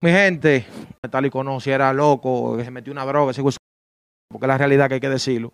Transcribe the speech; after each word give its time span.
Mi 0.00 0.10
gente, 0.10 0.64
tal 1.10 1.26
y 1.26 1.30
conoce, 1.30 1.72
era 1.72 1.92
loco, 1.92 2.56
que 2.56 2.64
se 2.64 2.70
metió 2.70 2.92
una 2.92 3.04
droga, 3.04 3.32
porque 3.32 4.44
es 4.44 4.48
la 4.48 4.58
realidad 4.58 4.88
que 4.88 4.94
hay 4.94 5.00
que 5.00 5.08
decirlo. 5.08 5.52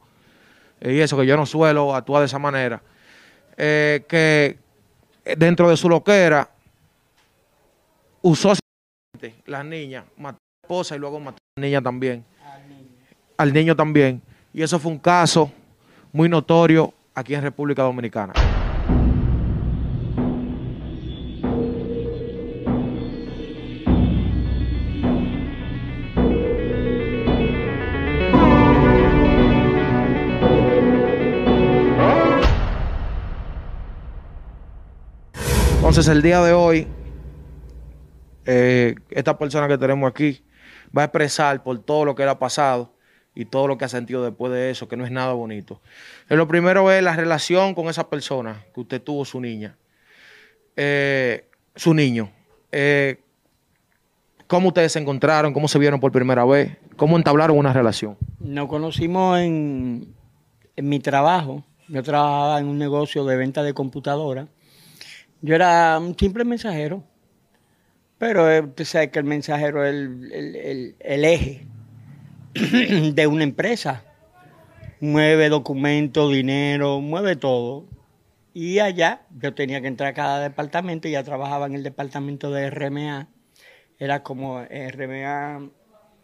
Y 0.82 1.00
eso, 1.00 1.16
que 1.16 1.24
yo 1.24 1.36
no 1.36 1.46
suelo 1.46 1.94
actuar 1.94 2.20
de 2.20 2.26
esa 2.26 2.38
manera. 2.38 2.82
Eh, 3.56 4.04
que 4.06 4.58
dentro 5.36 5.70
de 5.70 5.76
su 5.76 5.88
loquera 5.88 6.50
usó 8.20 8.52
las 9.46 9.64
niñas, 9.64 10.04
mató 10.18 10.36
a 10.36 10.40
la 10.40 10.66
esposa 10.66 10.96
y 10.96 10.98
luego 10.98 11.20
mató 11.20 11.38
a 11.38 11.60
la 11.60 11.66
niña 11.66 11.80
también. 11.80 12.24
Al 13.38 13.52
niño 13.52 13.74
también. 13.74 14.20
Y 14.52 14.62
eso 14.62 14.78
fue 14.78 14.92
un 14.92 14.98
caso 14.98 15.50
muy 16.12 16.28
notorio 16.28 16.92
aquí 17.14 17.34
en 17.34 17.42
República 17.42 17.82
Dominicana. 17.82 18.34
Entonces, 35.94 36.12
el 36.12 36.22
día 36.22 36.42
de 36.42 36.52
hoy, 36.52 36.88
eh, 38.46 38.96
esta 39.10 39.38
persona 39.38 39.68
que 39.68 39.78
tenemos 39.78 40.10
aquí 40.10 40.42
va 40.86 41.02
a 41.02 41.04
expresar 41.04 41.62
por 41.62 41.78
todo 41.78 42.04
lo 42.04 42.16
que 42.16 42.24
le 42.24 42.30
ha 42.30 42.38
pasado 42.40 42.92
y 43.32 43.44
todo 43.44 43.68
lo 43.68 43.78
que 43.78 43.84
ha 43.84 43.88
sentido 43.88 44.24
después 44.24 44.52
de 44.52 44.72
eso, 44.72 44.88
que 44.88 44.96
no 44.96 45.04
es 45.04 45.12
nada 45.12 45.34
bonito. 45.34 45.80
Eh, 46.28 46.34
lo 46.34 46.48
primero 46.48 46.90
es 46.90 47.00
la 47.00 47.14
relación 47.14 47.76
con 47.76 47.86
esa 47.86 48.10
persona 48.10 48.64
que 48.74 48.80
usted 48.80 49.00
tuvo, 49.00 49.24
su 49.24 49.40
niña, 49.40 49.76
eh, 50.74 51.48
su 51.76 51.94
niño. 51.94 52.32
¿Cómo 54.48 54.68
ustedes 54.70 54.90
se 54.90 54.98
encontraron? 54.98 55.52
¿Cómo 55.52 55.68
se 55.68 55.78
vieron 55.78 56.00
por 56.00 56.10
primera 56.10 56.44
vez? 56.44 56.76
¿Cómo 56.96 57.16
entablaron 57.16 57.56
una 57.56 57.72
relación? 57.72 58.16
Nos 58.40 58.66
conocimos 58.66 59.38
en, 59.38 60.12
en 60.74 60.88
mi 60.88 60.98
trabajo. 60.98 61.62
Yo 61.86 62.02
trabajaba 62.02 62.58
en 62.58 62.66
un 62.66 62.78
negocio 62.78 63.24
de 63.24 63.36
venta 63.36 63.62
de 63.62 63.74
computadora 63.74 64.48
yo 65.44 65.54
era 65.54 65.98
un 65.98 66.16
simple 66.18 66.42
mensajero, 66.42 67.04
pero 68.16 68.50
eh, 68.50 68.62
usted 68.62 68.84
sabe 68.86 69.10
que 69.10 69.18
el 69.18 69.26
mensajero 69.26 69.84
es 69.84 69.92
el, 69.92 70.96
eje 71.04 71.66
de 73.12 73.26
una 73.26 73.44
empresa. 73.44 74.04
Mueve 75.00 75.50
documentos, 75.50 76.32
dinero, 76.32 77.02
mueve 77.02 77.36
todo. 77.36 77.84
Y 78.54 78.78
allá 78.78 79.26
yo 79.38 79.52
tenía 79.52 79.82
que 79.82 79.88
entrar 79.88 80.12
a 80.12 80.14
cada 80.14 80.40
departamento, 80.40 81.08
ya 81.08 81.22
trabajaba 81.22 81.66
en 81.66 81.74
el 81.74 81.82
departamento 81.82 82.50
de 82.50 82.70
RMA. 82.70 83.28
Era 83.98 84.22
como 84.22 84.62
RMA, 84.62 85.68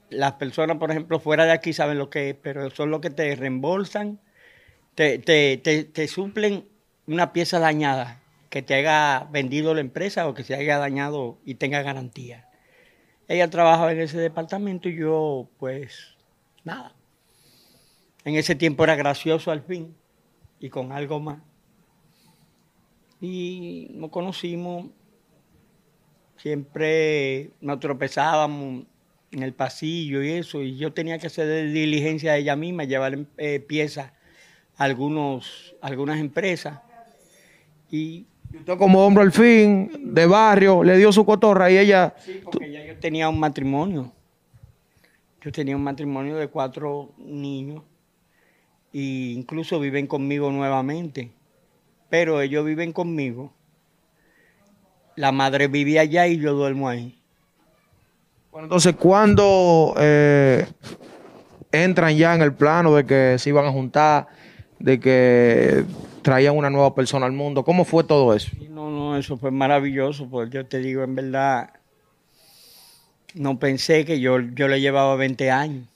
las 0.08 0.32
personas, 0.32 0.78
por 0.78 0.92
ejemplo, 0.92 1.20
fuera 1.20 1.44
de 1.44 1.52
aquí 1.52 1.74
saben 1.74 1.98
lo 1.98 2.08
que 2.08 2.30
es, 2.30 2.36
pero 2.40 2.70
son 2.70 2.90
los 2.90 3.02
que 3.02 3.10
te 3.10 3.36
reembolsan, 3.36 4.18
te, 4.94 5.18
te, 5.18 5.58
te 5.58 6.08
suplen 6.08 6.64
una 7.06 7.34
pieza 7.34 7.58
dañada 7.58 8.20
que 8.50 8.62
te 8.62 8.74
haya 8.74 9.28
vendido 9.30 9.72
la 9.74 9.80
empresa 9.80 10.28
o 10.28 10.34
que 10.34 10.42
se 10.42 10.54
haya 10.54 10.78
dañado 10.78 11.38
y 11.44 11.54
tenga 11.54 11.82
garantía. 11.82 12.48
Ella 13.28 13.48
trabajaba 13.48 13.92
en 13.92 14.00
ese 14.00 14.18
departamento 14.18 14.88
y 14.88 14.96
yo, 14.96 15.48
pues, 15.58 16.18
nada. 16.64 16.96
En 18.24 18.34
ese 18.34 18.56
tiempo 18.56 18.82
era 18.82 18.96
gracioso 18.96 19.52
al 19.52 19.62
fin 19.62 19.94
y 20.58 20.68
con 20.68 20.90
algo 20.90 21.20
más. 21.20 21.38
Y 23.20 23.88
nos 23.92 24.10
conocimos, 24.10 24.86
siempre 26.36 27.52
nos 27.60 27.78
tropezábamos 27.78 28.84
en 29.30 29.42
el 29.44 29.54
pasillo 29.54 30.24
y 30.24 30.32
eso, 30.32 30.60
y 30.60 30.76
yo 30.76 30.92
tenía 30.92 31.18
que 31.18 31.28
hacer 31.28 31.70
diligencia 31.70 32.32
de 32.32 32.40
ella 32.40 32.56
misma, 32.56 32.82
llevar 32.82 33.26
eh, 33.36 33.60
piezas 33.60 34.12
a 34.76 34.84
algunos, 34.84 35.76
algunas 35.80 36.18
empresas. 36.18 36.80
Y 37.90 38.26
usted 38.58 38.76
como 38.76 39.04
hombre 39.04 39.24
al 39.24 39.32
fin, 39.32 39.90
de 40.14 40.26
barrio, 40.26 40.82
le 40.82 40.96
dio 40.96 41.12
su 41.12 41.24
cotorra 41.24 41.70
y 41.70 41.78
ella... 41.78 42.14
Sí, 42.18 42.40
porque 42.42 42.70
ya 42.70 42.84
yo 42.84 42.96
tenía 42.98 43.28
un 43.28 43.38
matrimonio. 43.38 44.12
Yo 45.42 45.52
tenía 45.52 45.76
un 45.76 45.82
matrimonio 45.82 46.36
de 46.36 46.48
cuatro 46.48 47.12
niños 47.18 47.82
e 48.92 49.32
incluso 49.36 49.80
viven 49.80 50.06
conmigo 50.06 50.50
nuevamente. 50.50 51.30
Pero 52.08 52.40
ellos 52.40 52.64
viven 52.64 52.92
conmigo. 52.92 53.52
La 55.16 55.32
madre 55.32 55.68
vivía 55.68 56.02
allá 56.02 56.26
y 56.26 56.38
yo 56.38 56.54
duermo 56.54 56.88
ahí. 56.88 57.16
Bueno, 58.50 58.66
entonces, 58.66 58.96
¿cuándo 58.96 59.94
eh, 59.96 60.66
entran 61.70 62.16
ya 62.16 62.34
en 62.34 62.42
el 62.42 62.52
plano 62.52 62.94
de 62.94 63.06
que 63.06 63.36
se 63.38 63.50
iban 63.50 63.64
a 63.64 63.70
juntar, 63.70 64.26
de 64.78 64.98
que 64.98 65.84
traían 66.22 66.56
una 66.56 66.70
nueva 66.70 66.94
persona 66.94 67.26
al 67.26 67.32
mundo. 67.32 67.64
¿Cómo 67.64 67.84
fue 67.84 68.04
todo 68.04 68.34
eso? 68.34 68.50
No, 68.68 68.90
no, 68.90 69.16
eso 69.16 69.36
fue 69.36 69.50
maravilloso, 69.50 70.28
porque 70.28 70.56
yo 70.56 70.66
te 70.66 70.78
digo, 70.78 71.02
en 71.02 71.14
verdad, 71.14 71.70
no 73.34 73.58
pensé 73.58 74.04
que 74.04 74.20
yo, 74.20 74.40
yo 74.40 74.68
le 74.68 74.80
llevaba 74.80 75.16
20 75.16 75.50
años. 75.50 75.86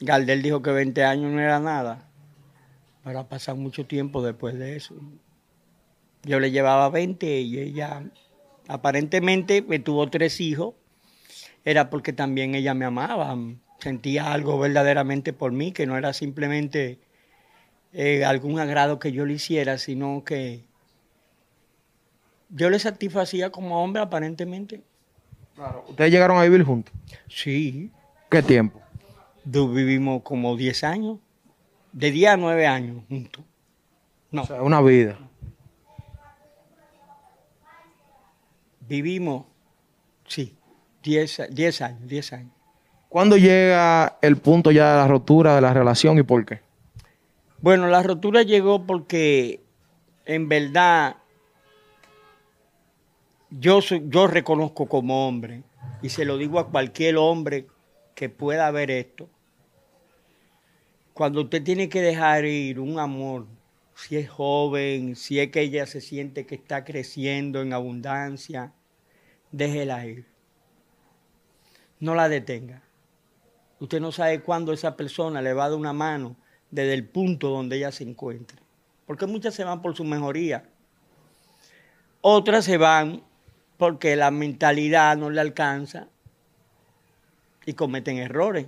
Galdel 0.00 0.42
dijo 0.42 0.62
que 0.62 0.70
20 0.70 1.04
años 1.04 1.32
no 1.32 1.40
era 1.40 1.60
nada, 1.60 2.08
pero 3.04 3.20
ha 3.20 3.28
pasado 3.28 3.56
mucho 3.56 3.86
tiempo 3.86 4.22
después 4.22 4.58
de 4.58 4.76
eso. 4.76 4.94
Yo 6.24 6.40
le 6.40 6.50
llevaba 6.50 6.88
20 6.88 7.40
y 7.40 7.58
ella 7.58 8.02
aparentemente 8.66 9.62
me 9.62 9.78
tuvo 9.78 10.08
tres 10.08 10.40
hijos, 10.40 10.74
era 11.64 11.90
porque 11.90 12.12
también 12.12 12.54
ella 12.54 12.74
me 12.74 12.84
amaba, 12.84 13.36
sentía 13.78 14.32
algo 14.32 14.58
verdaderamente 14.58 15.32
por 15.32 15.52
mí, 15.52 15.72
que 15.72 15.86
no 15.86 15.96
era 15.96 16.12
simplemente 16.12 16.98
eh, 17.94 18.24
algún 18.24 18.58
agrado 18.58 18.98
que 18.98 19.12
yo 19.12 19.24
le 19.24 19.34
hiciera, 19.34 19.78
sino 19.78 20.24
que 20.24 20.64
yo 22.50 22.68
le 22.68 22.80
satisfacía 22.80 23.50
como 23.50 23.82
hombre 23.82 24.02
aparentemente. 24.02 24.82
Claro. 25.54 25.84
¿Ustedes 25.88 26.10
llegaron 26.10 26.36
a 26.38 26.42
vivir 26.42 26.64
juntos? 26.64 26.92
Sí. 27.28 27.92
¿Qué 28.28 28.42
tiempo? 28.42 28.80
Vivimos 29.44 30.22
como 30.22 30.56
10 30.56 30.82
años, 30.84 31.18
de 31.92 32.10
10 32.10 32.32
a 32.32 32.36
9 32.36 32.66
años 32.66 33.04
juntos. 33.08 33.44
No. 34.32 34.42
O 34.42 34.46
sea, 34.46 34.60
una 34.62 34.80
vida. 34.80 35.16
Vivimos, 38.80 39.46
sí, 40.26 40.56
10, 41.04 41.42
10 41.50 41.82
años, 41.82 42.08
10 42.08 42.32
años. 42.32 42.52
¿Cuándo 43.08 43.36
llega 43.36 44.18
el 44.20 44.36
punto 44.38 44.72
ya 44.72 44.90
de 44.90 44.96
la 44.96 45.06
rotura 45.06 45.54
de 45.54 45.60
la 45.60 45.72
relación 45.72 46.18
y 46.18 46.24
por 46.24 46.44
qué? 46.44 46.63
Bueno, 47.64 47.88
la 47.88 48.02
rotura 48.02 48.42
llegó 48.42 48.84
porque 48.84 49.62
en 50.26 50.50
verdad 50.50 51.16
yo, 53.48 53.80
yo 53.80 54.26
reconozco 54.26 54.84
como 54.84 55.26
hombre, 55.26 55.62
y 56.02 56.10
se 56.10 56.26
lo 56.26 56.36
digo 56.36 56.58
a 56.58 56.68
cualquier 56.68 57.16
hombre 57.16 57.66
que 58.14 58.28
pueda 58.28 58.70
ver 58.70 58.90
esto, 58.90 59.30
cuando 61.14 61.40
usted 61.40 61.62
tiene 61.62 61.88
que 61.88 62.02
dejar 62.02 62.44
ir 62.44 62.80
un 62.80 62.98
amor, 62.98 63.46
si 63.94 64.18
es 64.18 64.28
joven, 64.28 65.16
si 65.16 65.40
es 65.40 65.50
que 65.50 65.62
ella 65.62 65.86
se 65.86 66.02
siente 66.02 66.44
que 66.44 66.56
está 66.56 66.84
creciendo 66.84 67.62
en 67.62 67.72
abundancia, 67.72 68.74
déjela 69.52 70.04
ir. 70.04 70.26
No 71.98 72.14
la 72.14 72.28
detenga. 72.28 72.82
Usted 73.80 74.02
no 74.02 74.12
sabe 74.12 74.42
cuándo 74.42 74.74
esa 74.74 74.98
persona 74.98 75.40
le 75.40 75.54
va 75.54 75.64
a 75.64 75.70
dar 75.70 75.78
una 75.78 75.94
mano 75.94 76.36
desde 76.74 76.94
el 76.94 77.06
punto 77.06 77.50
donde 77.50 77.76
ella 77.76 77.92
se 77.92 78.02
encuentre. 78.02 78.58
Porque 79.06 79.26
muchas 79.26 79.54
se 79.54 79.62
van 79.62 79.80
por 79.80 79.94
su 79.94 80.02
mejoría. 80.02 80.64
Otras 82.20 82.64
se 82.64 82.78
van 82.78 83.22
porque 83.76 84.16
la 84.16 84.32
mentalidad 84.32 85.16
no 85.16 85.30
le 85.30 85.40
alcanza 85.40 86.08
y 87.64 87.74
cometen 87.74 88.18
errores. 88.18 88.66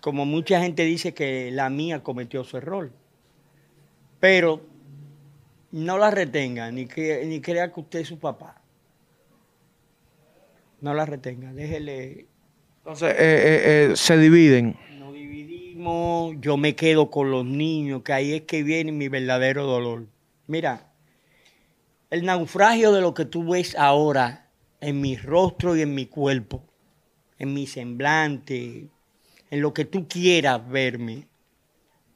Como 0.00 0.26
mucha 0.26 0.60
gente 0.60 0.84
dice 0.84 1.14
que 1.14 1.50
la 1.52 1.70
mía 1.70 2.02
cometió 2.02 2.42
su 2.42 2.56
error. 2.56 2.90
Pero 4.18 4.62
no 5.70 5.96
la 5.96 6.10
retenga, 6.10 6.72
ni, 6.72 6.86
que, 6.86 7.24
ni 7.24 7.40
crea 7.40 7.72
que 7.72 7.80
usted 7.80 8.00
es 8.00 8.08
su 8.08 8.18
papá. 8.18 8.60
No 10.80 10.92
la 10.92 11.06
retenga, 11.06 11.52
déjele. 11.52 12.26
Entonces, 12.78 13.12
eh, 13.12 13.16
eh, 13.18 13.90
eh, 13.92 13.96
se 13.96 14.18
dividen 14.18 14.76
yo 16.40 16.56
me 16.56 16.74
quedo 16.74 17.10
con 17.10 17.30
los 17.30 17.44
niños, 17.44 18.02
que 18.02 18.12
ahí 18.12 18.32
es 18.32 18.42
que 18.42 18.62
viene 18.62 18.92
mi 18.92 19.08
verdadero 19.08 19.66
dolor. 19.66 20.06
Mira, 20.46 20.92
el 22.10 22.24
naufragio 22.24 22.92
de 22.92 23.00
lo 23.00 23.14
que 23.14 23.24
tú 23.24 23.50
ves 23.50 23.76
ahora 23.76 24.50
en 24.80 25.00
mi 25.00 25.16
rostro 25.16 25.76
y 25.76 25.82
en 25.82 25.94
mi 25.94 26.06
cuerpo, 26.06 26.62
en 27.38 27.54
mi 27.54 27.66
semblante, 27.66 28.88
en 29.50 29.60
lo 29.60 29.74
que 29.74 29.84
tú 29.84 30.08
quieras 30.08 30.68
verme, 30.68 31.28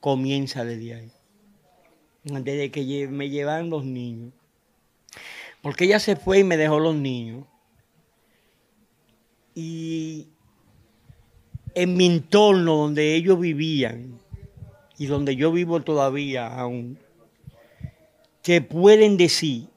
comienza 0.00 0.64
desde 0.64 0.94
ahí. 0.94 1.12
Desde 2.24 2.70
que 2.70 3.08
me 3.08 3.30
llevan 3.30 3.70
los 3.70 3.84
niños. 3.84 4.32
Porque 5.62 5.84
ella 5.84 5.98
se 5.98 6.16
fue 6.16 6.40
y 6.40 6.44
me 6.44 6.56
dejó 6.56 6.78
los 6.78 6.94
niños. 6.94 7.44
y 9.54 10.28
en 11.78 11.96
mi 11.96 12.06
entorno 12.06 12.74
donde 12.74 13.14
ellos 13.14 13.38
vivían 13.38 14.18
y 14.98 15.06
donde 15.06 15.36
yo 15.36 15.52
vivo 15.52 15.80
todavía 15.80 16.58
aún, 16.58 16.98
te 18.42 18.60
pueden 18.60 19.16
decir 19.16 19.68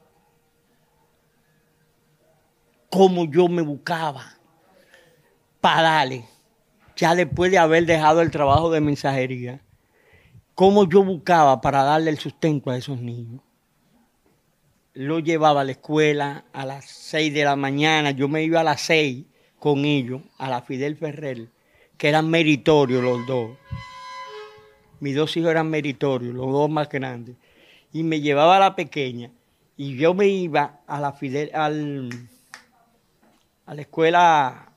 cómo 2.90 3.24
yo 3.26 3.46
me 3.46 3.62
buscaba 3.62 4.36
para 5.60 5.82
darle, 5.82 6.24
ya 6.96 7.14
después 7.14 7.52
de 7.52 7.58
haber 7.58 7.86
dejado 7.86 8.20
el 8.20 8.32
trabajo 8.32 8.72
de 8.72 8.80
mensajería, 8.80 9.60
cómo 10.56 10.88
yo 10.88 11.04
buscaba 11.04 11.60
para 11.60 11.84
darle 11.84 12.10
el 12.10 12.18
sustento 12.18 12.72
a 12.72 12.76
esos 12.76 13.00
niños. 13.00 13.42
Lo 14.92 15.20
llevaba 15.20 15.60
a 15.60 15.64
la 15.64 15.72
escuela 15.72 16.46
a 16.52 16.66
las 16.66 16.86
6 16.86 17.32
de 17.32 17.44
la 17.44 17.54
mañana, 17.54 18.10
yo 18.10 18.26
me 18.26 18.42
iba 18.42 18.60
a 18.60 18.64
las 18.64 18.80
6 18.80 19.24
con 19.60 19.84
ellos, 19.84 20.20
a 20.36 20.50
la 20.50 20.62
Fidel 20.62 20.96
Ferrer, 20.96 21.46
que 22.02 22.08
eran 22.08 22.28
meritorios 22.28 23.00
los 23.00 23.24
dos. 23.28 23.52
Mis 24.98 25.14
dos 25.14 25.36
hijos 25.36 25.52
eran 25.52 25.70
meritorios, 25.70 26.34
los 26.34 26.50
dos 26.50 26.68
más 26.68 26.88
grandes. 26.88 27.36
Y 27.92 28.02
me 28.02 28.20
llevaba 28.20 28.56
a 28.56 28.58
la 28.58 28.74
pequeña 28.74 29.30
y 29.76 29.94
yo 29.94 30.12
me 30.12 30.26
iba 30.26 30.80
a 30.88 30.98
la 30.98 31.12
Fidel, 31.12 31.52
al, 31.54 32.10
a 33.66 33.74
la 33.76 33.82
escuela 33.82 34.72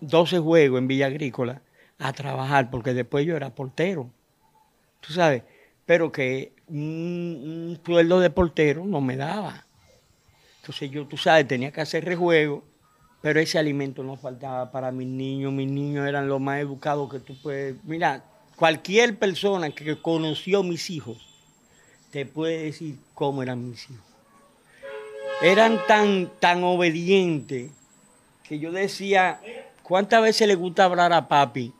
12 0.00 0.40
Juegos 0.40 0.80
en 0.80 0.88
Villa 0.88 1.06
Agrícola 1.06 1.62
a 2.00 2.12
trabajar, 2.12 2.68
porque 2.68 2.94
después 2.94 3.24
yo 3.24 3.36
era 3.36 3.54
portero 3.54 4.10
tú 4.98 5.12
sabes, 5.12 5.44
pero 5.86 6.10
que 6.10 6.52
un, 6.66 7.78
sueldo 7.86 8.18
de 8.18 8.30
portero 8.30 8.84
no 8.84 9.00
me 9.00 9.16
daba. 9.16 9.66
Entonces 10.62 10.90
yo, 10.90 11.06
tú 11.06 11.16
sabes, 11.16 11.46
tenía 11.46 11.70
que 11.70 11.80
hacer 11.80 12.04
rejuego, 12.04 12.64
pero 13.24 13.40
ese 13.40 13.58
alimento 13.58 14.02
no 14.02 14.18
faltaba 14.18 14.70
para 14.70 14.92
mis 14.92 15.08
niños. 15.08 15.50
Mis 15.50 15.66
niños 15.66 16.06
eran 16.06 16.28
los 16.28 16.42
más 16.42 16.60
educados 16.60 17.10
que 17.10 17.20
tú 17.20 17.34
puedes. 17.40 17.82
Mira, 17.84 18.22
cualquier 18.54 19.18
persona 19.18 19.70
que 19.70 19.96
conoció 20.02 20.58
a 20.58 20.62
mis 20.62 20.90
hijos 20.90 21.16
te 22.10 22.26
puede 22.26 22.64
decir 22.64 22.98
cómo 23.14 23.42
eran 23.42 23.66
mis 23.66 23.88
hijos. 23.88 24.04
Eran 25.40 25.80
tan, 25.88 26.30
tan 26.38 26.62
obedientes 26.64 27.70
que 28.46 28.58
yo 28.58 28.70
decía, 28.72 29.40
¿cuántas 29.82 30.20
veces 30.20 30.46
le 30.46 30.54
gusta 30.54 30.84
hablar 30.84 31.14
a 31.14 31.26
papi? 31.26 31.72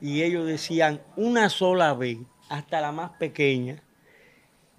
y 0.00 0.22
ellos 0.22 0.46
decían 0.46 1.00
una 1.16 1.48
sola 1.48 1.92
vez, 1.92 2.18
hasta 2.48 2.80
la 2.80 2.92
más 2.92 3.10
pequeña, 3.18 3.82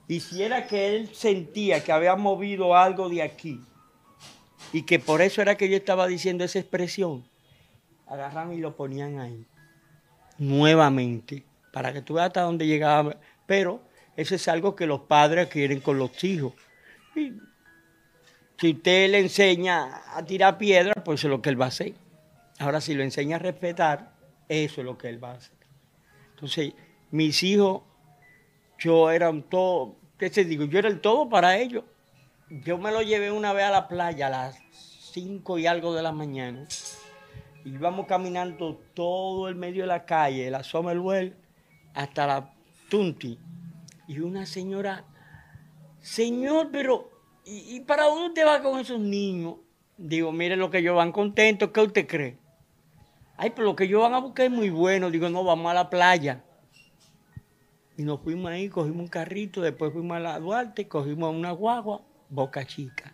y 0.07 0.21
si 0.21 0.43
era 0.43 0.65
que 0.65 0.95
él 0.95 1.09
sentía 1.13 1.83
que 1.83 1.91
había 1.91 2.15
movido 2.15 2.75
algo 2.77 3.09
de 3.09 3.21
aquí, 3.21 3.59
y 4.73 4.81
que 4.81 4.99
por 4.99 5.21
eso 5.21 5.41
era 5.41 5.55
que 5.55 5.69
yo 5.69 5.77
estaba 5.77 6.07
diciendo 6.07 6.43
esa 6.43 6.59
expresión, 6.59 7.23
agarran 8.07 8.51
y 8.51 8.57
lo 8.57 8.75
ponían 8.75 9.19
ahí, 9.19 9.45
nuevamente, 10.39 11.45
para 11.71 11.93
que 11.93 12.01
tú 12.01 12.15
veas 12.15 12.27
hasta 12.27 12.41
dónde 12.41 12.65
llegaba. 12.65 13.15
Pero 13.45 13.81
eso 14.17 14.33
es 14.35 14.47
algo 14.47 14.75
que 14.75 14.87
los 14.87 15.01
padres 15.01 15.47
quieren 15.47 15.79
con 15.79 15.99
los 15.99 16.23
hijos. 16.23 16.53
Y 17.15 17.33
si 18.57 18.71
usted 18.71 19.11
le 19.11 19.19
enseña 19.19 20.17
a 20.17 20.25
tirar 20.25 20.57
piedras, 20.57 20.95
pues 21.05 21.23
es 21.23 21.29
lo 21.29 21.41
que 21.41 21.49
él 21.49 21.61
va 21.61 21.65
a 21.65 21.69
hacer. 21.69 21.93
Ahora, 22.57 22.81
si 22.81 22.95
lo 22.95 23.03
enseña 23.03 23.35
a 23.35 23.39
respetar, 23.39 24.11
eso 24.49 24.81
es 24.81 24.85
lo 24.85 24.97
que 24.97 25.09
él 25.09 25.23
va 25.23 25.31
a 25.31 25.35
hacer. 25.35 25.55
Entonces, 26.31 26.73
mis 27.11 27.43
hijos, 27.43 27.83
yo 28.79 29.11
era 29.11 29.29
un 29.29 29.43
todo, 29.43 29.97
¿qué 30.17 30.31
te 30.31 30.45
digo? 30.45 30.65
Yo 30.65 30.79
era 30.79 30.89
el 30.89 30.99
todo 30.99 31.29
para 31.29 31.57
ellos. 31.57 31.83
Yo 32.49 32.77
me 32.79 32.91
lo 32.91 33.01
llevé 33.01 33.31
una 33.31 33.53
vez 33.53 33.65
a 33.65 33.71
la 33.71 33.87
playa 33.87 34.27
a 34.27 34.29
las 34.29 34.62
5 35.13 35.59
y 35.59 35.67
algo 35.67 35.93
de 35.93 36.01
la 36.01 36.11
mañana. 36.11 36.67
Y 37.63 37.69
íbamos 37.69 38.07
caminando 38.07 38.81
todo 38.95 39.47
el 39.47 39.55
medio 39.55 39.83
de 39.83 39.87
la 39.87 40.05
calle, 40.05 40.49
la 40.49 40.63
Somerwell, 40.63 41.35
hasta 41.93 42.25
la 42.25 42.53
Tunti. 42.89 43.37
Y 44.07 44.19
una 44.19 44.45
señora, 44.45 45.05
señor, 46.01 46.69
pero 46.71 47.11
¿y, 47.45 47.79
para 47.81 48.05
dónde 48.05 48.43
va 48.43 48.61
con 48.61 48.79
esos 48.79 48.99
niños? 48.99 49.55
Digo, 49.97 50.31
mire 50.31 50.57
lo 50.57 50.71
que 50.71 50.79
ellos 50.79 50.95
van 50.95 51.11
contentos, 51.11 51.69
¿qué 51.71 51.81
usted 51.81 52.07
cree? 52.07 52.37
Ay, 53.37 53.51
pero 53.51 53.65
lo 53.65 53.75
que 53.75 53.83
ellos 53.83 54.01
van 54.01 54.15
a 54.15 54.19
buscar 54.19 54.47
es 54.47 54.51
muy 54.51 54.69
bueno. 54.71 55.11
Digo, 55.11 55.29
no, 55.29 55.43
vamos 55.43 55.69
a 55.69 55.75
la 55.75 55.89
playa. 55.89 56.43
Y 57.97 58.03
nos 58.03 58.19
fuimos 58.21 58.51
ahí, 58.51 58.69
cogimos 58.69 59.01
un 59.01 59.07
carrito, 59.07 59.61
después 59.61 59.93
fuimos 59.93 60.17
a 60.17 60.19
la 60.19 60.39
Duarte, 60.39 60.87
cogimos 60.87 61.33
una 61.33 61.51
guagua, 61.51 62.01
Boca 62.29 62.65
Chica. 62.65 63.12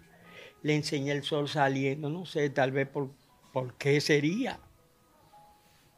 Le 0.61 0.75
enseñé 0.75 1.11
el 1.11 1.23
sol 1.23 1.47
saliendo, 1.47 2.09
no 2.09 2.25
sé, 2.25 2.49
tal 2.49 2.71
vez 2.71 2.87
por, 2.87 3.09
por 3.53 3.73
qué 3.75 4.01
sería. 4.01 4.59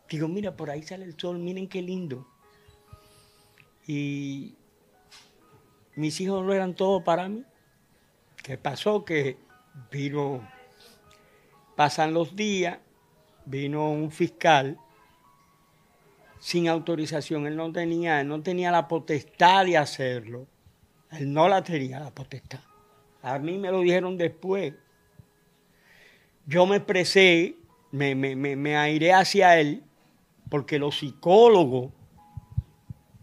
Digo, 0.09 0.27
mira, 0.27 0.55
por 0.55 0.69
ahí 0.69 0.83
sale 0.83 1.05
el 1.05 1.17
sol, 1.19 1.39
miren 1.39 1.67
qué 1.67 1.81
lindo. 1.81 2.27
Y 3.87 4.55
mis 5.95 6.19
hijos 6.21 6.45
no 6.45 6.53
eran 6.53 6.75
todo 6.75 7.03
para 7.03 7.27
mí. 7.27 7.43
¿Qué 8.43 8.57
pasó? 8.57 9.05
Que 9.05 9.37
vino, 9.91 10.47
pasan 11.75 12.13
los 12.13 12.35
días 12.35 12.79
vino 13.45 13.91
un 13.91 14.11
fiscal 14.11 14.77
sin 16.39 16.67
autorización, 16.67 17.45
él 17.45 17.55
no 17.55 17.71
tenía, 17.71 18.23
no 18.23 18.41
tenía 18.41 18.71
la 18.71 18.87
potestad 18.87 19.65
de 19.65 19.77
hacerlo. 19.77 20.47
Él 21.11 21.31
no 21.31 21.47
la 21.47 21.63
tenía 21.63 21.99
la 21.99 22.09
potestad. 22.09 22.61
A 23.21 23.37
mí 23.39 23.57
me 23.57 23.71
lo 23.71 23.81
dijeron 23.81 24.17
después. 24.17 24.73
Yo 26.47 26.65
me 26.65 26.77
expresé, 26.77 27.55
me, 27.91 28.15
me, 28.15 28.35
me, 28.35 28.75
airé 28.75 29.13
hacia 29.13 29.59
él, 29.59 29.83
porque 30.49 30.79
los 30.79 30.97
psicólogos, 30.97 31.91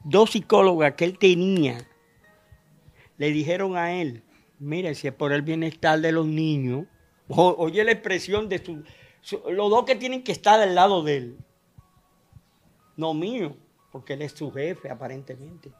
dos 0.04 0.30
psicólogos 0.30 0.92
que 0.92 1.04
él 1.04 1.18
tenía, 1.18 1.88
le 3.16 3.30
dijeron 3.32 3.76
a 3.76 3.92
él, 4.00 4.22
mire, 4.58 4.94
si 4.94 5.08
es 5.08 5.14
por 5.14 5.32
el 5.32 5.42
bienestar 5.42 6.00
de 6.00 6.12
los 6.12 6.26
niños, 6.26 6.86
oye 7.28 7.84
la 7.84 7.92
expresión 7.92 8.48
de 8.48 8.64
su, 8.64 8.84
los 9.50 9.70
dos 9.70 9.84
que 9.84 9.96
tienen 9.96 10.22
que 10.22 10.32
estar 10.32 10.58
del 10.60 10.74
lado 10.74 11.02
de 11.02 11.16
él. 11.16 11.38
No 12.96 13.14
mío, 13.14 13.56
porque 13.92 14.14
él 14.14 14.22
es 14.22 14.32
su 14.32 14.50
jefe 14.52 14.90
aparentemente. 14.90 15.72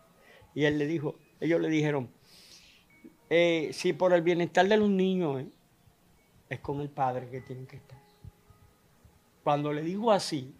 Y 0.55 0.64
él 0.64 0.79
le 0.79 0.87
dijo, 0.87 1.17
ellos 1.41 1.61
le 1.61 1.69
dijeron, 1.69 2.11
eh, 3.30 3.70
si 3.72 3.92
por 3.92 4.12
el 4.12 4.22
bienestar 4.22 4.66
de 4.69 4.76
los 4.76 4.88
niños 4.88 5.42
eh, 5.42 5.48
es 6.48 6.60
con 6.60 6.80
el 6.80 6.88
padre 6.88 7.28
que 7.28 7.40
tienen 7.40 7.66
que 7.66 7.76
estar. 7.76 7.99
Cuando 9.44 9.73
le 9.73 9.82
dijo 9.82 10.11
así, 10.11 10.54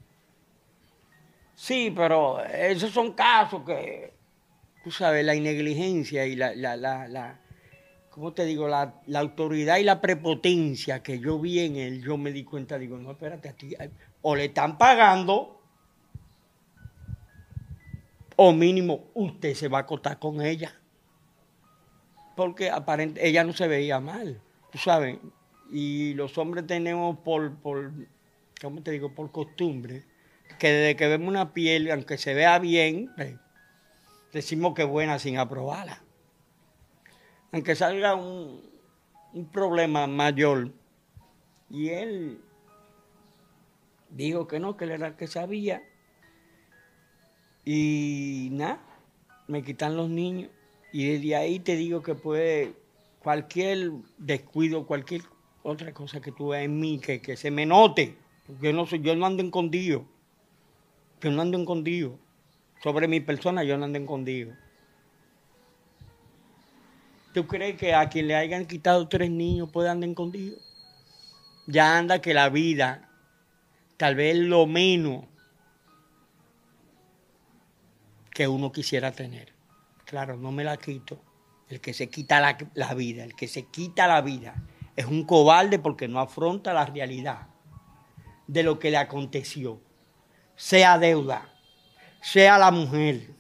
sí, 1.55 1.93
pero 1.95 2.43
esos 2.45 2.91
son 2.91 3.13
casos 3.13 3.63
que, 3.65 4.13
tú 4.83 4.91
sabes, 4.91 5.25
la 5.25 5.35
negligencia 5.35 6.27
y 6.27 6.37
la, 6.37 6.55
la, 6.55 6.77
la 6.77 7.41
¿cómo 8.19 8.33
te 8.33 8.45
digo? 8.45 8.67
La, 8.67 8.95
autoridad 9.15 9.77
y 9.77 9.85
la 9.85 10.01
prepotencia 10.01 11.05
que 11.05 11.21
yo 11.21 11.39
vi 11.39 11.61
en 11.61 11.77
él, 11.77 12.03
yo 12.03 12.17
me 12.17 12.33
di 12.33 12.43
cuenta, 12.43 12.77
digo, 12.77 12.99
no, 12.99 13.13
espérate, 13.13 13.49
aquí, 13.49 13.77
o 14.23 14.35
le 14.35 14.47
están 14.47 14.77
pagando, 14.77 15.63
o 18.35 18.53
mínimo 18.53 19.05
usted 19.15 19.55
se 19.55 19.69
va 19.69 19.79
a 19.79 19.81
acotar 19.83 20.19
con 20.19 20.43
ella. 20.43 20.78
Porque 22.39 22.71
aparentemente 22.71 23.29
ella 23.29 23.43
no 23.43 23.53
se 23.53 23.67
veía 23.67 23.99
mal, 23.99 24.41
tú 24.71 24.79
sabes. 24.79 25.19
Y 25.73 26.15
los 26.15 26.39
hombres 26.39 26.67
tenemos 26.67 27.19
por, 27.19 27.57
por, 27.57 27.93
¿cómo 28.63 28.83
te 28.83 28.93
digo? 28.93 29.13
Por 29.13 29.33
costumbre, 29.33 30.05
que 30.59 30.71
desde 30.71 30.97
que 30.97 31.09
vemos 31.09 31.29
una 31.29 31.53
piel, 31.53 31.91
aunque 31.91 32.17
se 32.17 32.35
vea 32.35 32.59
bien, 32.61 33.11
pues, 33.17 33.35
decimos 34.33 34.75
que 34.75 34.83
es 34.83 34.89
buena 34.89 35.19
sin 35.19 35.37
aprobarla 35.37 36.01
aunque 37.53 37.75
salga 37.75 38.15
un, 38.15 38.67
problema 39.53 40.07
mayor. 40.07 40.73
Y 41.71 41.91
él 41.91 42.41
dijo 44.11 44.49
que 44.49 44.59
no, 44.59 44.77
que 44.77 44.85
él 44.85 44.93
era 44.93 45.09
el 45.09 45.17
que 45.17 45.27
sabía. 45.27 45.83
Y 47.65 48.49
nada, 48.53 48.81
me 49.47 49.63
quitan 49.63 49.97
los 49.97 50.09
niños. 50.09 50.51
Y 50.93 51.09
desde 51.09 51.37
ahí 51.37 51.59
te 51.59 51.77
digo 51.77 52.03
que 52.03 52.15
puede 52.15 52.75
cualquier 53.21 53.91
descuido, 54.17 54.87
cualquier 54.87 55.23
otra 55.63 55.93
cosa 55.93 56.21
que 56.21 56.33
tú 56.33 56.49
veas 56.49 56.65
en 56.65 56.81
mí, 56.81 56.99
que, 56.99 57.37
se 57.37 57.51
me 57.51 57.67
note. 57.67 58.17
Yo 58.63 58.73
no, 58.73 58.87
soy, 58.87 59.01
yo 59.01 59.15
no 59.15 59.27
ando 59.27 59.43
escondido. 59.43 60.07
Yo 61.21 61.31
no 61.31 61.43
ando 61.43 61.59
escondido. 61.59 62.19
Sobre 62.83 63.09
mi 63.09 63.21
persona 63.21 63.65
yo 63.65 63.77
no 63.77 63.85
ando 63.85 63.99
escondido. 63.99 64.55
¿Tú 67.35 67.47
crees 67.47 67.77
que 67.77 67.95
a 67.95 68.09
quien 68.09 68.29
le 68.29 68.35
hayan 68.35 68.67
quitado 68.67 69.09
tres 69.09 69.31
niños 69.31 69.71
puede 69.71 69.91
andar 69.91 70.09
escondido? 70.09 70.57
Ya 71.67 71.99
anda 71.99 72.21
que 72.21 72.33
la 72.33 72.49
vida, 72.49 73.11
tal 73.99 74.15
vez 74.15 74.37
lo 74.37 74.67
menos 74.67 75.27
que 78.33 78.49
uno 78.49 78.73
quisiera 78.73 79.13
tener. 79.13 79.58
Claro, 80.09 80.39
no 80.39 80.53
me 80.53 80.65
la 80.65 80.79
quito. 80.79 81.21
El 81.69 81.83
que 81.83 81.93
se 81.93 82.09
quita 82.09 82.41
la, 82.41 82.95
vida, 82.95 83.25
el 83.25 83.35
que 83.35 83.47
se 83.47 83.65
quita 83.65 84.07
la 84.07 84.23
vida, 84.23 84.55
es 84.97 85.05
un 85.05 85.25
cobarde 85.25 85.79
porque 85.79 86.09
no 86.09 86.19
afronta 86.19 86.73
la 86.73 86.87
realidad 86.87 87.49
de 88.47 88.63
lo 88.63 88.79
que 88.79 88.91
le 88.91 88.97
aconteció. 88.97 89.83
Sea 90.57 90.99
deuda, 90.99 91.53
sea 92.23 92.57
la 92.57 92.71
mujer, 92.71 93.33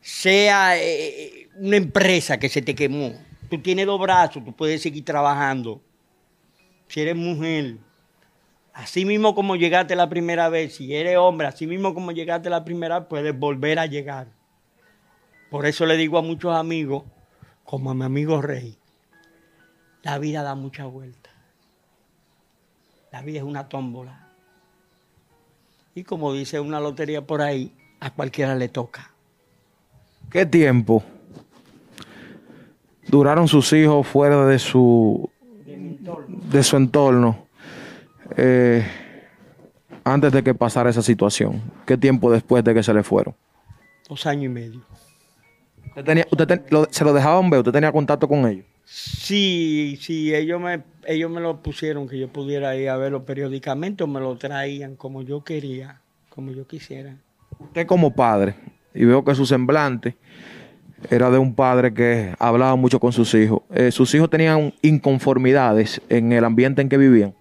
sea 0.00 0.76
eh, 0.76 1.48
una 1.58 1.76
empresa 1.76 2.40
que 2.40 2.48
se 2.48 2.60
te 2.60 2.74
quemó. 2.74 3.14
Tú 3.48 3.62
tienes 3.62 3.86
dos 3.86 4.00
brazos, 4.00 4.44
tú 4.44 4.52
puedes 4.52 4.82
seguir 4.82 5.04
trabajando. 5.04 5.80
Si 6.88 7.02
eres 7.02 7.14
mujer, 7.14 7.76
así 8.72 9.04
mismo 9.04 9.32
como 9.32 9.54
llegaste 9.54 9.94
la 9.94 10.08
primera 10.08 10.48
vez, 10.48 10.74
si 10.74 10.92
eres 10.92 11.18
hombre, 11.18 11.46
así 11.46 11.68
mismo 11.68 11.94
como 11.94 12.10
llegaste 12.10 12.50
la 12.50 12.64
primera 12.64 12.98
vez, 12.98 13.08
puedes 13.08 13.38
volver 13.38 13.78
a 13.78 13.86
llegar. 13.86 14.26
Por 15.54 15.66
eso 15.66 15.86
le 15.86 15.96
digo 15.96 16.18
a 16.18 16.22
muchos 16.22 16.52
amigos, 16.52 17.04
como 17.62 17.92
a 17.92 17.94
mi 17.94 18.02
amigo 18.02 18.42
Rey, 18.42 18.76
la 20.02 20.18
vida 20.18 20.42
da 20.42 20.56
mucha 20.56 20.84
vuelta. 20.86 21.30
La 23.12 23.22
vida 23.22 23.38
es 23.38 23.44
una 23.44 23.68
tómbola. 23.68 24.30
Y 25.94 26.02
como 26.02 26.32
dice 26.32 26.58
una 26.58 26.80
lotería 26.80 27.24
por 27.24 27.40
ahí, 27.40 27.72
a 28.00 28.10
cualquiera 28.10 28.56
le 28.56 28.68
toca. 28.68 29.12
¿Qué 30.28 30.44
tiempo 30.44 31.04
duraron 33.06 33.46
sus 33.46 33.72
hijos 33.74 34.08
fuera 34.08 34.46
de 34.46 34.58
su, 34.58 35.30
de 36.50 36.64
su 36.64 36.76
entorno 36.76 37.46
eh, 38.36 38.84
antes 40.02 40.32
de 40.32 40.42
que 40.42 40.52
pasara 40.52 40.90
esa 40.90 41.02
situación? 41.02 41.62
¿Qué 41.86 41.96
tiempo 41.96 42.32
después 42.32 42.64
de 42.64 42.74
que 42.74 42.82
se 42.82 42.92
le 42.92 43.04
fueron? 43.04 43.36
Dos 44.08 44.26
años 44.26 44.46
y 44.46 44.48
medio. 44.48 45.03
¿Usted, 45.88 46.04
tenía, 46.04 46.26
usted 46.30 46.46
ten- 46.46 46.64
lo- 46.70 46.86
se 46.90 47.04
lo 47.04 47.12
dejaban 47.12 47.50
ver? 47.50 47.60
¿Usted 47.60 47.72
tenía 47.72 47.92
contacto 47.92 48.26
con 48.28 48.46
ellos? 48.48 48.64
Sí, 48.84 49.98
sí, 50.00 50.34
ellos 50.34 50.60
me, 50.60 50.82
ellos 51.06 51.30
me 51.30 51.40
lo 51.40 51.62
pusieron 51.62 52.08
que 52.08 52.18
yo 52.18 52.28
pudiera 52.28 52.76
ir 52.76 52.88
a 52.90 52.96
verlo 52.96 53.24
periódicamente 53.24 54.04
o 54.04 54.06
me 54.06 54.20
lo 54.20 54.36
traían 54.36 54.96
como 54.96 55.22
yo 55.22 55.42
quería, 55.42 56.00
como 56.28 56.50
yo 56.52 56.66
quisiera. 56.66 57.16
Usted 57.58 57.86
como 57.86 58.14
padre, 58.14 58.54
y 58.94 59.04
veo 59.04 59.24
que 59.24 59.34
su 59.34 59.46
semblante 59.46 60.16
era 61.10 61.30
de 61.30 61.38
un 61.38 61.54
padre 61.54 61.94
que 61.94 62.34
hablaba 62.38 62.76
mucho 62.76 62.98
con 63.00 63.12
sus 63.12 63.32
hijos. 63.34 63.62
Eh, 63.72 63.90
¿Sus 63.90 64.14
hijos 64.14 64.28
tenían 64.30 64.74
inconformidades 64.82 66.00
en 66.08 66.32
el 66.32 66.44
ambiente 66.44 66.82
en 66.82 66.88
que 66.88 66.98
vivían? 66.98 67.34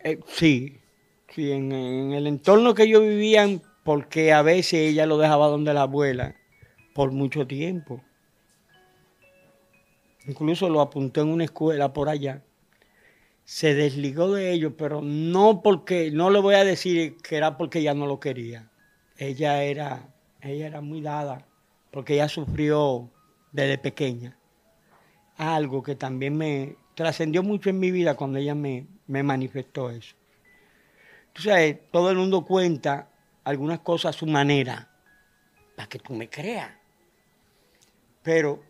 Eh, 0.00 0.18
sí, 0.26 0.78
sí, 1.28 1.52
en, 1.52 1.72
en 1.72 2.12
el 2.12 2.26
entorno 2.26 2.74
que 2.74 2.84
ellos 2.84 3.02
vivían, 3.02 3.62
porque 3.84 4.32
a 4.32 4.42
veces 4.42 4.90
ella 4.90 5.06
lo 5.06 5.18
dejaba 5.18 5.48
donde 5.48 5.74
la 5.74 5.82
abuela 5.82 6.34
por 6.94 7.10
mucho 7.10 7.46
tiempo. 7.46 8.00
Incluso 10.26 10.70
lo 10.70 10.80
apuntó 10.80 11.20
en 11.20 11.28
una 11.28 11.44
escuela 11.44 11.92
por 11.92 12.08
allá. 12.08 12.42
Se 13.44 13.74
desligó 13.74 14.32
de 14.32 14.52
ellos, 14.52 14.72
pero 14.78 15.02
no 15.02 15.60
porque, 15.60 16.10
no 16.10 16.30
le 16.30 16.38
voy 16.38 16.54
a 16.54 16.64
decir 16.64 17.18
que 17.18 17.36
era 17.36 17.58
porque 17.58 17.80
ella 17.80 17.92
no 17.92 18.06
lo 18.06 18.20
quería. 18.20 18.70
Ella 19.18 19.62
era, 19.64 20.14
ella 20.40 20.66
era 20.66 20.80
muy 20.80 21.02
dada, 21.02 21.46
porque 21.90 22.14
ella 22.14 22.28
sufrió 22.28 23.10
desde 23.52 23.76
pequeña. 23.76 24.38
Algo 25.36 25.82
que 25.82 25.96
también 25.96 26.38
me 26.38 26.76
trascendió 26.94 27.42
mucho 27.42 27.68
en 27.68 27.80
mi 27.80 27.90
vida 27.90 28.14
cuando 28.14 28.38
ella 28.38 28.54
me, 28.54 28.86
me 29.06 29.22
manifestó 29.22 29.90
eso. 29.90 30.14
Sabes, 31.34 31.90
todo 31.90 32.10
el 32.10 32.16
mundo 32.16 32.46
cuenta 32.46 33.10
algunas 33.42 33.80
cosas 33.80 34.14
a 34.14 34.18
su 34.18 34.26
manera, 34.26 34.88
para 35.76 35.88
que 35.88 35.98
tú 35.98 36.14
me 36.14 36.30
creas. 36.30 36.83
Pero 38.24 38.64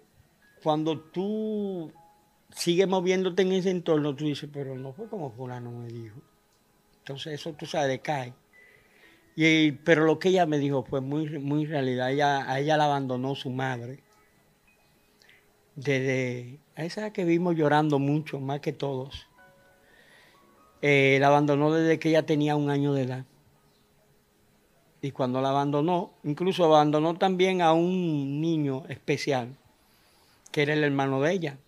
cuando 0.62 0.99
tú 1.00 1.90
sigues 2.50 2.88
moviéndote 2.88 3.42
en 3.42 3.52
ese 3.52 3.70
entorno, 3.70 4.14
tú 4.14 4.25
dices, 4.25 4.50
pero 4.52 4.76
no 4.76 4.92
fue 4.92 5.08
como 5.08 5.30
fulano 5.30 5.70
me 5.70 5.88
dijo. 5.88 6.20
Entonces 6.99 7.34
eso 7.34 7.54
tú 7.54 7.64
sabes, 7.64 7.88
decae. 7.88 8.34
Y, 9.37 9.73
pero 9.73 10.04
lo 10.04 10.18
que 10.18 10.28
ella 10.28 10.44
me 10.44 10.58
dijo 10.58 10.82
fue 10.84 11.00
muy, 11.00 11.38
muy 11.38 11.66
realidad. 11.66 12.11
Ella, 12.11 12.50
a 12.50 12.58
ella 12.58 12.76
la 12.76 12.84
abandonó 12.84 13.34
su 13.34 13.50
madre. 13.50 14.00
Desde 15.76 16.58
a 16.76 16.84
esa 16.84 17.12
que 17.12 17.25
vimos 17.25 17.56
llorando 17.56 17.99
mucho, 17.99 18.40
más 18.40 18.61
que 18.61 18.73
todos. 18.73 19.28
Eh, 20.82 21.18
la 21.20 21.28
abandonó 21.28 21.73
desde 21.73 21.99
que 21.99 22.11
ella 22.11 22.26
tenía 22.26 22.56
un 22.56 22.70
año 22.70 22.92
de 22.92 23.02
edad. 23.02 23.25
Y 25.04 25.11
cuando 25.11 25.42
la 25.42 25.50
abandonó, 25.50 26.12
incluso 26.23 26.64
abandonó 26.64 27.18
también 27.18 27.61
a 27.61 27.75
un 27.75 28.40
niño 28.40 28.84
especial, 28.88 29.54
que 30.50 30.62
era 30.62 30.73
el 30.73 30.82
hermano 30.82 31.20
de 31.20 31.30
ella. 31.30 31.58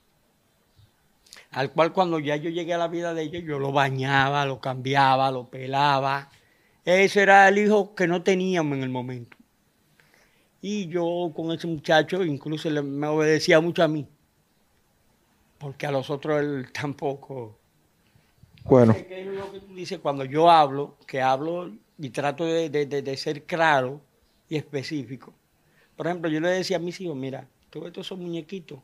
Al 1.50 1.70
cual 1.70 1.92
cuando 1.92 2.18
ya 2.18 2.36
yo 2.36 2.48
llegué 2.48 2.72
a 2.72 2.78
la 2.78 2.88
vida 2.88 3.12
de 3.12 3.24
ella, 3.24 3.40
yo 3.40 3.58
lo 3.58 3.72
bañaba, 3.72 4.46
lo 4.46 4.58
cambiaba, 4.58 5.30
lo 5.30 5.48
pelaba. 5.50 6.30
Ese 6.86 7.20
era 7.20 7.46
el 7.48 7.58
hijo 7.58 7.94
que 7.94 8.06
no 8.06 8.22
teníamos 8.22 8.78
en 8.78 8.84
el 8.84 8.88
momento. 8.88 9.36
Y 10.62 10.88
yo 10.88 11.30
con 11.36 11.52
ese 11.52 11.66
muchacho 11.66 12.24
incluso 12.24 12.70
le- 12.70 12.80
me 12.80 13.06
obedecía 13.06 13.60
mucho 13.60 13.82
a 13.82 13.88
mí. 13.88 14.06
Porque 15.58 15.86
a 15.86 15.90
los 15.90 16.08
otros 16.08 16.40
él 16.40 16.72
tampoco. 16.72 17.58
Bueno, 18.64 18.94
¿Qué 18.94 19.20
es 19.20 19.26
lo 19.26 19.52
que 19.52 19.60
tú 19.60 19.74
dices 19.74 19.98
cuando 19.98 20.24
yo 20.24 20.50
hablo? 20.50 20.96
Que 21.06 21.20
hablo 21.20 21.70
y 21.98 22.10
trato 22.10 22.44
de, 22.44 22.68
de- 22.70 22.86
de- 22.86 23.16
ser 23.16 23.44
claro 23.44 24.00
y 24.48 24.56
específico. 24.56 25.32
Por 25.96 26.06
ejemplo, 26.06 26.30
yo 26.30 26.40
le 26.40 26.48
decía 26.50 26.76
a 26.76 26.80
mis 26.80 27.00
hijos, 27.00 27.16
mira, 27.16 27.48
todos 27.70 27.86
estos 27.86 28.06
son 28.06 28.20
muñequitos. 28.20 28.80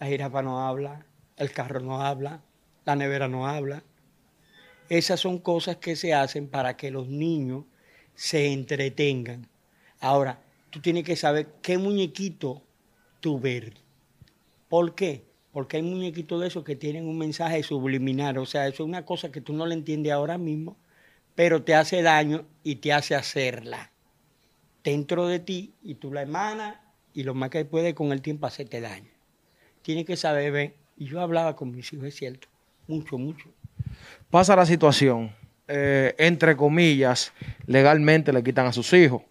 La 0.00 0.06
jirafa 0.06 0.42
no 0.42 0.60
habla, 0.66 1.06
el 1.36 1.52
carro 1.52 1.80
no 1.80 2.02
habla, 2.02 2.42
la 2.84 2.96
nevera 2.96 3.28
no 3.28 3.46
habla. 3.46 3.82
Esas 4.88 5.20
son 5.20 5.38
cosas 5.38 5.76
que 5.76 5.96
se 5.96 6.12
hacen 6.14 6.48
para 6.48 6.76
que 6.76 6.90
los 6.90 7.08
niños 7.08 7.64
se 8.14 8.52
entretengan. 8.52 9.48
Ahora, 10.00 10.42
tú 10.70 10.80
tienes 10.80 11.04
que 11.04 11.16
saber 11.16 11.46
qué 11.62 11.78
muñequito 11.78 12.62
tú 13.20 13.38
ver. 13.40 13.74
¿Por 14.68 14.94
qué? 14.94 15.24
Porque 15.52 15.76
hay 15.78 15.82
muñequitos 15.82 16.40
de 16.40 16.48
esos 16.48 16.64
que 16.64 16.76
tienen 16.76 17.06
un 17.08 17.18
mensaje 17.18 17.62
subliminal. 17.62 18.38
O 18.38 18.46
sea, 18.46 18.66
eso 18.68 18.82
es 18.82 18.88
una 18.88 19.04
cosa 19.04 19.30
que 19.32 19.40
tú 19.40 19.52
no 19.52 19.66
le 19.66 19.74
entiendes 19.74 20.12
ahora 20.12 20.38
mismo, 20.38 20.76
pero 21.34 21.62
te 21.62 21.74
hace 21.74 22.02
daño 22.02 22.44
y 22.62 22.76
te 22.76 22.92
hace 22.92 23.14
hacerla 23.14 23.90
dentro 24.84 25.28
de 25.28 25.38
ti 25.38 25.74
y 25.82 25.94
tú 25.94 26.12
la 26.12 26.22
emanas 26.22 26.76
y 27.14 27.22
lo 27.24 27.34
más 27.34 27.50
que 27.50 27.64
puede 27.64 27.94
con 27.94 28.12
el 28.12 28.22
tiempo 28.22 28.46
hacerte 28.46 28.80
daño. 28.80 29.10
Tienes 29.82 30.04
que 30.04 30.16
saber 30.16 30.52
ver. 30.52 30.74
Y 30.96 31.06
yo 31.06 31.20
hablaba 31.20 31.56
con 31.56 31.72
mis 31.72 31.92
hijos, 31.92 32.06
es 32.06 32.14
cierto, 32.14 32.48
mucho, 32.86 33.18
mucho. 33.18 33.48
pasa 34.30 34.54
la 34.54 34.66
situación, 34.66 35.34
eh, 35.66 36.14
entre 36.18 36.54
comillas, 36.56 37.32
legalmente 37.66 38.32
le 38.32 38.42
quitan 38.42 38.66
a 38.66 38.72
sus 38.72 38.92
hijos. 38.92 39.22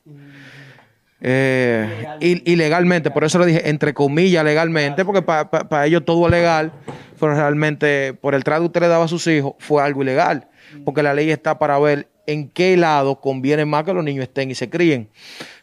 Eh, 1.21 2.07
y, 2.19 2.51
ilegalmente, 2.51 3.11
por 3.11 3.23
eso 3.23 3.37
le 3.37 3.45
dije 3.45 3.69
entre 3.69 3.93
comillas 3.93 4.43
legalmente, 4.43 5.05
porque 5.05 5.21
para 5.21 5.85
ellos 5.85 6.03
todo 6.03 6.25
es 6.25 6.31
legal, 6.31 6.73
pero 7.19 7.35
realmente 7.35 8.15
por 8.15 8.33
el 8.33 8.43
trato 8.43 8.61
que 8.61 8.67
usted 8.67 8.81
le 8.81 8.87
daba 8.87 9.05
a 9.05 9.07
sus 9.07 9.27
hijos 9.27 9.53
fue 9.59 9.83
algo 9.83 10.01
ilegal, 10.01 10.47
porque 10.85 11.03
la 11.03 11.13
ley 11.13 11.29
está 11.31 11.59
para 11.59 11.77
ver 11.79 12.07
en 12.27 12.49
qué 12.49 12.77
lado 12.77 13.19
conviene 13.19 13.65
más 13.65 13.83
que 13.83 13.93
los 13.93 14.03
niños 14.03 14.23
estén 14.23 14.51
y 14.51 14.55
se 14.55 14.69
críen. 14.69 15.09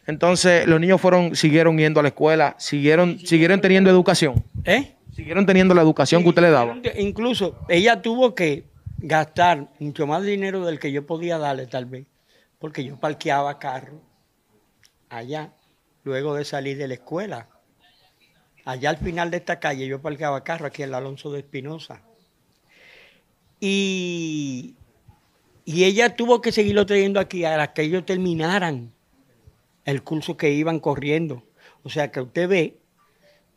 Entonces, 0.05 0.67
los 0.67 0.79
niños 0.79 0.99
fueron, 0.99 1.35
siguieron 1.35 1.77
yendo 1.77 1.99
a 1.99 2.03
la 2.03 2.09
escuela, 2.09 2.55
siguieron, 2.57 3.19
siguieron 3.19 3.61
teniendo 3.61 3.89
educación, 3.89 4.43
¿Eh? 4.65 4.95
siguieron 5.15 5.45
teniendo 5.45 5.73
la 5.73 5.81
educación 5.81 6.23
que 6.23 6.29
usted 6.29 6.41
le 6.41 6.49
daba. 6.49 6.77
Incluso 6.97 7.57
ella 7.67 8.01
tuvo 8.01 8.33
que 8.35 8.63
gastar 8.97 9.69
mucho 9.79 10.07
más 10.07 10.23
dinero 10.23 10.65
del 10.65 10.79
que 10.79 10.91
yo 10.91 11.05
podía 11.05 11.37
darle 11.37 11.67
tal 11.67 11.85
vez, 11.85 12.05
porque 12.59 12.83
yo 12.83 12.99
parqueaba 12.99 13.59
carro 13.59 14.01
allá, 15.09 15.53
luego 16.03 16.35
de 16.35 16.45
salir 16.45 16.77
de 16.77 16.87
la 16.87 16.93
escuela. 16.95 17.47
Allá 18.65 18.91
al 18.91 18.97
final 18.97 19.31
de 19.31 19.37
esta 19.37 19.59
calle 19.59 19.87
yo 19.87 20.01
parqueaba 20.01 20.43
carro 20.43 20.67
aquí 20.67 20.83
en 20.83 20.89
el 20.89 20.95
Alonso 20.95 21.31
de 21.31 21.39
Espinosa. 21.39 22.01
Y, 23.59 24.75
y 25.71 25.83
ella 25.83 26.15
tuvo 26.15 26.41
que 26.41 26.51
seguirlo 26.51 26.87
trayendo 26.87 27.19
aquí 27.19 27.45
hasta 27.45 27.73
que 27.73 27.83
ellos 27.83 28.03
terminaran 28.03 28.91
el 29.85 30.01
curso 30.01 30.35
que 30.35 30.49
iban 30.51 30.79
corriendo. 30.79 31.43
O 31.83 31.89
sea 31.89 32.09
que 32.09 32.21
usted 32.21 32.49
ve 32.49 32.77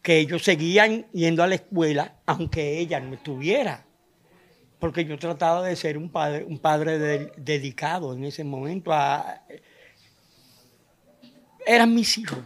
que 0.03 0.19
ellos 0.19 0.43
seguían 0.43 1.07
yendo 1.13 1.43
a 1.43 1.47
la 1.47 1.55
escuela 1.55 2.17
aunque 2.27 2.79
ella 2.79 3.01
no 3.01 3.15
estuviera. 3.15 3.87
Porque 4.79 5.07
yo 5.07 5.19
trataba 5.19 5.67
de 5.67 5.75
ser 5.75 5.97
un 5.97 6.11
padre, 6.11 6.45
un 6.45 6.59
padre 6.59 6.99
de- 6.99 7.33
dedicado 7.39 8.13
en 8.13 8.25
ese 8.25 8.45
momento. 8.45 8.93
A, 8.93 9.41
eran 11.65 11.95
mis 11.95 12.19
hijos. 12.19 12.41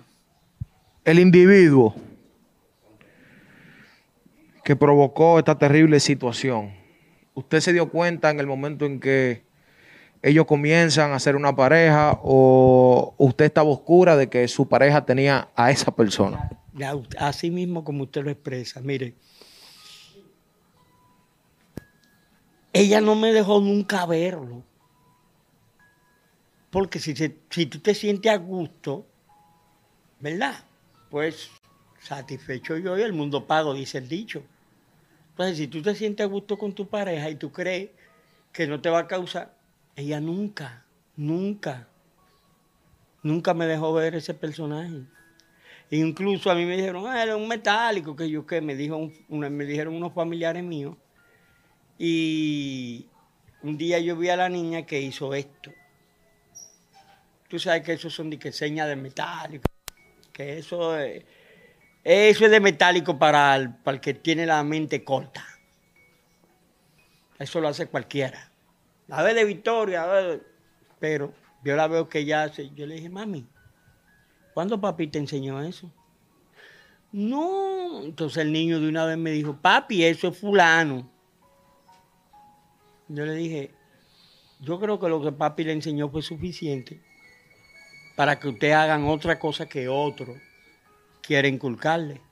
el 1.05 1.19
individuo 1.19 1.93
que 4.63 4.77
provocó 4.77 5.41
esta 5.41 5.59
terrible 5.59 5.99
situación, 5.99 6.73
¿usted 7.35 7.59
se 7.59 7.73
dio 7.73 7.91
cuenta 7.91 8.31
en 8.31 8.39
el 8.39 8.47
momento 8.47 8.87
en 8.87 9.01
que 9.01 9.46
ellos 10.23 10.47
comienzan 10.47 11.13
a 11.13 11.19
ser 11.19 11.37
una 11.37 11.55
pareja 11.55 12.19
o 12.23 13.15
usted 13.19 13.47
estaba 13.47 13.71
oscura 13.71 14.17
de 14.17 14.29
que 14.29 14.49
su 14.49 14.69
pareja 14.69 15.05
tenía 15.05 15.49
a 15.55 15.71
esa 15.71 15.95
persona? 15.95 16.51
Así 17.19 17.51
mismo 17.51 17.85
como 17.85 18.05
usted 18.05 18.25
lo 18.25 18.31
expresa. 18.31 18.81
Mire, 18.81 19.15
ella 22.73 23.01
no 23.01 23.15
me 23.15 23.33
dejó 23.33 23.61
nunca 23.61 24.05
verlo. 24.07 24.63
Porque 26.71 26.99
si, 26.99 27.15
si 27.51 27.67
tú 27.67 27.79
te 27.79 27.95
sientes 27.95 28.31
a 28.31 28.37
gusto, 28.37 29.07
¿verdad? 30.21 30.55
Pues 31.11 31.51
satisfecho 32.01 32.77
yo 32.77 32.99
y 32.99 33.03
el 33.03 33.13
mundo 33.13 33.47
pago, 33.47 33.73
dice 33.73 33.99
el 33.99 34.09
dicho. 34.09 34.43
Entonces, 35.31 35.59
si 35.59 35.69
tú 35.69 35.83
te 35.83 35.95
sientes 35.95 36.25
a 36.25 36.29
gusto 36.29 36.57
con 36.57 36.73
tu 36.73 36.89
pareja 36.89 37.29
y 37.31 37.35
tú 37.35 37.53
crees 37.53 37.91
que 38.53 38.67
no 38.67 38.81
te 38.81 38.89
va 38.89 39.01
a 39.01 39.07
causar, 39.07 39.55
ella 39.97 40.21
nunca, 40.21 40.85
nunca, 41.17 41.89
nunca 43.23 43.55
me 43.55 43.67
dejó 43.67 43.95
ver 43.95 44.15
ese 44.15 44.35
personaje. 44.35 45.03
Incluso 45.91 46.51
a 46.51 46.55
mí 46.55 46.67
me 46.67 46.77
dijeron, 46.77 47.07
ah, 47.07 47.23
era 47.23 47.37
un 47.37 47.49
metálico, 47.49 48.15
que 48.15 48.29
yo 48.29 48.47
qué, 48.47 48.61
me, 48.61 48.75
dijo 48.75 49.11
me 49.29 49.65
dijeron 49.65 49.95
unos 49.95 50.13
familiares 50.13 50.63
míos. 50.63 50.97
Y 51.99 53.07
un 53.63 53.79
día 53.79 53.99
yo 53.99 54.17
vi 54.17 54.29
a 54.29 54.37
la 54.37 54.51
niña 54.51 54.85
que 54.85 55.01
hizo 55.01 55.33
esto. 55.33 55.73
Tú 57.49 57.59
sabes 57.59 57.83
que 57.83 57.95
eso 57.95 58.11
son 58.11 58.39
señas 58.53 58.89
de 58.89 58.97
metálico, 58.97 59.65
que 60.33 60.59
eso 60.59 60.99
es, 60.99 61.25
eso 62.05 62.45
es 62.45 62.51
de 62.51 62.61
metálico 62.61 63.19
para 63.19 63.57
el, 63.57 63.75
para 63.77 63.95
el 63.95 64.01
que 64.01 64.13
tiene 64.13 64.45
la 64.45 64.63
mente 64.63 65.05
corta. 65.05 65.47
Eso 67.39 67.61
lo 67.61 67.69
hace 67.69 67.87
cualquiera. 67.87 68.51
A 69.09 69.23
ver 69.23 69.35
de 69.35 69.45
Victoria, 69.45 70.41
pero 70.99 71.33
yo 71.65 71.77
la 71.77 71.87
veo 71.87 72.09
que 72.09 72.21
ella 72.21 72.45
hace. 72.45 72.71
Yo 72.75 72.87
le 72.87 72.97
dije, 72.97 73.09
mami, 73.09 73.47
¿Cuándo 74.57 74.81
papi 74.81 75.09
te 75.09 75.19
enseñó 75.19 75.63
eso? 75.63 75.93
No, 77.13 78.01
entonces 78.03 78.39
el 78.39 78.53
niño 78.53 78.81
de 78.81 78.89
una 78.89 79.05
vez 79.05 79.19
me 79.19 79.31
dijo, 79.31 79.55
papi, 79.55 80.03
eso 80.03 80.29
es 80.29 80.39
fulano. 80.39 81.07
Yo 83.09 83.27
le 83.27 83.35
dije, 83.35 83.75
yo 84.61 84.81
creo 84.81 84.99
que 84.99 85.11
lo 85.11 85.21
que 85.21 85.31
papi 85.31 85.63
le 85.63 85.73
enseñó 85.73 86.09
fue 86.09 86.23
suficiente 86.23 87.03
para 88.17 88.41
que 88.41 88.49
ustedes 88.49 88.77
hagan 88.77 89.05
otra 89.05 89.39
cosa 89.39 89.67
que 89.67 89.91
otro 89.91 90.35
quiere 91.21 91.49
inculcarle. 91.49 92.23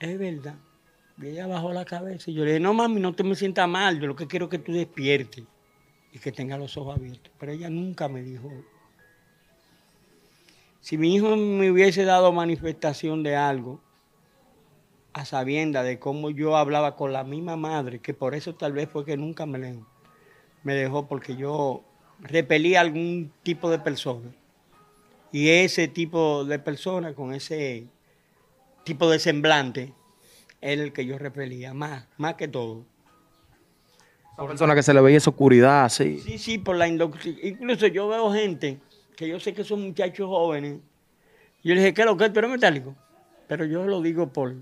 Es 0.00 0.18
verdad. 0.18 0.56
Y 1.18 1.28
ella 1.28 1.46
bajó 1.46 1.72
la 1.72 1.84
cabeza 1.84 2.30
y 2.30 2.34
yo 2.34 2.44
le 2.44 2.52
dije, 2.52 2.60
no 2.60 2.74
mami, 2.74 3.00
no 3.00 3.12
te 3.14 3.22
me 3.22 3.34
sientas 3.34 3.68
mal, 3.68 4.00
yo 4.00 4.06
lo 4.06 4.16
que 4.16 4.26
quiero 4.26 4.46
es 4.46 4.50
que 4.50 4.58
tú 4.58 4.72
despiertes 4.72 5.44
y 6.12 6.18
que 6.18 6.32
tengas 6.32 6.58
los 6.58 6.76
ojos 6.76 6.96
abiertos. 6.96 7.32
Pero 7.38 7.52
ella 7.52 7.70
nunca 7.70 8.08
me 8.08 8.22
dijo 8.22 8.50
si 10.84 10.98
mi 10.98 11.14
hijo 11.14 11.34
me 11.34 11.70
hubiese 11.70 12.04
dado 12.04 12.30
manifestación 12.30 13.22
de 13.22 13.36
algo, 13.36 13.80
a 15.14 15.24
sabienda 15.24 15.82
de 15.82 15.98
cómo 15.98 16.28
yo 16.28 16.58
hablaba 16.58 16.94
con 16.94 17.10
la 17.10 17.24
misma 17.24 17.56
madre, 17.56 18.00
que 18.00 18.12
por 18.12 18.34
eso 18.34 18.54
tal 18.54 18.74
vez 18.74 18.90
fue 18.90 19.06
que 19.06 19.16
nunca 19.16 19.46
me 19.46 19.58
dejó, 19.58 19.86
me 20.62 20.74
dejó 20.74 21.08
porque 21.08 21.36
yo 21.36 21.82
repelía 22.20 22.82
algún 22.82 23.32
tipo 23.42 23.70
de 23.70 23.78
persona. 23.78 24.30
Y 25.32 25.48
ese 25.48 25.88
tipo 25.88 26.44
de 26.44 26.58
persona 26.58 27.14
con 27.14 27.32
ese 27.32 27.86
tipo 28.84 29.08
de 29.08 29.20
semblante 29.20 29.94
era 30.64 30.82
el 30.82 30.94
que 30.94 31.04
yo 31.04 31.18
repelía, 31.18 31.74
más, 31.74 32.06
más 32.16 32.34
que 32.36 32.48
todo. 32.48 32.86
Una 34.38 34.48
persona 34.48 34.74
que 34.74 34.82
se 34.82 34.94
le 34.94 35.00
veía 35.02 35.18
esa 35.18 35.28
oscuridad, 35.28 35.90
sí. 35.90 36.18
Sí, 36.20 36.38
sí, 36.38 36.58
por 36.58 36.76
la 36.76 36.88
Incluso 36.88 37.86
yo 37.88 38.08
veo 38.08 38.32
gente 38.32 38.80
que 39.14 39.28
yo 39.28 39.38
sé 39.38 39.52
que 39.52 39.62
son 39.62 39.82
muchachos 39.82 40.26
jóvenes. 40.26 40.80
Yo 41.62 41.74
le 41.74 41.80
dije, 41.80 41.94
¿qué 41.94 42.00
es 42.00 42.06
lo 42.06 42.16
que 42.16 42.24
es? 42.24 42.32
¿Tú 42.32 42.38
eres 42.38 42.50
metálico? 42.50 42.96
Pero 43.46 43.66
yo 43.66 43.84
lo 43.84 44.00
digo 44.00 44.32
por, 44.32 44.54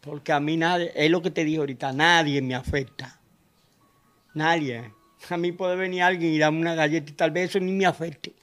porque 0.00 0.32
a 0.32 0.40
mí 0.40 0.56
nadie, 0.56 0.90
es 0.94 1.10
lo 1.10 1.20
que 1.20 1.30
te 1.30 1.44
dije 1.44 1.58
ahorita, 1.58 1.92
nadie 1.92 2.40
me 2.40 2.54
afecta. 2.54 3.20
Nadie. 4.32 4.90
A 5.28 5.36
mí 5.36 5.52
puede 5.52 5.76
venir 5.76 6.02
alguien 6.02 6.32
y 6.32 6.38
darme 6.38 6.60
una 6.60 6.74
galleta 6.74 7.10
y 7.10 7.14
tal 7.14 7.30
vez 7.30 7.50
eso 7.50 7.60
ni 7.60 7.72
me 7.72 7.84
afecte. 7.84 8.34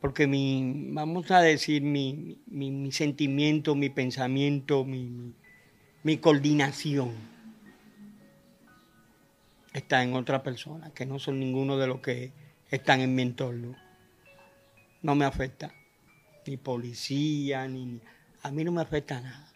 Porque 0.00 0.26
mi, 0.26 0.90
vamos 0.90 1.30
a 1.30 1.40
decir, 1.40 1.82
mi, 1.82 2.38
mi, 2.46 2.92
sentimiento, 2.92 3.74
mi 3.74 3.88
pensamiento, 3.88 4.84
mi, 4.84 5.34
mi 6.04 6.18
coordinación 6.18 7.12
está 9.72 10.02
en 10.02 10.14
otra 10.14 10.42
persona, 10.42 10.90
que 10.94 11.04
no 11.04 11.18
son 11.18 11.40
ninguno 11.40 11.76
de 11.78 11.86
los 11.88 12.00
que 12.00 12.32
están 12.70 13.00
en 13.00 13.14
mi 13.14 13.22
entorno 13.22 13.76
no 15.02 15.14
me 15.14 15.24
afecta. 15.24 15.72
Ni 16.46 16.56
policía, 16.56 17.68
ni... 17.68 18.00
A 18.42 18.50
mí 18.50 18.64
no 18.64 18.72
me 18.72 18.80
afecta 18.80 19.20
nada. 19.20 19.52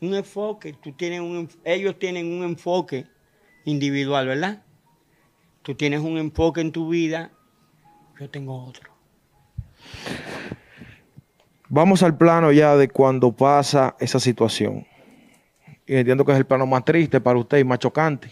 Un 0.00 0.14
enfoque, 0.14 0.72
tú 0.72 0.92
tienes 0.92 1.20
un, 1.20 1.48
ellos 1.64 1.98
tienen 1.98 2.26
un 2.26 2.42
enfoque 2.42 3.06
individual, 3.64 4.26
¿verdad? 4.26 4.64
Tú 5.62 5.76
tienes 5.76 6.00
un 6.00 6.18
enfoque 6.18 6.60
en 6.60 6.72
tu 6.72 6.88
vida, 6.88 7.30
yo 8.18 8.28
tengo 8.28 8.64
otro. 8.64 8.91
Vamos 11.74 12.02
al 12.02 12.14
plano 12.14 12.52
ya 12.52 12.76
de 12.76 12.86
cuando 12.90 13.32
pasa 13.32 13.96
esa 13.98 14.20
situación. 14.20 14.86
Y 15.86 15.96
entiendo 15.96 16.22
que 16.22 16.32
es 16.32 16.36
el 16.36 16.44
plano 16.44 16.66
más 16.66 16.84
triste 16.84 17.18
para 17.18 17.38
usted 17.38 17.56
y 17.60 17.64
más 17.64 17.78
chocante. 17.78 18.30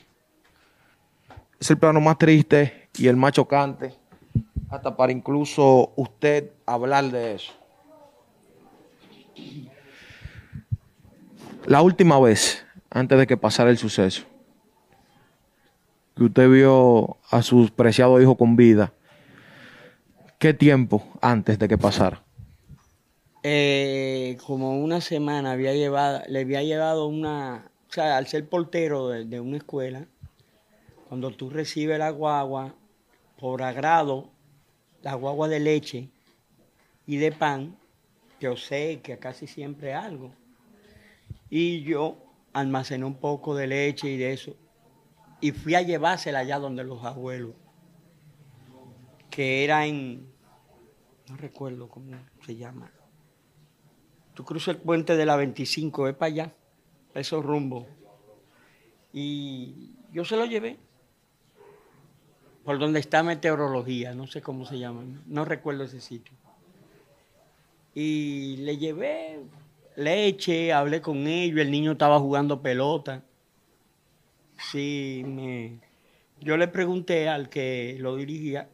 Es 1.58 1.70
el 1.70 1.78
plano 1.78 2.02
más 2.02 2.18
triste 2.18 2.90
y 2.98 3.08
el 3.08 3.16
más 3.16 3.32
chocante 3.32 3.94
hasta 4.68 4.94
para 4.94 5.10
incluso 5.10 5.94
usted 5.96 6.50
hablar 6.66 7.04
de 7.10 7.36
eso. 7.36 7.54
La 11.64 11.80
última 11.80 12.20
vez, 12.20 12.66
antes 12.90 13.18
de 13.18 13.26
que 13.26 13.38
pasara 13.38 13.70
el 13.70 13.78
suceso, 13.78 14.24
que 16.14 16.24
usted 16.24 16.46
vio 16.46 17.16
a 17.30 17.40
su 17.40 17.70
preciado 17.74 18.20
hijo 18.20 18.36
con 18.36 18.54
vida, 18.54 18.92
¿qué 20.38 20.52
tiempo 20.52 21.08
antes 21.22 21.58
de 21.58 21.66
que 21.66 21.78
pasara? 21.78 22.22
Eh, 23.42 24.36
como 24.46 24.78
una 24.82 25.00
semana 25.00 25.52
había 25.52 25.72
llevado, 25.72 26.22
le 26.28 26.40
había 26.40 26.62
llevado 26.62 27.06
una, 27.06 27.70
o 27.88 27.92
sea, 27.92 28.18
al 28.18 28.26
ser 28.26 28.46
portero 28.46 29.08
de, 29.08 29.40
una 29.40 29.56
escuela, 29.56 30.06
cuando 31.08 31.30
tú 31.30 31.48
recibes 31.48 31.98
la 31.98 32.10
guagua, 32.10 32.74
por 33.38 33.62
agrado, 33.62 34.30
la 35.02 35.14
guagua 35.14 35.48
de 35.48 35.60
leche 35.60 36.10
y 37.06 37.16
de 37.16 37.32
pan, 37.32 37.76
que 38.38 39.18
casi 39.18 39.46
siempre 39.46 39.94
algo. 39.94 40.32
Y 41.48 41.82
yo 41.82 42.18
almacené 42.52 43.06
un 43.06 43.16
poco 43.16 43.54
de 43.54 43.66
leche 43.66 44.10
y 44.10 44.18
de 44.18 44.34
eso. 44.34 44.54
Y 45.40 45.52
fui 45.52 45.74
a 45.74 45.82
llevársela 45.82 46.40
allá 46.40 46.58
donde 46.58 46.84
los 46.84 47.02
abuelos, 47.04 47.54
que 49.30 49.64
era 49.64 49.86
en, 49.86 50.30
no 51.28 51.36
recuerdo 51.38 51.88
cómo 51.88 52.16
se 52.44 52.56
llama. 52.56 52.92
Tú 54.40 54.46
cruzas 54.46 54.76
el 54.76 54.80
puente 54.80 55.18
de 55.18 55.26
la 55.26 55.36
25, 55.36 56.08
es 56.08 56.14
para 56.14 56.32
allá, 56.32 56.52
esos 57.12 57.44
rumbos. 57.44 57.84
Y 59.12 59.92
yo 60.14 60.24
se 60.24 60.34
lo 60.34 60.46
llevé 60.46 60.78
por 62.64 62.78
donde 62.78 63.00
está 63.00 63.22
meteorología, 63.22 64.14
no 64.14 64.26
sé 64.26 64.40
cómo 64.40 64.64
se 64.64 64.78
llama, 64.78 65.02
no 65.26 65.44
recuerdo 65.44 65.84
ese 65.84 66.00
sitio. 66.00 66.32
Y 67.94 68.56
le 68.60 68.78
llevé 68.78 69.40
leche, 69.96 70.72
hablé 70.72 71.02
con 71.02 71.26
ellos, 71.26 71.58
el 71.58 71.70
niño 71.70 71.92
estaba 71.92 72.18
jugando 72.18 72.62
pelota. 72.62 73.22
Sí, 74.72 75.22
me... 75.26 75.80
yo 76.40 76.56
le 76.56 76.66
pregunté 76.66 77.28
al 77.28 77.50
que 77.50 77.98
lo 78.00 78.16
dirigía, 78.16 78.70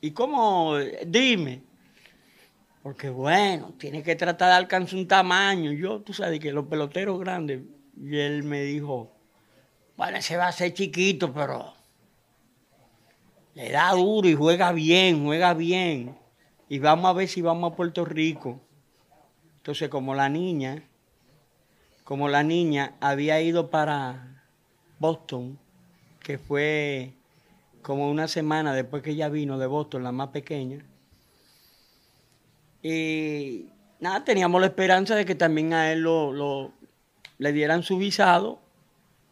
¿y 0.00 0.12
cómo? 0.12 0.78
Dime. 1.06 1.73
Porque 2.84 3.08
bueno, 3.08 3.72
tiene 3.78 4.02
que 4.02 4.14
tratar 4.14 4.50
de 4.50 4.56
alcanzar 4.56 4.98
un 4.98 5.08
tamaño. 5.08 5.72
Yo, 5.72 6.02
tú 6.02 6.12
sabes 6.12 6.38
que 6.38 6.52
los 6.52 6.66
peloteros 6.66 7.18
grandes, 7.18 7.62
y 7.96 8.18
él 8.18 8.42
me 8.42 8.60
dijo, 8.60 9.10
bueno, 9.96 10.18
ese 10.18 10.36
va 10.36 10.48
a 10.48 10.52
ser 10.52 10.74
chiquito, 10.74 11.32
pero 11.32 11.72
le 13.54 13.70
da 13.70 13.90
duro 13.92 14.28
y 14.28 14.34
juega 14.34 14.70
bien, 14.72 15.24
juega 15.24 15.54
bien. 15.54 16.14
Y 16.68 16.78
vamos 16.78 17.06
a 17.06 17.14
ver 17.14 17.26
si 17.26 17.40
vamos 17.40 17.72
a 17.72 17.74
Puerto 17.74 18.04
Rico. 18.04 18.60
Entonces, 19.56 19.88
como 19.88 20.14
la 20.14 20.28
niña, 20.28 20.82
como 22.04 22.28
la 22.28 22.42
niña 22.42 22.96
había 23.00 23.40
ido 23.40 23.70
para 23.70 24.44
Boston, 24.98 25.58
que 26.20 26.36
fue 26.36 27.14
como 27.80 28.10
una 28.10 28.28
semana 28.28 28.74
después 28.74 29.02
que 29.02 29.12
ella 29.12 29.30
vino 29.30 29.56
de 29.56 29.68
Boston, 29.68 30.02
la 30.02 30.12
más 30.12 30.28
pequeña. 30.28 30.84
Y 32.84 33.70
nada, 33.98 34.24
teníamos 34.24 34.60
la 34.60 34.66
esperanza 34.66 35.16
de 35.16 35.24
que 35.24 35.34
también 35.34 35.72
a 35.72 35.90
él 35.90 36.02
lo, 36.02 36.70
le 37.38 37.52
dieran 37.52 37.82
su 37.82 37.96
visado 37.96 38.60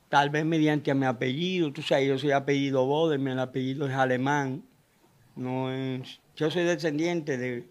tal 0.09 0.31
vez 0.31 0.45
mediante 0.45 0.93
mi 0.95 1.07
apellido, 1.07 1.73
tú 1.73 1.81
sabes, 1.81 2.09
yo 2.09 2.19
soy 2.19 2.33
apellido 2.33 2.85
Bode, 2.85 3.17
mi 3.17 3.31
apellido 3.33 3.87
es 3.87 3.95
alemán, 3.95 4.63
no 5.37 5.73
es, 5.73 6.21
yo 6.37 6.51
soy 6.51 6.65
descendiente 6.65 7.39
de, 7.39 7.67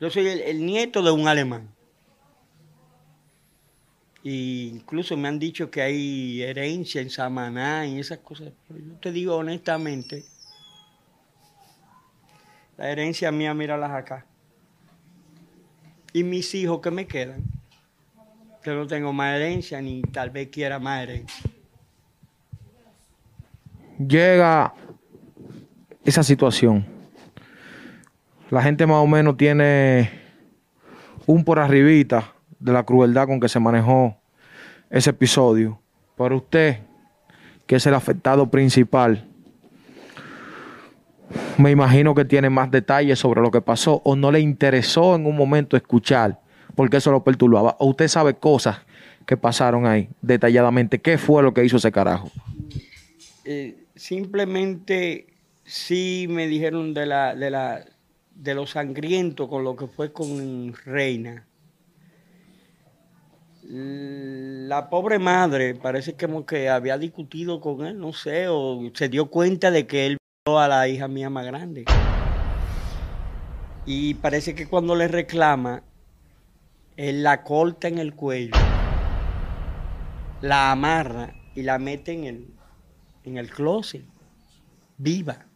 yo 0.00 0.10
soy 0.10 0.26
el, 0.26 0.64
nieto 0.64 1.02
de 1.02 1.10
un 1.10 1.28
alemán. 1.28 1.68
Y 4.22 4.68
incluso 4.68 5.16
me 5.16 5.28
han 5.28 5.38
dicho 5.38 5.70
que 5.70 5.80
hay 5.80 6.42
herencia 6.42 7.00
en 7.00 7.08
Samaná 7.08 7.86
y 7.86 7.98
esas 7.98 8.18
cosas. 8.18 8.52
Pero 8.66 8.80
yo 8.80 8.94
te 9.00 9.10
digo 9.10 9.36
honestamente, 9.36 10.24
la 12.76 12.90
herencia 12.90 13.32
mía, 13.32 13.54
míralas 13.54 13.92
acá. 13.92 14.26
Y 16.18 16.24
mis 16.24 16.52
hijos 16.56 16.80
que 16.80 16.90
me 16.90 17.06
quedan, 17.06 17.44
que 18.60 18.72
no 18.72 18.88
tengo 18.88 19.12
más 19.12 19.36
herencia 19.36 19.80
ni 19.80 20.02
tal 20.02 20.30
vez 20.30 20.48
quiera 20.48 20.80
más 20.80 21.04
herencia. 21.04 21.48
Llega 24.04 24.74
esa 26.04 26.24
situación. 26.24 26.84
La 28.50 28.60
gente 28.62 28.84
más 28.84 28.96
o 28.96 29.06
menos 29.06 29.36
tiene 29.36 30.10
un 31.24 31.44
por 31.44 31.60
arribita 31.60 32.32
de 32.58 32.72
la 32.72 32.82
crueldad 32.82 33.28
con 33.28 33.38
que 33.38 33.48
se 33.48 33.60
manejó 33.60 34.16
ese 34.90 35.10
episodio. 35.10 35.80
Pero 36.16 36.38
usted, 36.38 36.80
que 37.64 37.76
es 37.76 37.86
el 37.86 37.94
afectado 37.94 38.50
principal, 38.50 39.24
me 41.58 41.70
imagino 41.70 42.14
que 42.14 42.24
tiene 42.24 42.50
más 42.50 42.70
detalles 42.70 43.18
sobre 43.18 43.40
lo 43.40 43.50
que 43.50 43.60
pasó 43.60 44.00
o 44.04 44.16
no 44.16 44.32
le 44.32 44.40
interesó 44.40 45.14
en 45.14 45.26
un 45.26 45.36
momento 45.36 45.76
escuchar 45.76 46.40
porque 46.74 46.98
eso 46.98 47.10
lo 47.10 47.24
perturbaba. 47.24 47.76
O 47.80 47.86
usted 47.86 48.06
sabe 48.06 48.34
cosas 48.34 48.78
que 49.26 49.36
pasaron 49.36 49.84
ahí 49.84 50.08
detalladamente. 50.22 51.00
¿Qué 51.00 51.18
fue 51.18 51.42
lo 51.42 51.52
que 51.52 51.64
hizo 51.64 51.76
ese 51.76 51.90
carajo? 51.90 52.30
Eh, 53.44 53.84
simplemente 53.96 55.26
sí 55.64 56.26
me 56.30 56.46
dijeron 56.46 56.94
de 56.94 57.06
la, 57.06 57.34
de 57.34 57.50
la 57.50 57.84
de 58.32 58.54
lo 58.54 58.66
sangriento 58.66 59.48
con 59.48 59.64
lo 59.64 59.74
que 59.74 59.88
fue 59.88 60.12
con 60.12 60.72
Reina. 60.84 61.44
La 63.70 64.88
pobre 64.88 65.18
madre 65.18 65.74
parece 65.74 66.14
como 66.14 66.46
que 66.46 66.68
había 66.68 66.96
discutido 66.96 67.60
con 67.60 67.84
él, 67.84 67.98
no 67.98 68.12
sé, 68.12 68.46
o 68.48 68.80
se 68.94 69.08
dio 69.08 69.26
cuenta 69.26 69.72
de 69.72 69.86
que 69.86 70.06
él 70.06 70.17
a 70.56 70.68
la 70.68 70.86
hija 70.86 71.08
mía 71.08 71.28
más 71.30 71.44
grande. 71.44 71.84
Y 73.84 74.14
parece 74.14 74.54
que 74.54 74.68
cuando 74.68 74.94
le 74.94 75.08
reclama, 75.08 75.82
él 76.96 77.24
la 77.24 77.42
corta 77.42 77.88
en 77.88 77.98
el 77.98 78.14
cuello, 78.14 78.54
la 80.40 80.70
amarra 80.70 81.34
y 81.54 81.62
la 81.62 81.78
mete 81.78 82.12
en 82.12 82.24
el, 82.24 82.46
en 83.24 83.38
el 83.38 83.50
closet, 83.50 84.04
viva. 84.96 85.46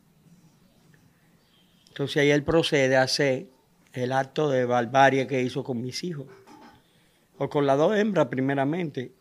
Entonces 1.88 2.16
ahí 2.16 2.30
él 2.30 2.42
procede 2.42 2.96
a 2.96 3.02
hacer 3.02 3.48
el 3.92 4.12
acto 4.12 4.48
de 4.48 4.64
barbarie 4.64 5.26
que 5.26 5.42
hizo 5.42 5.62
con 5.62 5.80
mis 5.80 6.02
hijos. 6.04 6.26
O 7.38 7.48
con 7.48 7.66
las 7.66 7.76
dos 7.76 7.96
hembras 7.96 8.28
primeramente. 8.28 9.12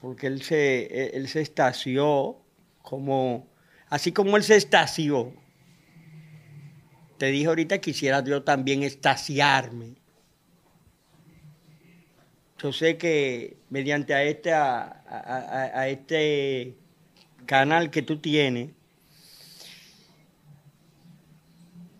Porque 0.00 0.26
él 0.28 0.40
se, 0.40 1.14
él 1.14 1.28
se 1.28 1.42
estació 1.42 2.38
como, 2.80 3.46
así 3.90 4.12
como 4.12 4.36
él 4.36 4.42
se 4.42 4.56
estació. 4.56 5.34
Te 7.18 7.26
dije 7.26 7.46
ahorita 7.46 7.78
quisiera 7.78 8.24
yo 8.24 8.42
también 8.42 8.82
estaciarme. 8.82 9.96
Yo 12.58 12.72
sé 12.72 12.96
que 12.96 13.58
mediante 13.68 14.14
a 14.14 14.22
este, 14.22 14.52
a 14.52 15.88
este 15.88 16.76
canal 17.46 17.90
que 17.90 18.02
tú 18.02 18.18
tienes, 18.18 18.70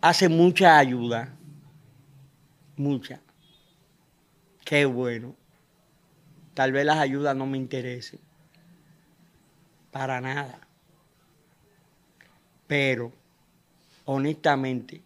hace 0.01 0.29
mucha 0.29 0.77
ayuda, 0.77 1.35
mucha. 2.75 3.21
Qué 4.65 4.85
bueno. 4.85 5.35
Tal 6.53 6.71
vez 6.71 6.85
las 6.85 6.97
ayudas 6.97 7.35
no 7.35 7.45
me 7.45 7.57
interesen, 7.57 8.19
para 9.91 10.19
nada. 10.19 10.67
Pero, 12.71 13.11
honestamente, 14.05 15.01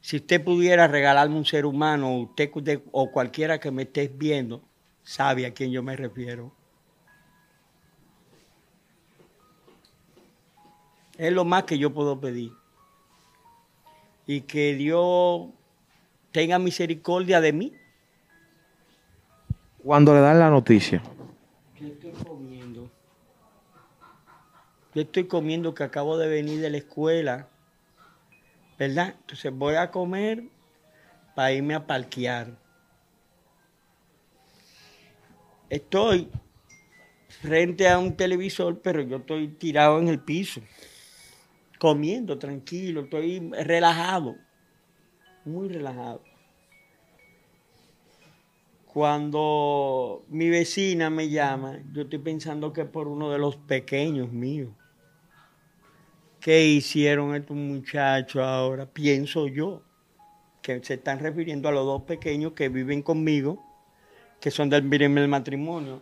si 0.00 0.18
usted 0.18 0.44
pudiera 0.44 0.86
regalarme 0.86 1.34
un 1.34 1.44
ser 1.44 1.66
humano, 1.66 2.20
usted, 2.20 2.52
o 2.92 3.10
cualquiera 3.10 3.58
que 3.58 3.72
me 3.72 3.82
esté 3.82 4.06
viendo, 4.06 4.62
sabe 5.02 5.44
a 5.44 5.52
quién 5.52 5.72
yo 5.72 5.82
me 5.82 5.96
refiero. 5.96 6.52
Es 11.16 11.32
lo 11.32 11.44
más 11.44 11.64
que 11.64 11.76
yo 11.76 11.92
puedo 11.92 12.20
pedir 12.20 12.52
y 14.24 14.42
que 14.42 14.76
Dios 14.76 15.48
tenga 16.30 16.60
misericordia 16.60 17.40
de 17.40 17.52
mí. 17.52 17.72
Cuando 19.82 20.14
le 20.14 20.20
dan 20.20 20.38
la 20.38 20.48
noticia. 20.48 21.02
Yo 21.80 21.88
estoy. 21.88 22.37
Yo 24.98 25.02
estoy 25.02 25.28
comiendo 25.28 25.76
que 25.76 25.84
acabo 25.84 26.18
de 26.18 26.26
venir 26.26 26.60
de 26.60 26.70
la 26.70 26.78
escuela. 26.78 27.46
¿Verdad? 28.76 29.14
Entonces 29.20 29.52
voy 29.54 29.76
a 29.76 29.92
comer 29.92 30.42
para 31.36 31.52
irme 31.52 31.76
a 31.76 31.86
parquear. 31.86 32.58
Estoy 35.70 36.28
frente 37.28 37.88
a 37.88 38.00
un 38.00 38.16
televisor, 38.16 38.80
pero 38.80 39.00
yo 39.02 39.18
estoy 39.18 39.46
tirado 39.46 40.00
en 40.00 40.08
el 40.08 40.18
piso 40.18 40.62
comiendo 41.78 42.36
tranquilo, 42.36 43.02
estoy 43.02 43.38
relajado, 43.52 44.34
muy 45.44 45.68
relajado. 45.68 46.24
Cuando 48.84 50.24
mi 50.26 50.50
vecina 50.50 51.08
me 51.08 51.28
llama, 51.28 51.78
yo 51.92 52.02
estoy 52.02 52.18
pensando 52.18 52.72
que 52.72 52.80
es 52.80 52.88
por 52.88 53.06
uno 53.06 53.30
de 53.30 53.38
los 53.38 53.54
pequeños 53.58 54.32
míos. 54.32 54.72
¿Qué 56.48 56.64
hicieron 56.64 57.34
estos 57.34 57.58
muchachos 57.58 58.42
ahora? 58.42 58.86
Pienso 58.86 59.48
yo 59.48 59.82
que 60.62 60.82
se 60.82 60.94
están 60.94 61.18
refiriendo 61.18 61.68
a 61.68 61.72
los 61.72 61.84
dos 61.84 62.04
pequeños 62.04 62.54
que 62.54 62.70
viven 62.70 63.02
conmigo, 63.02 63.62
que 64.40 64.50
son 64.50 64.70
del 64.70 64.88
primer 64.88 65.28
matrimonio. 65.28 66.00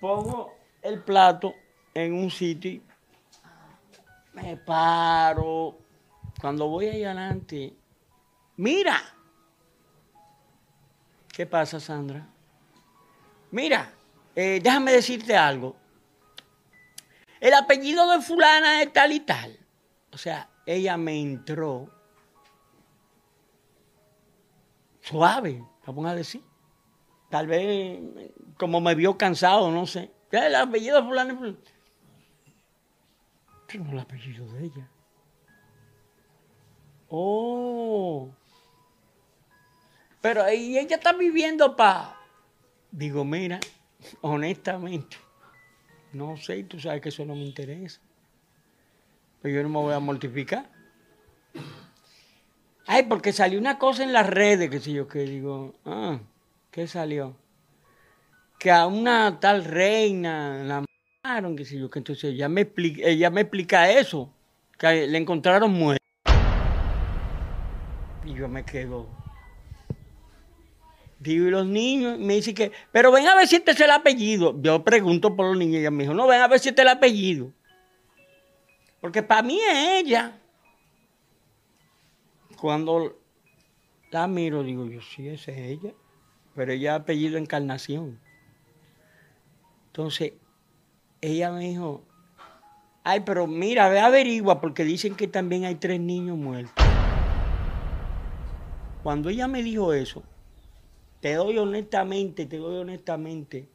Pongo 0.00 0.52
el 0.82 1.00
plato 1.00 1.54
en 1.94 2.14
un 2.14 2.28
sitio 2.28 2.80
me 4.32 4.56
paro. 4.56 5.78
Cuando 6.40 6.66
voy 6.66 6.86
ahí 6.86 7.04
adelante, 7.04 7.72
mira. 8.56 9.00
¿Qué 11.32 11.46
pasa, 11.46 11.78
Sandra? 11.78 12.26
Mira, 13.52 13.92
eh, 14.34 14.58
déjame 14.60 14.90
decirte 14.90 15.36
algo. 15.36 15.76
El 17.46 17.54
apellido 17.54 18.10
de 18.10 18.20
fulana 18.20 18.82
es 18.82 18.92
tal 18.92 19.12
y 19.12 19.20
tal. 19.20 19.56
O 20.10 20.18
sea, 20.18 20.50
ella 20.66 20.96
me 20.96 21.20
entró 21.20 21.88
suave, 25.00 25.64
vamos 25.86 26.06
a 26.06 26.16
decir. 26.16 26.42
Tal 27.30 27.46
vez 27.46 28.00
como 28.58 28.80
me 28.80 28.96
vio 28.96 29.16
cansado, 29.16 29.70
no 29.70 29.86
sé. 29.86 30.10
El 30.32 30.56
apellido 30.56 30.96
de 30.96 31.06
fulana 31.06 31.34
es 31.34 31.38
fulana 31.38 31.58
no 33.78 33.92
el 33.92 33.98
apellido 34.00 34.44
de 34.52 34.64
ella. 34.64 34.90
Oh. 37.08 38.28
Pero 40.20 40.42
ahí 40.42 40.76
ella 40.78 40.96
está 40.96 41.12
viviendo 41.12 41.76
para. 41.76 42.16
Digo, 42.90 43.24
mira, 43.24 43.60
honestamente, 44.20 45.16
no 46.16 46.36
sé, 46.36 46.64
tú 46.64 46.80
sabes 46.80 47.00
que 47.00 47.10
eso 47.10 47.24
no 47.24 47.34
me 47.34 47.44
interesa. 47.44 48.00
Pero 49.42 49.54
yo 49.54 49.62
no 49.62 49.68
me 49.68 49.78
voy 49.78 49.94
a 49.94 50.00
mortificar. 50.00 50.70
Ay, 52.86 53.04
porque 53.04 53.32
salió 53.32 53.58
una 53.58 53.78
cosa 53.78 54.04
en 54.04 54.12
las 54.12 54.28
redes, 54.28 54.70
que 54.70 54.80
sé 54.80 54.92
yo, 54.92 55.08
que 55.08 55.20
digo, 55.20 55.74
ah, 55.84 56.20
¿qué 56.70 56.86
salió? 56.86 57.36
Que 58.58 58.70
a 58.70 58.86
una 58.86 59.40
tal 59.40 59.64
reina 59.64 60.62
la 60.64 60.84
que 61.56 61.64
yo, 61.64 61.90
que 61.90 61.98
entonces 61.98 62.32
ella 62.32 62.48
me, 62.48 62.60
explica, 62.60 63.02
ella 63.04 63.30
me 63.30 63.40
explica 63.40 63.90
eso, 63.90 64.32
que 64.78 65.08
le 65.08 65.18
encontraron 65.18 65.72
muerto. 65.72 66.04
Y 68.24 68.34
yo 68.34 68.48
me 68.48 68.64
quedo. 68.64 69.25
Digo, 71.18 71.46
y 71.46 71.50
los 71.50 71.66
niños, 71.66 72.18
me 72.18 72.34
dice 72.34 72.52
que, 72.52 72.72
pero 72.92 73.10
ven 73.10 73.26
a 73.26 73.34
ver 73.34 73.48
si 73.48 73.56
este 73.56 73.70
es 73.70 73.80
el 73.80 73.90
apellido. 73.90 74.54
Yo 74.60 74.84
pregunto 74.84 75.34
por 75.34 75.46
los 75.46 75.56
niños 75.56 75.76
y 75.76 75.78
ella 75.78 75.90
me 75.90 76.02
dijo, 76.02 76.14
no, 76.14 76.26
ven 76.26 76.42
a 76.42 76.48
ver 76.48 76.60
si 76.60 76.68
este 76.68 76.82
es 76.82 76.86
el 76.86 76.96
apellido. 76.96 77.52
Porque 79.00 79.22
para 79.22 79.42
mí 79.42 79.58
es 79.58 80.04
ella. 80.04 80.38
Cuando 82.60 83.18
la 84.10 84.26
miro, 84.26 84.62
digo 84.62 84.86
yo, 84.86 85.00
sí, 85.00 85.28
esa 85.28 85.52
es 85.52 85.58
ella. 85.58 85.92
Pero 86.54 86.72
ella 86.72 86.94
apellido 86.96 87.38
Encarnación. 87.38 88.20
Entonces, 89.88 90.34
ella 91.22 91.50
me 91.50 91.60
dijo, 91.60 92.04
ay, 93.04 93.20
pero 93.20 93.46
mira, 93.46 93.88
ve 93.88 94.00
averigua, 94.00 94.60
porque 94.60 94.84
dicen 94.84 95.14
que 95.14 95.28
también 95.28 95.64
hay 95.64 95.76
tres 95.76 95.98
niños 96.00 96.36
muertos. 96.36 96.84
Cuando 99.02 99.30
ella 99.30 99.48
me 99.48 99.62
dijo 99.62 99.92
eso, 99.92 100.22
te 101.26 101.34
doy 101.34 101.58
honestamente, 101.58 102.46
te 102.46 102.56
doy 102.58 102.76
honestamente, 102.76 103.68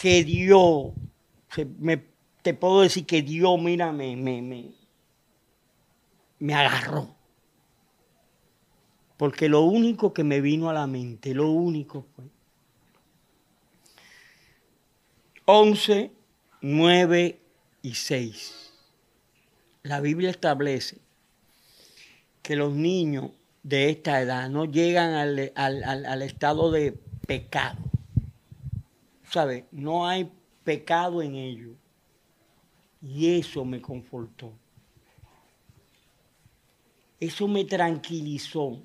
que 0.00 0.22
Dios, 0.22 0.92
me, 1.80 2.00
te 2.42 2.54
puedo 2.54 2.82
decir 2.82 3.04
que 3.04 3.20
Dios, 3.20 3.60
mira, 3.60 3.90
me, 3.90 4.14
me, 4.14 4.72
me, 6.38 6.54
agarró. 6.54 7.12
Porque 9.16 9.48
lo 9.48 9.62
único 9.62 10.14
que 10.14 10.22
me 10.22 10.40
vino 10.40 10.70
a 10.70 10.72
la 10.72 10.86
mente, 10.86 11.34
lo 11.34 11.50
único 11.50 12.06
fue 12.14 12.26
11, 15.46 16.12
9 16.60 17.40
y 17.82 17.94
6. 17.94 18.72
La 19.82 20.00
Biblia 20.00 20.30
establece 20.30 20.98
que 22.42 22.54
los 22.54 22.72
niños 22.72 23.32
de 23.64 23.88
esta 23.88 24.20
edad 24.20 24.48
no 24.50 24.66
llegan 24.66 25.14
al, 25.14 25.52
al 25.56 26.22
estado 26.22 26.70
de 26.70 26.92
pecado. 27.26 27.82
¿Sabe? 29.28 29.66
No 29.72 30.06
hay 30.06 30.30
pecado 30.62 31.22
en 31.22 31.34
ellos. 31.34 31.76
Y 33.02 33.38
eso 33.38 33.64
me 33.64 33.80
confortó. 33.80 34.52
Eso 37.18 37.48
me 37.48 37.64
tranquilizó. 37.64 38.82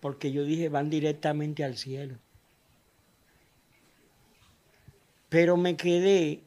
Porque 0.00 0.30
yo 0.30 0.44
dije, 0.44 0.68
van 0.68 0.90
directamente 0.90 1.64
al 1.64 1.76
cielo. 1.78 2.18
Pero 5.30 5.56
me 5.56 5.76
quedé 5.76 6.42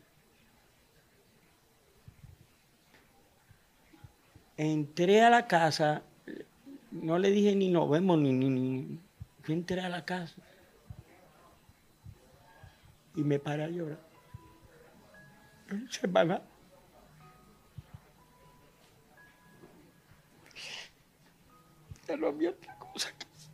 entré 4.58 5.22
a 5.22 5.30
la 5.30 5.48
casa, 5.48 6.02
no 6.92 7.20
le 7.20 7.30
dije 7.32 7.56
ni 7.56 7.70
nos 7.70 7.90
vemos, 7.90 8.18
ni, 8.20 8.34
ni, 8.34 8.50
ni. 8.50 9.00
Yo 9.46 9.54
entré 9.54 9.82
a 9.82 9.90
la 9.90 10.04
casa 10.04 10.42
y 13.16 13.24
me 13.24 13.40
paré 13.40 13.64
a 13.64 13.70
llorar. 13.70 14.00
No 15.70 15.92
se 15.92 16.08
va 16.08 16.42
Ya 22.08 22.16
no 22.16 22.28
había 22.28 22.52
otra 22.52 22.80
cosa 22.80 23.10
que 23.18 23.28
hacer. 23.36 23.52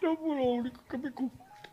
Lo 0.00 0.12
único 0.12 0.80
que 0.88 0.98
me 0.98 1.12
conforta. 1.12 1.70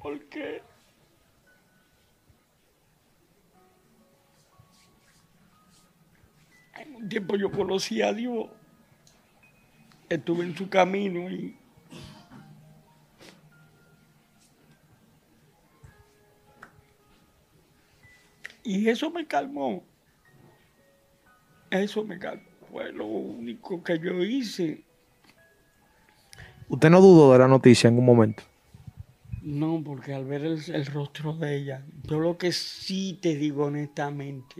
Porque 0.00 0.62
en 6.80 6.94
un 6.94 7.08
tiempo 7.08 7.36
yo 7.36 7.50
conocí 7.50 8.02
a 8.02 8.12
Dios. 8.12 8.46
Estuve 10.08 10.44
en 10.44 10.56
su 10.56 10.68
camino 10.68 11.30
y 11.30 11.56
Y 18.68 18.86
eso 18.90 19.10
me 19.10 19.26
calmó. 19.26 19.82
Eso 21.70 22.04
me 22.04 22.18
calmó. 22.18 22.42
Fue 22.70 22.92
lo 22.92 23.06
único 23.06 23.82
que 23.82 23.98
yo 23.98 24.22
hice. 24.22 24.84
¿Usted 26.68 26.90
no 26.90 27.00
dudó 27.00 27.32
de 27.32 27.38
la 27.38 27.48
noticia 27.48 27.88
en 27.88 27.98
un 27.98 28.04
momento? 28.04 28.42
No, 29.40 29.82
porque 29.82 30.12
al 30.12 30.26
ver 30.26 30.44
el, 30.44 30.60
el, 30.74 30.84
rostro 30.84 31.32
de 31.32 31.56
ella, 31.56 31.82
yo 32.02 32.20
lo 32.20 32.36
que 32.36 32.52
sí 32.52 33.18
te 33.22 33.36
digo 33.36 33.64
honestamente, 33.64 34.56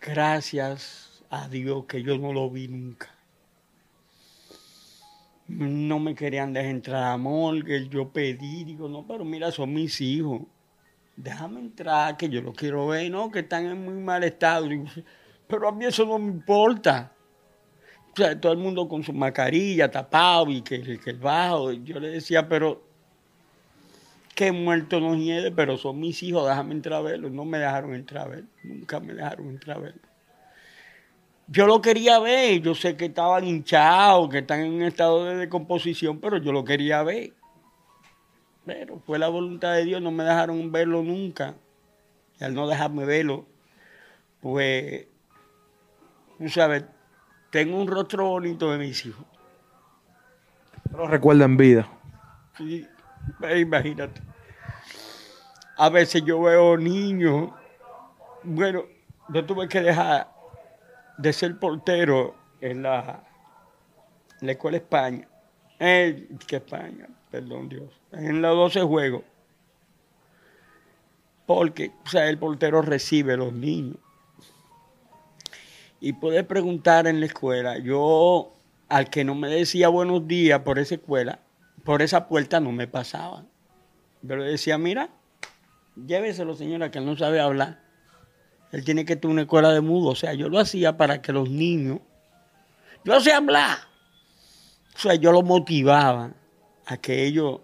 gracias 0.00 1.22
a 1.30 1.48
Dios 1.48 1.84
que 1.86 2.02
yo 2.02 2.18
no 2.18 2.32
lo 2.32 2.50
vi 2.50 2.68
nunca. 2.68 3.08
No 5.48 5.98
me 5.98 6.14
querían 6.14 6.52
dejar 6.52 6.70
entrar 6.70 7.04
a 7.12 7.16
morgue, 7.16 7.88
yo 7.88 8.08
pedí, 8.12 8.64
digo, 8.64 8.88
no, 8.88 9.06
pero 9.06 9.24
mira, 9.24 9.50
son 9.50 9.74
mis 9.74 10.00
hijos 10.00 10.42
déjame 11.22 11.60
entrar, 11.60 12.16
que 12.16 12.28
yo 12.28 12.40
lo 12.40 12.52
quiero 12.52 12.88
ver, 12.88 13.10
no, 13.10 13.30
que 13.30 13.40
están 13.40 13.66
en 13.66 13.84
muy 13.84 13.94
mal 13.94 14.24
estado. 14.24 14.68
pero 15.46 15.68
a 15.68 15.72
mí 15.72 15.84
eso 15.84 16.04
no 16.06 16.18
me 16.18 16.26
importa. 16.26 17.12
O 18.12 18.16
sea, 18.16 18.38
todo 18.40 18.52
el 18.52 18.58
mundo 18.58 18.88
con 18.88 19.02
su 19.02 19.12
mascarilla 19.12 19.90
tapado 19.90 20.50
y 20.50 20.62
que, 20.62 20.98
que 20.98 21.10
el 21.10 21.18
bajo. 21.18 21.72
Yo 21.72 22.00
le 22.00 22.08
decía, 22.08 22.48
pero 22.48 22.82
que 24.34 24.52
muerto 24.52 25.00
no 25.00 25.14
hiede, 25.16 25.50
pero 25.50 25.76
son 25.76 26.00
mis 26.00 26.22
hijos, 26.22 26.48
déjame 26.48 26.74
entrar 26.74 27.00
a 27.00 27.02
verlos. 27.02 27.30
No 27.30 27.44
me 27.44 27.58
dejaron 27.58 27.94
entrar 27.94 28.26
a 28.26 28.28
verlos, 28.28 28.50
nunca 28.64 29.00
me 29.00 29.14
dejaron 29.14 29.48
entrar 29.48 29.76
a 29.76 29.80
verlos. 29.80 30.10
Yo 31.48 31.66
lo 31.66 31.82
quería 31.82 32.20
ver, 32.20 32.60
yo 32.60 32.74
sé 32.74 32.96
que 32.96 33.06
estaban 33.06 33.44
hinchados, 33.44 34.28
que 34.30 34.38
están 34.38 34.60
en 34.60 34.72
un 34.72 34.82
estado 34.82 35.24
de 35.24 35.36
decomposición, 35.36 36.20
pero 36.20 36.36
yo 36.36 36.52
lo 36.52 36.64
quería 36.64 37.02
ver. 37.02 37.32
Pero 38.64 39.00
fue 39.00 39.18
la 39.18 39.28
voluntad 39.28 39.72
de 39.72 39.84
Dios, 39.84 40.00
no 40.00 40.12
me 40.12 40.22
dejaron 40.22 40.70
verlo 40.70 41.02
nunca. 41.02 41.56
Y 42.38 42.44
al 42.44 42.54
no 42.54 42.68
dejarme 42.68 43.04
verlo, 43.04 43.46
pues, 44.40 45.06
tú 46.38 46.48
sabes, 46.48 46.84
tengo 47.50 47.80
un 47.80 47.88
rostro 47.88 48.26
bonito 48.26 48.70
de 48.70 48.78
mis 48.78 49.04
hijos. 49.04 49.26
Lo 50.92 51.08
recuerda 51.08 51.46
en 51.46 51.56
vida. 51.56 51.88
Sí, 52.56 52.86
imagínate. 53.56 54.20
A 55.76 55.88
veces 55.88 56.22
yo 56.24 56.42
veo 56.42 56.76
niños, 56.76 57.50
bueno, 58.42 58.84
yo 59.28 59.44
tuve 59.46 59.68
que 59.68 59.80
dejar 59.80 60.30
de 61.18 61.32
ser 61.32 61.58
portero 61.58 62.34
en 62.60 62.82
la, 62.82 63.22
escuela 64.40 64.76
España. 64.76 65.26
Eh, 65.78 66.28
España, 66.48 67.08
perdón 67.30 67.68
Dios, 67.68 67.90
en 68.12 68.42
los 68.42 68.56
12 68.56 68.82
juegos. 68.82 69.22
Porque, 71.46 71.92
o 72.04 72.08
sea, 72.08 72.28
el 72.28 72.38
portero 72.38 72.82
recibe 72.82 73.32
a 73.32 73.36
los 73.36 73.52
niños. 73.52 73.96
Y 76.00 76.14
puede 76.14 76.44
preguntar 76.44 77.06
en 77.06 77.20
la 77.20 77.26
escuela, 77.26 77.78
yo 77.78 78.52
al 78.88 79.10
que 79.10 79.24
no 79.24 79.34
me 79.34 79.48
decía 79.48 79.88
buenos 79.88 80.26
días 80.26 80.60
por 80.60 80.78
esa 80.78 80.94
escuela, 80.96 81.40
por 81.90 82.02
esa 82.02 82.28
puerta 82.28 82.60
no 82.60 82.70
me 82.70 82.86
pasaba. 82.86 83.42
Yo 84.22 84.36
le 84.36 84.44
decía, 84.44 84.78
mira, 84.78 85.08
lléveselo 86.06 86.54
señora, 86.54 86.92
que 86.92 86.98
él 86.98 87.04
no 87.04 87.16
sabe 87.16 87.40
hablar. 87.40 87.80
Él 88.70 88.84
tiene 88.84 89.04
que 89.04 89.16
tener 89.16 89.32
una 89.32 89.42
escuela 89.42 89.72
de 89.72 89.80
mudo. 89.80 90.10
O 90.10 90.14
sea, 90.14 90.32
yo 90.34 90.48
lo 90.48 90.60
hacía 90.60 90.96
para 90.96 91.20
que 91.20 91.32
los 91.32 91.50
niños, 91.50 91.98
yo 93.04 93.20
sé 93.20 93.32
hablar. 93.32 93.76
O 94.94 94.98
sea, 95.00 95.16
yo 95.16 95.32
lo 95.32 95.42
motivaba 95.42 96.32
a 96.86 96.96
que 96.96 97.24
ellos 97.24 97.60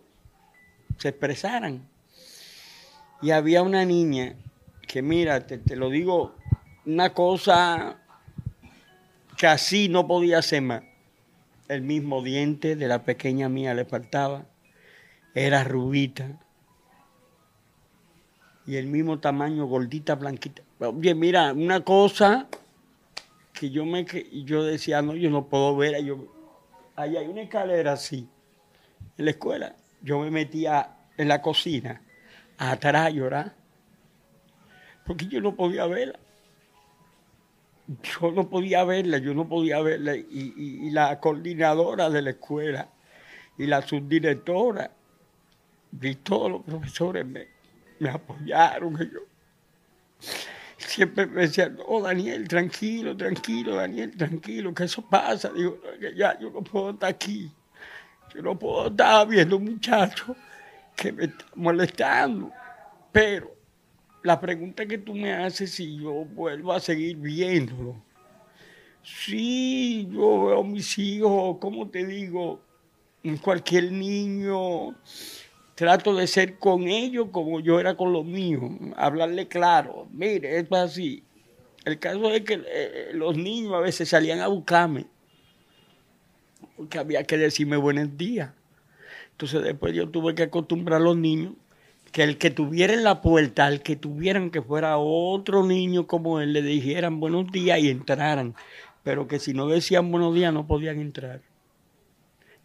se 0.99 1.11
expresaran. 1.11 1.89
Y 3.23 3.31
había 3.31 3.62
una 3.62 3.85
niña 3.85 4.35
que, 4.89 5.03
mira, 5.03 5.47
te, 5.47 5.77
lo 5.77 5.89
digo, 5.89 6.35
una 6.85 7.15
cosa 7.15 7.99
que 9.37 9.47
así 9.47 9.89
no 9.89 10.09
podía 10.09 10.43
ser 10.43 10.62
más. 10.62 10.83
El 11.68 11.83
mismo 11.83 12.22
diente 12.22 12.76
de 12.76 12.88
la 12.88 13.05
pequeña 13.05 13.48
mía 13.48 13.74
le 13.74 13.85
faltaba. 13.85 14.46
Era 15.35 15.64
rubita. 15.64 16.40
Y 18.66 18.76
el 18.76 18.87
mismo 18.87 19.20
tamaño, 19.20 19.66
gordita, 19.66 20.14
blanquita. 20.14 20.62
Oye, 20.79 21.14
mira, 21.14 21.52
una 21.52 21.81
cosa 21.81 22.48
que 23.52 23.70
yo 23.70 23.85
me 23.85 24.05
yo 24.44 24.64
decía, 24.64 25.02
no, 25.02 25.14
yo 25.14 25.31
no 25.31 25.48
puedo 25.48 25.76
ver. 25.76 26.05
Yo, 26.05 26.26
ahí 26.96 27.16
hay 27.16 27.26
una 27.26 27.42
escalera 27.42 27.92
así, 27.92 28.29
en 29.16 29.24
la 29.24 29.31
escuela 29.31 29.76
yo 30.07 30.20
me 30.20 30.31
metía 30.31 30.96
en 31.16 31.29
la 31.29 31.42
cocina 31.42 32.00
atrás 32.59 33.07
a 33.07 33.11
llorar, 33.11 33.55
porque 35.05 35.26
yo 35.26 35.40
no 35.40 35.57
podía 35.57 35.87
verla. 35.87 36.18
Yo 37.88 38.33
no 38.33 38.49
podía 38.49 38.85
verla, 38.85 39.18
yo 39.18 39.33
no 39.35 39.49
podía 39.49 39.81
verla. 39.81 40.16
Y, 40.16 40.90
la 40.90 41.20
coordinadora 41.20 42.11
de 42.11 42.22
la 42.22 42.31
escuela 42.31 42.88
y 43.59 43.66
la 43.66 43.83
subdirectora 43.83 44.90
y 46.01 46.14
todos 46.16 46.51
los 46.51 46.62
profesores 46.62 47.25
me, 47.25 47.46
apoyaron. 48.09 48.99
yo 48.99 49.20
siempre 50.77 51.27
me 51.27 51.42
decían, 51.42 51.77
no, 51.77 52.01
Daniel, 52.01 52.49
tranquilo, 52.49 53.16
tranquilo, 53.16 53.77
Daniel, 53.77 54.16
tranquilo, 54.16 54.75
que 54.75 54.85
eso 54.85 55.03
pasa. 55.09 55.51
Digo, 55.51 55.81
que 56.01 56.14
ya 56.14 56.38
yo 56.38 56.51
no 56.51 56.62
puedo 56.62 56.90
estar 56.90 57.11
aquí. 57.11 57.51
Yo 58.35 58.42
no 58.42 58.59
puedo 58.59 58.88
estar 58.88 59.27
viendo 59.29 59.59
muchachos 59.59 60.37
que 60.96 61.12
me 61.12 61.25
están 61.25 61.49
molestando. 61.55 62.51
Pero 63.12 63.56
la 64.27 64.41
pregunta 64.41 64.87
que 64.87 64.99
tú 64.99 65.15
me 65.15 65.33
haces 65.33 65.71
si 65.71 65.99
yo 65.99 66.25
vuelvo 66.25 66.73
a 66.73 66.81
seguir 66.81 67.17
viéndolo. 67.17 67.95
Sí, 69.05 70.09
yo 70.11 70.47
veo 70.47 70.61
a 70.61 70.65
mis 70.65 70.99
hijos, 70.99 71.59
como 71.61 71.89
te 71.89 72.05
digo, 72.05 72.61
cualquier 73.41 73.93
niño, 73.93 74.97
trato 75.77 76.12
de 76.17 76.27
ser 76.27 76.59
con 76.59 76.89
ellos 76.89 77.29
como 77.31 77.61
yo 77.61 77.79
era 77.79 77.97
con 77.97 78.12
los 78.12 78.25
míos, 78.25 78.65
hablarle 78.97 79.47
claro, 79.47 80.09
mire, 80.11 80.59
es 80.59 80.73
así. 80.73 81.23
El 81.85 82.01
caso 82.01 82.29
es 82.33 82.41
que 82.41 82.65
eh, 82.67 83.11
los 83.12 83.37
niños 83.37 83.75
a 83.75 83.79
veces 83.79 84.09
salían 84.09 84.41
a 84.41 84.49
buscarme 84.49 85.07
porque 86.77 86.99
había 86.99 87.23
que 87.23 87.39
decirme 87.39 87.77
buenos 87.77 88.17
días. 88.17 88.51
Entonces 89.31 89.62
después 89.62 89.95
yo 89.95 90.09
tuve 90.09 90.35
que 90.35 90.43
acostumbrar 90.43 91.01
a 91.01 91.05
los 91.05 91.17
niños 91.17 91.55
que 92.16 92.22
el 92.22 92.38
que 92.38 92.50
tuviera 92.50 92.94
en 92.94 93.05
la 93.05 93.20
puerta, 93.20 93.68
el 93.68 93.83
que 93.83 93.94
tuvieran 93.94 94.48
que 94.50 94.62
fuera 94.62 94.96
otro 94.96 95.66
niño 95.66 96.07
como 96.07 96.40
él, 96.40 96.55
le 96.55 96.62
dijeran 96.62 97.20
buenos 97.20 97.52
días 97.52 97.79
y 97.79 97.90
entraran. 97.90 98.55
Pero 99.02 99.29
que 99.29 99.38
si 99.38 99.52
no 99.52 99.68
decían 99.68 100.11
buenos 100.11 100.35
días 100.35 100.50
no 100.50 100.66
podían 100.66 100.98
entrar. 100.98 101.42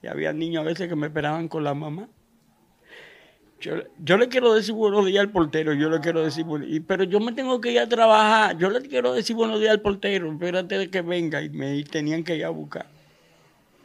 Y 0.01 0.07
había 0.07 0.31
niños 0.31 0.61
a 0.61 0.67
veces 0.67 0.87
que 0.87 0.95
me 0.95 1.07
esperaban 1.07 1.49
con 1.49 1.65
la 1.65 1.73
mamá. 1.73 2.07
Yo, 3.59 4.17
le 4.17 4.29
quiero 4.29 4.53
decir 4.53 4.73
buenos 4.73 5.05
días 5.05 5.19
al 5.19 5.31
portero, 5.31 5.73
yo 5.73 5.89
le 5.89 5.99
quiero 5.99 6.23
decir 6.23 6.45
buenos 6.45 6.69
días, 6.69 6.83
pero 6.87 7.03
yo 7.03 7.19
me 7.19 7.33
tengo 7.33 7.59
que 7.59 7.73
ir 7.73 7.79
a 7.79 7.89
trabajar, 7.89 8.57
yo 8.57 8.69
le 8.69 8.79
quiero 8.79 9.11
decir 9.11 9.35
buenos 9.35 9.59
días 9.59 9.71
al 9.71 9.81
portero, 9.81 10.31
espérate 10.31 10.77
de 10.77 10.89
que 10.89 11.01
venga 11.01 11.41
y 11.41 11.49
me 11.49 11.83
tenían 11.83 12.23
que 12.23 12.37
ir 12.37 12.45
a 12.45 12.51
buscar. 12.51 12.85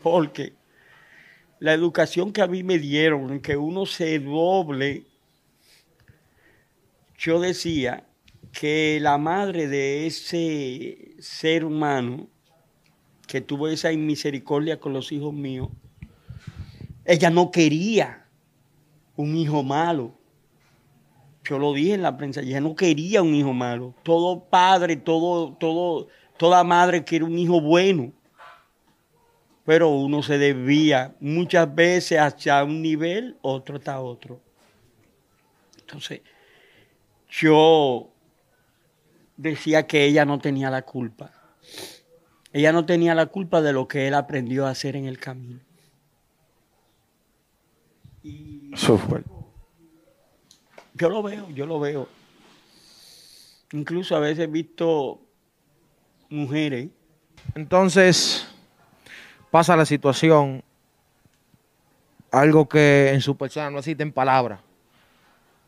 Porque 0.00 0.52
la 1.58 1.72
educación 1.72 2.32
que 2.32 2.40
a 2.40 2.46
mí 2.46 2.62
me 2.62 2.78
dieron, 2.78 3.40
que 3.40 3.56
uno 3.56 3.84
se 3.84 4.20
doble, 4.20 5.02
yo 7.18 7.40
decía 7.40 8.06
que 8.52 8.98
la 9.00 9.18
madre 9.18 9.68
de 9.68 10.06
ese 10.06 11.14
ser 11.18 11.64
humano 11.64 12.28
que 13.26 13.40
tuvo 13.40 13.68
esa 13.68 13.90
misericordia 13.90 14.78
con 14.78 14.92
los 14.92 15.10
hijos 15.12 15.34
míos, 15.34 15.68
ella 17.04 17.30
no 17.30 17.50
quería 17.50 18.26
un 19.16 19.36
hijo 19.36 19.62
malo. 19.62 20.14
Yo 21.44 21.58
lo 21.58 21.72
dije 21.72 21.94
en 21.94 22.02
la 22.02 22.16
prensa, 22.16 22.40
ella 22.40 22.60
no 22.60 22.74
quería 22.74 23.22
un 23.22 23.34
hijo 23.34 23.52
malo. 23.52 23.94
Todo 24.02 24.44
padre, 24.44 24.96
todo, 24.96 25.52
todo, 25.54 26.08
toda 26.36 26.64
madre 26.64 27.04
quiere 27.04 27.24
un 27.24 27.38
hijo 27.38 27.60
bueno. 27.60 28.12
Pero 29.64 29.90
uno 29.90 30.22
se 30.22 30.38
desvía 30.38 31.14
muchas 31.20 31.72
veces 31.72 32.18
hacia 32.18 32.62
un 32.62 32.82
nivel, 32.82 33.36
otro 33.42 33.76
hasta 33.76 34.00
otro. 34.00 34.40
Entonces, 35.78 36.20
yo 37.28 38.10
decía 39.36 39.86
que 39.86 40.04
ella 40.04 40.24
no 40.24 40.38
tenía 40.38 40.70
la 40.70 40.82
culpa. 40.82 41.32
Ella 42.52 42.72
no 42.72 42.86
tenía 42.86 43.14
la 43.14 43.26
culpa 43.26 43.60
de 43.60 43.72
lo 43.72 43.86
que 43.86 44.06
él 44.08 44.14
aprendió 44.14 44.66
a 44.66 44.70
hacer 44.70 44.96
en 44.96 45.06
el 45.06 45.18
camino. 45.18 45.60
Yo 50.94 51.10
lo 51.10 51.22
veo, 51.22 51.50
yo 51.50 51.66
lo 51.66 51.78
veo. 51.78 52.08
Incluso 53.72 54.16
a 54.16 54.20
veces 54.20 54.44
he 54.44 54.46
visto 54.46 55.20
mujeres. 56.30 56.88
Entonces, 57.54 58.46
pasa 59.50 59.76
la 59.76 59.84
situación, 59.84 60.62
algo 62.30 62.68
que 62.68 63.10
en 63.12 63.20
su 63.20 63.36
persona 63.36 63.70
no 63.70 63.78
existe 63.78 64.02
en 64.02 64.12
palabras, 64.12 64.60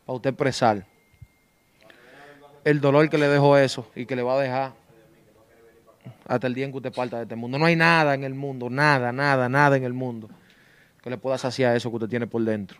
para 0.06 0.16
usted 0.16 0.30
expresar. 0.30 0.86
El 2.68 2.82
dolor 2.82 3.08
que 3.08 3.16
le 3.16 3.28
dejó 3.28 3.56
eso 3.56 3.90
y 3.96 4.04
que 4.04 4.14
le 4.14 4.22
va 4.22 4.38
a 4.38 4.42
dejar 4.42 4.72
hasta 6.26 6.46
el 6.46 6.52
día 6.52 6.66
en 6.66 6.70
que 6.70 6.76
usted 6.76 6.92
parta 6.92 7.16
de 7.16 7.22
este 7.22 7.34
mundo. 7.34 7.58
No 7.58 7.64
hay 7.64 7.76
nada 7.76 8.12
en 8.12 8.24
el 8.24 8.34
mundo, 8.34 8.68
nada, 8.68 9.10
nada, 9.10 9.48
nada 9.48 9.74
en 9.78 9.84
el 9.84 9.94
mundo 9.94 10.28
que 11.02 11.08
le 11.08 11.16
pueda 11.16 11.38
saciar 11.38 11.74
eso 11.74 11.88
que 11.88 11.96
usted 11.96 12.10
tiene 12.10 12.26
por 12.26 12.44
dentro. 12.44 12.78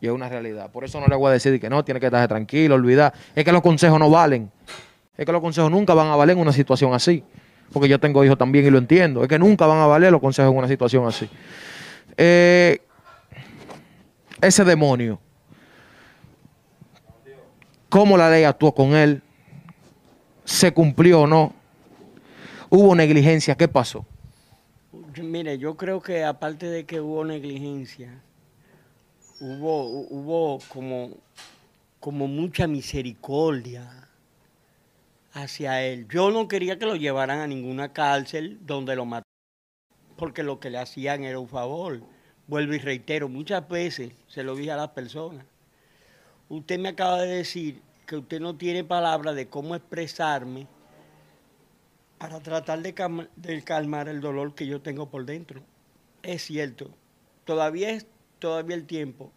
Y 0.00 0.08
es 0.08 0.12
una 0.12 0.28
realidad. 0.28 0.72
Por 0.72 0.82
eso 0.82 0.98
no 0.98 1.06
le 1.06 1.14
voy 1.14 1.28
a 1.28 1.34
decir 1.34 1.60
que 1.60 1.70
no, 1.70 1.84
tiene 1.84 2.00
que 2.00 2.06
estar 2.06 2.26
tranquilo, 2.26 2.74
olvidar. 2.74 3.14
Es 3.32 3.44
que 3.44 3.52
los 3.52 3.62
consejos 3.62 3.96
no 4.00 4.10
valen. 4.10 4.50
Es 5.16 5.24
que 5.24 5.30
los 5.30 5.40
consejos 5.40 5.70
nunca 5.70 5.94
van 5.94 6.08
a 6.08 6.16
valer 6.16 6.34
en 6.34 6.42
una 6.42 6.52
situación 6.52 6.92
así. 6.92 7.22
Porque 7.72 7.88
yo 7.88 8.00
tengo 8.00 8.24
hijos 8.24 8.38
también 8.38 8.66
y 8.66 8.70
lo 8.70 8.78
entiendo. 8.78 9.22
Es 9.22 9.28
que 9.28 9.38
nunca 9.38 9.68
van 9.68 9.78
a 9.78 9.86
valer 9.86 10.10
los 10.10 10.20
consejos 10.20 10.50
en 10.50 10.58
una 10.58 10.66
situación 10.66 11.06
así. 11.06 11.30
Eh, 12.16 12.80
ese 14.40 14.64
demonio, 14.64 15.20
¿cómo 17.88 18.16
la 18.16 18.28
ley 18.28 18.42
actuó 18.42 18.74
con 18.74 18.96
él? 18.96 19.22
¿Se 20.48 20.72
cumplió 20.72 21.20
o 21.20 21.26
no? 21.26 21.52
¿Hubo 22.70 22.94
negligencia? 22.94 23.54
¿Qué 23.54 23.68
pasó? 23.68 24.06
Mire, 25.20 25.58
yo 25.58 25.76
creo 25.76 26.00
que 26.00 26.24
aparte 26.24 26.64
de 26.64 26.86
que 26.86 27.02
hubo 27.02 27.22
negligencia, 27.22 28.22
hubo, 29.40 29.84
hubo 30.08 30.58
como, 30.68 31.10
como 32.00 32.26
mucha 32.28 32.66
misericordia 32.66 34.08
hacia 35.34 35.82
él. 35.82 36.08
Yo 36.08 36.30
no 36.30 36.48
quería 36.48 36.78
que 36.78 36.86
lo 36.86 36.96
llevaran 36.96 37.40
a 37.40 37.46
ninguna 37.46 37.92
cárcel 37.92 38.58
donde 38.62 38.96
lo 38.96 39.04
mataran, 39.04 39.24
porque 40.16 40.42
lo 40.42 40.60
que 40.60 40.70
le 40.70 40.78
hacían 40.78 41.24
era 41.24 41.38
un 41.38 41.48
favor. 41.48 42.00
Vuelvo 42.46 42.72
y 42.72 42.78
reitero, 42.78 43.28
muchas 43.28 43.68
veces 43.68 44.12
se 44.28 44.42
lo 44.42 44.56
dije 44.56 44.72
a 44.72 44.76
las 44.76 44.88
personas. 44.88 45.44
Usted 46.48 46.78
me 46.78 46.88
acaba 46.88 47.20
de 47.20 47.36
decir 47.36 47.82
que 48.08 48.16
usted 48.16 48.40
no 48.40 48.56
tiene 48.56 48.84
palabra 48.84 49.34
de 49.34 49.50
cómo 49.50 49.74
expresarme 49.74 50.66
para 52.16 52.40
tratar 52.40 52.80
de, 52.80 53.62
calmar 53.62 54.08
el 54.08 54.22
dolor 54.22 54.54
que 54.54 54.66
yo 54.66 54.80
tengo 54.80 55.10
por 55.10 55.26
dentro. 55.26 55.60
Es 56.22 56.42
cierto, 56.42 56.90
todavía 57.44 57.90
es 57.90 58.06
todavía 58.38 58.76
el 58.76 58.86
tiempo 58.86 59.30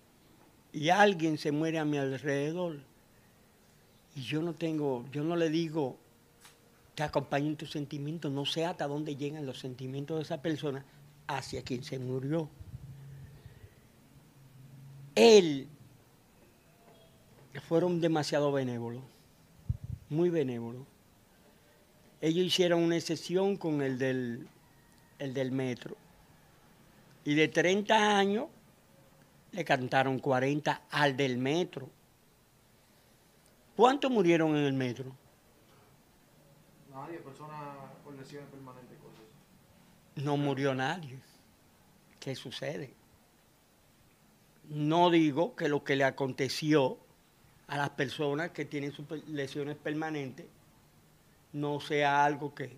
y 0.71 0.87
alguien 0.87 1.37
se 1.37 1.51
muere 1.51 1.79
a 1.79 1.85
mi 1.85 1.97
alrededor 1.97 2.79
y 4.15 4.21
yo 4.21 4.41
no 4.41 4.53
tengo, 4.53 5.03
yo 5.11 5.25
no 5.25 5.35
le 5.35 5.49
digo, 5.49 5.97
te 6.95 7.03
acompaño 7.03 7.47
en 7.47 7.57
tus 7.57 7.71
sentimientos, 7.71 8.31
no 8.31 8.45
sé 8.45 8.63
hasta 8.63 8.87
dónde 8.87 9.17
llegan 9.17 9.45
los 9.45 9.59
sentimientos 9.59 10.15
de 10.15 10.23
esa 10.23 10.41
persona 10.41 10.85
hacia 11.27 11.61
quien 11.61 11.83
se 11.83 11.99
murió. 11.99 12.49
Él 15.13 15.67
fueron 17.59 17.99
demasiado 17.99 18.51
benévolos, 18.51 19.03
muy 20.09 20.29
benévolos 20.29 20.85
ellos 22.21 22.45
hicieron 22.45 22.83
una 22.83 22.97
excepción 22.97 23.57
con 23.57 23.81
el 23.81 23.97
del, 23.97 24.47
el 25.17 25.33
del 25.33 25.51
metro. 25.51 25.97
Y 27.25 27.33
de 27.33 27.47
30 27.47 28.17
años 28.17 28.45
le 29.51 29.65
cantaron 29.65 30.19
40 30.19 30.83
al 30.91 31.17
del 31.17 31.39
metro. 31.39 31.89
¿Cuántos 33.75 34.11
murieron 34.11 34.55
en 34.55 34.65
el 34.65 34.73
metro? 34.73 35.11
Nadie, 36.91 37.17
personas 37.19 37.59
con 38.03 38.15
lesiones 38.15 38.49
permanentes. 38.49 38.97
No 40.15 40.37
murió 40.37 40.75
nadie. 40.75 41.17
¿Qué 42.19 42.35
sucede? 42.35 42.93
No 44.69 45.09
digo 45.09 45.55
que 45.55 45.67
lo 45.67 45.83
que 45.83 45.95
le 45.95 46.03
aconteció 46.03 46.99
a 47.71 47.77
las 47.77 47.91
personas 47.91 48.51
que 48.51 48.65
tienen 48.65 48.91
sus 48.91 49.05
lesiones 49.29 49.77
permanentes 49.77 50.45
no 51.53 51.79
sea 51.79 52.25
algo 52.25 52.53
que 52.53 52.77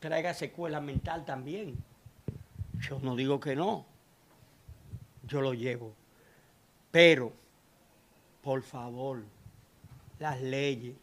traiga 0.00 0.34
secuela 0.34 0.80
mental 0.80 1.24
también. 1.24 1.76
Yo 2.80 2.98
no 3.00 3.14
digo 3.14 3.38
que 3.38 3.54
no, 3.54 3.86
yo 5.22 5.40
lo 5.40 5.54
llevo. 5.54 5.94
Pero, 6.90 7.32
por 8.42 8.62
favor, 8.62 9.22
las 10.18 10.42
leyes 10.42 10.96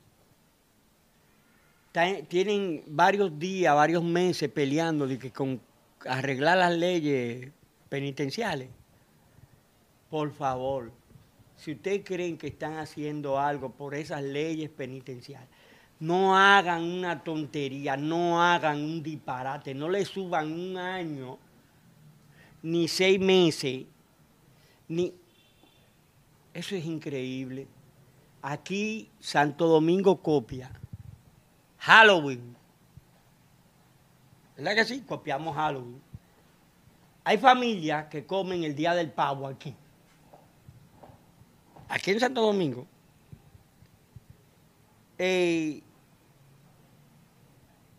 tienen 2.27 2.83
varios 2.85 3.39
días, 3.39 3.73
varios 3.73 4.03
meses 4.03 4.51
peleando 4.51 5.07
de 5.07 5.17
que 5.17 5.31
con 5.31 5.61
arreglar 6.05 6.57
las 6.57 6.75
leyes 6.75 7.49
penitenciales. 7.87 8.67
Por 10.09 10.33
favor, 10.33 10.91
si 11.55 11.73
ustedes 11.73 12.03
creen 12.03 12.37
que 12.37 12.47
están 12.47 12.77
haciendo 12.77 13.39
algo 13.39 13.71
por 13.71 13.95
esas 13.95 14.21
leyes 14.21 14.69
penitenciales, 14.69 15.47
no 15.99 16.37
hagan 16.37 16.83
una 16.83 17.23
tontería, 17.23 17.95
no 17.95 18.43
hagan 18.43 18.81
un 18.81 19.01
disparate, 19.01 19.73
no 19.73 19.89
le 19.89 20.03
suban 20.05 20.51
un 20.51 20.77
año, 20.77 21.37
ni 22.61 22.87
seis 22.87 23.19
meses, 23.19 23.85
ni... 24.87 25.13
Eso 26.53 26.75
es 26.75 26.85
increíble. 26.85 27.67
Aquí 28.41 29.09
Santo 29.19 29.67
Domingo 29.67 30.21
copia. 30.21 30.71
Halloween. 31.79 32.55
¿Verdad 34.55 34.75
que 34.75 34.85
sí? 34.85 35.01
Copiamos 35.01 35.55
Halloween. 35.55 36.01
Hay 37.25 37.37
familias 37.37 38.05
que 38.05 38.25
comen 38.25 38.63
el 38.63 38.73
día 38.73 38.93
del 38.93 39.11
pavo 39.11 39.47
aquí. 39.47 39.75
Aquí 41.89 42.11
en 42.11 42.19
Santo 42.19 42.41
Domingo. 42.41 42.87
Eh, 45.17 45.81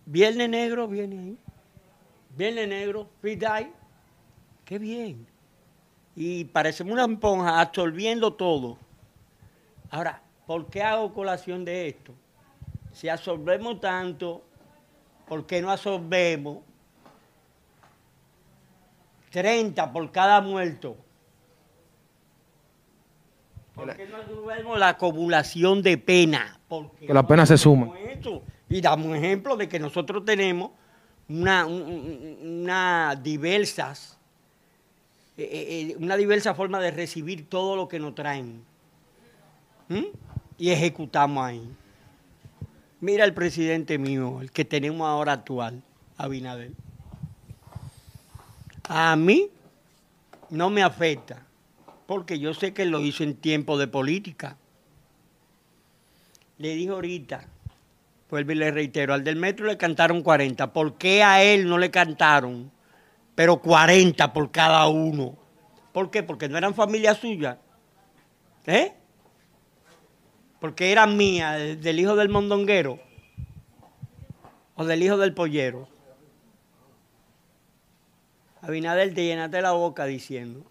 Viernes 0.04 0.48
Negro 0.48 0.86
viene 0.86 1.18
ahí. 1.18 1.38
Viernes 2.36 2.68
Negro, 2.68 3.08
Free 3.20 3.36
Die. 3.36 3.72
Qué 4.64 4.78
bien. 4.78 5.26
Y 6.14 6.44
parecemos 6.44 6.92
una 6.92 7.04
esponja 7.04 7.60
absorbiendo 7.60 8.32
todo. 8.32 8.78
Ahora, 9.90 10.22
¿por 10.46 10.66
qué 10.66 10.82
hago 10.82 11.12
colación 11.12 11.64
de 11.64 11.88
esto? 11.88 12.14
Si 12.92 13.08
absorbemos 13.08 13.80
tanto, 13.80 14.42
¿por 15.28 15.46
qué 15.46 15.60
no 15.60 15.70
absorbemos 15.70 16.58
30 19.30 19.92
por 19.92 20.10
cada 20.10 20.40
muerto? 20.40 20.96
¿Por 23.76 23.94
qué 23.94 24.08
no 24.64 24.76
la 24.76 24.88
acumulación 24.88 25.82
de 25.82 25.98
pena? 25.98 26.58
Porque 26.66 27.06
Que 27.06 27.14
la 27.14 27.26
pena 27.26 27.44
se 27.46 27.56
suma. 27.58 27.92
Y 28.68 28.80
damos 28.80 29.06
un 29.06 29.14
ejemplo 29.14 29.56
de 29.56 29.68
que 29.68 29.78
nosotros 29.78 30.24
tenemos 30.24 30.70
una, 31.28 31.66
un- 31.66 31.82
un- 31.82 32.38
una 32.62 33.14
diversas, 33.22 34.18
eh, 35.36 35.42
eh, 35.44 35.90
eh, 35.92 35.96
una 36.00 36.16
diversa 36.16 36.54
forma 36.54 36.80
de 36.80 36.90
recibir 36.90 37.48
todo 37.48 37.76
lo 37.76 37.86
que 37.86 38.00
nos 38.00 38.14
traen. 38.16 38.64
¿Mm? 39.88 40.06
Y 40.58 40.70
ejecutamos 40.70 41.44
ahí. 41.44 41.70
Mira 43.00 43.24
el 43.24 43.34
presidente 43.34 43.98
mío, 43.98 44.40
el 44.40 44.50
que 44.50 44.64
tenemos 44.64 45.06
ahora 45.06 45.34
actual, 45.34 45.82
Abinader. 46.16 46.72
A 48.88 49.14
mí 49.16 49.48
no 50.50 50.70
me 50.70 50.82
afecta, 50.82 51.45
porque 52.06 52.38
yo 52.38 52.54
sé 52.54 52.72
que 52.72 52.84
lo 52.84 53.00
hizo 53.00 53.22
en 53.24 53.34
tiempo 53.36 53.76
de 53.78 53.88
política. 53.88 54.56
Le 56.58 56.74
dijo 56.74 56.94
ahorita, 56.94 57.44
vuelvo 58.30 58.52
y 58.52 58.54
le 58.54 58.70
reitero, 58.70 59.12
al 59.12 59.24
del 59.24 59.36
metro 59.36 59.66
le 59.66 59.76
cantaron 59.76 60.22
40. 60.22 60.72
¿Por 60.72 60.94
qué 60.96 61.22
a 61.22 61.42
él 61.42 61.68
no 61.68 61.78
le 61.78 61.90
cantaron? 61.90 62.70
Pero 63.34 63.60
40 63.60 64.32
por 64.32 64.50
cada 64.50 64.86
uno. 64.88 65.36
¿Por 65.92 66.10
qué? 66.10 66.22
Porque 66.22 66.48
no 66.48 66.56
eran 66.56 66.74
familia 66.74 67.14
suya. 67.14 67.58
¿Eh? 68.66 68.92
Porque 70.60 70.90
eran 70.92 71.16
mías, 71.16 71.58
del- 71.58 71.80
del 71.80 72.00
hijo 72.00 72.16
del 72.16 72.28
mondonguero. 72.28 72.98
O 74.76 74.84
del 74.84 75.02
hijo 75.02 75.16
del 75.18 75.34
pollero. 75.34 75.88
Abinader, 78.62 79.14
te 79.14 79.24
llenaste 79.24 79.60
la 79.62 79.72
boca 79.72 80.06
diciendo 80.06 80.64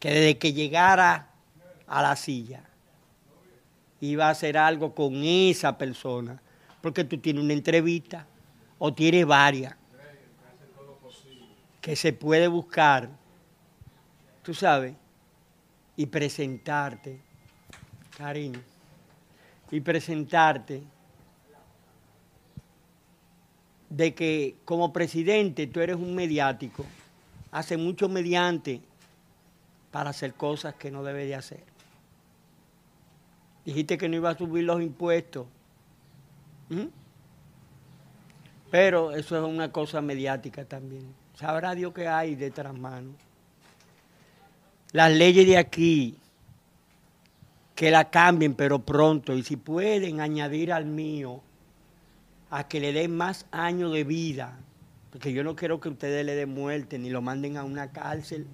que 0.00 0.10
desde 0.10 0.38
que 0.38 0.52
llegara 0.52 1.30
a 1.86 2.02
la 2.02 2.16
silla 2.16 2.62
iba 4.00 4.26
a 4.26 4.30
hacer 4.30 4.58
algo 4.58 4.94
con 4.94 5.22
esa 5.24 5.78
persona, 5.78 6.40
porque 6.80 7.04
tú 7.04 7.18
tienes 7.18 7.42
una 7.42 7.54
entrevista 7.54 8.26
o 8.78 8.92
tienes 8.92 9.26
varias 9.26 9.74
que 11.80 11.96
se 11.96 12.12
puede 12.12 12.48
buscar, 12.48 13.08
tú 14.42 14.52
sabes, 14.54 14.94
y 15.96 16.06
presentarte, 16.06 17.20
cariño, 18.16 18.60
y 19.70 19.80
presentarte 19.80 20.82
de 23.88 24.14
que 24.14 24.56
como 24.64 24.92
presidente 24.92 25.66
tú 25.68 25.80
eres 25.80 25.96
un 25.96 26.14
mediático, 26.14 26.84
hace 27.52 27.76
mucho 27.76 28.08
mediante 28.08 28.80
para 29.96 30.10
hacer 30.10 30.34
cosas 30.34 30.74
que 30.74 30.90
no 30.90 31.02
debe 31.02 31.24
de 31.24 31.34
hacer. 31.34 31.64
Dijiste 33.64 33.96
que 33.96 34.10
no 34.10 34.16
iba 34.16 34.28
a 34.28 34.36
subir 34.36 34.62
los 34.64 34.82
impuestos. 34.82 35.46
¿Mm? 36.68 36.88
Pero 38.70 39.12
eso 39.12 39.38
es 39.38 39.42
una 39.42 39.72
cosa 39.72 40.02
mediática 40.02 40.66
también. 40.66 41.14
Sabrá 41.34 41.74
Dios 41.74 41.94
que 41.94 42.06
hay 42.06 42.34
detrás 42.34 42.74
mano. 42.74 43.12
Las 44.92 45.10
leyes 45.12 45.46
de 45.46 45.56
aquí, 45.56 46.18
que 47.74 47.90
la 47.90 48.10
cambien, 48.10 48.52
pero 48.52 48.80
pronto. 48.80 49.32
Y 49.32 49.42
si 49.44 49.56
pueden 49.56 50.20
añadir 50.20 50.74
al 50.74 50.84
mío, 50.84 51.40
a 52.50 52.68
que 52.68 52.80
le 52.80 52.92
den 52.92 53.16
más 53.16 53.46
años 53.50 53.94
de 53.94 54.04
vida. 54.04 54.58
Porque 55.10 55.32
yo 55.32 55.42
no 55.42 55.56
quiero 55.56 55.80
que 55.80 55.88
ustedes 55.88 56.26
le 56.26 56.34
den 56.34 56.50
muerte 56.50 56.98
ni 56.98 57.08
lo 57.08 57.22
manden 57.22 57.56
a 57.56 57.64
una 57.64 57.92
cárcel. 57.92 58.46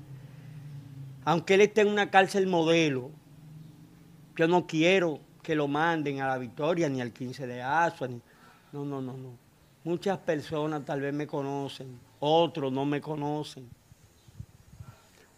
Aunque 1.25 1.55
él 1.55 1.61
esté 1.61 1.83
en 1.83 1.89
una 1.89 2.11
cárcel 2.11 2.47
modelo, 2.47 3.11
yo 4.37 4.49
no 4.49 4.67
quiero 4.67 5.21
que 5.43 5.55
lo 5.55 5.69
manden 5.69 6.21
a 6.21 6.29
la 6.29 6.39
Victoria 6.39 6.89
ni 6.89 7.01
al 7.01 7.13
15 7.13 7.47
de 7.47 7.63
Asua. 7.63 8.09
Ni... 8.09 8.21
No, 8.73 8.85
no, 8.85 9.01
no, 9.01 9.17
no. 9.17 9.37
Muchas 9.85 10.19
personas 10.19 10.85
tal 10.85 11.01
vez 11.01 11.13
me 11.13 11.27
conocen, 11.27 11.99
otros 12.21 12.73
no 12.73 12.85
me 12.85 13.01
conocen. 13.01 13.69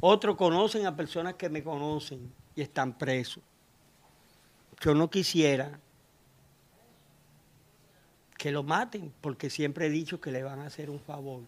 Otros 0.01 0.37
conocen 0.37 0.87
a 0.87 0.95
personas 0.95 1.35
que 1.35 1.49
me 1.49 1.63
conocen 1.63 2.31
y 2.55 2.61
están 2.61 2.93
presos. 2.99 3.43
Yo 4.81 4.95
no 4.95 5.09
quisiera 5.09 5.81
que 8.37 8.51
lo 8.51 8.63
maten, 8.63 9.15
porque 9.23 9.49
siempre 9.49 9.87
he 9.87 9.91
dicho 9.91 10.21
que 10.21 10.31
le 10.31 10.43
van 10.43 10.61
a 10.61 10.67
hacer 10.67 10.91
un 10.91 11.01
favor. 11.01 11.43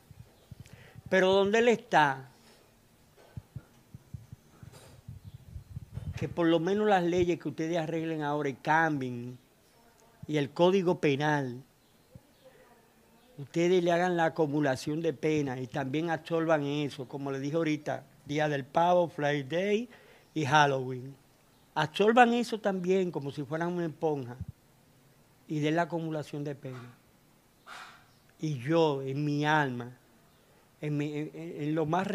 Pero 1.11 1.35
donde 1.35 1.59
él 1.59 1.69
está, 1.69 2.31
que 6.17 6.29
por 6.29 6.47
lo 6.47 6.59
menos 6.59 6.89
las 6.89 7.05
leyes 7.05 7.39
que 7.39 7.49
ustedes 7.49 7.79
arreglen 7.79 8.23
ahora 8.23 8.49
y 8.49 8.55
cambien, 8.55 9.39
y 10.27 10.39
el 10.39 10.51
código 10.51 11.01
penal, 11.01 11.63
ustedes 13.39 13.85
le 13.85 13.93
hagan 13.93 14.17
la 14.17 14.27
acumulación 14.27 15.01
de 15.01 15.13
penas 15.13 15.61
y 15.61 15.67
también 15.67 16.11
absorban 16.11 16.65
eso, 16.65 17.07
como 17.07 17.31
le 17.31 17.39
dije 17.39 17.57
ahorita, 17.57 18.05
Día 18.25 18.49
del 18.49 18.65
Pavo, 18.65 19.09
Friday 19.09 19.89
y 20.35 20.45
Halloween. 20.45 21.15
Absorban 21.75 22.33
eso 22.33 22.59
también 22.59 23.11
como 23.11 23.31
si 23.31 23.45
fueran 23.45 23.73
una 23.73 23.87
esponja 23.87 24.37
y 25.47 25.61
den 25.61 25.77
la 25.77 25.83
acumulación 25.83 26.43
de 26.43 26.55
pena. 26.55 26.95
Y 28.41 28.59
yo, 28.59 29.03
en 29.03 29.25
mi 29.25 29.45
alma, 29.45 29.97
en, 30.81 31.75
lo, 31.75 31.87
más 31.87 32.09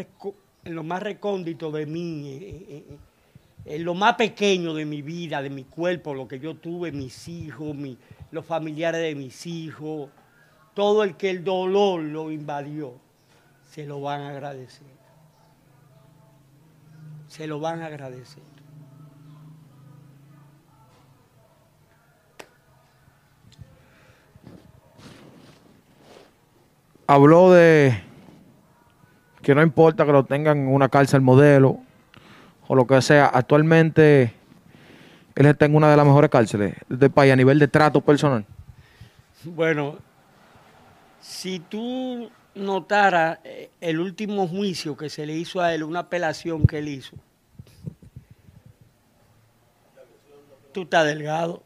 en 0.65 0.75
lo 0.75 0.83
más 0.83 1.01
recóndito 1.01 1.71
de 1.71 1.85
mí, 1.85 2.65
en, 2.69 3.11
en- 3.66 3.72
en 3.74 3.84
lo 3.84 3.93
más 3.93 4.16
pequeño 4.16 4.74
de 4.74 4.86
mi 4.86 5.01
vida, 5.01 5.41
de 5.41 5.49
mi 5.49 5.64
cuerpo, 5.64 6.14
lo 6.14 6.28
que 6.28 6.39
yo 6.39 6.55
tuve, 6.55 6.91
mis 6.91 7.28
hijos, 7.28 7.76
mi- 7.76 7.97
los 8.32 8.45
familiares 8.45 9.01
de 9.01 9.16
mis 9.16 9.45
hijos, 9.45 10.09
todo 10.74 11.03
el 11.03 11.16
que 11.18 11.30
el 11.30 11.43
dolor 11.43 12.01
lo 12.01 12.32
invadió, 12.32 12.93
se 13.70 13.86
lo 13.86 14.01
van 14.01 14.22
a 14.22 14.30
agradecer. 14.30 14.88
Se 17.28 17.47
lo 17.47 17.59
van 17.59 17.82
a 17.82 17.86
agradecer. 17.88 18.43
Habló 27.07 27.51
de 27.51 28.01
que 29.41 29.53
no 29.53 29.62
importa 29.62 30.05
que 30.05 30.14
lo 30.14 30.24
tengan 30.24 30.59
en 30.59 30.68
una 30.68 30.88
cárcel 30.88 31.20
modelo 31.20 31.80
o 32.72 32.76
lo 32.76 32.88
que 32.88 33.01
sea. 33.01 33.26
Actualmente 33.26 34.34
él 35.36 35.45
está 35.45 35.65
en 35.65 35.76
una 35.76 35.91
de 35.91 35.97
las 35.97 36.05
mejores 36.05 36.30
cárceles 36.30 36.74
del 36.88 37.11
país 37.11 37.34
a 37.34 37.36
nivel 37.36 37.59
de 37.59 37.67
trato 37.67 37.99
personal. 37.99 38.45
Bueno, 39.43 39.97
si 41.19 41.59
tú 41.59 42.32
notaras 42.55 43.39
eh, 43.43 43.72
el 43.82 43.99
último 43.99 44.47
juicio 44.47 44.95
que 44.95 45.09
se 45.09 45.26
le 45.26 45.34
hizo 45.34 45.59
a 45.59 45.74
él, 45.74 45.84
una 45.84 45.99
apelación 45.99 46.65
que 46.65 46.78
él 46.78 46.88
hizo, 46.88 47.17
tú 50.72 50.84
estás 50.84 51.05
delgado. 51.05 51.63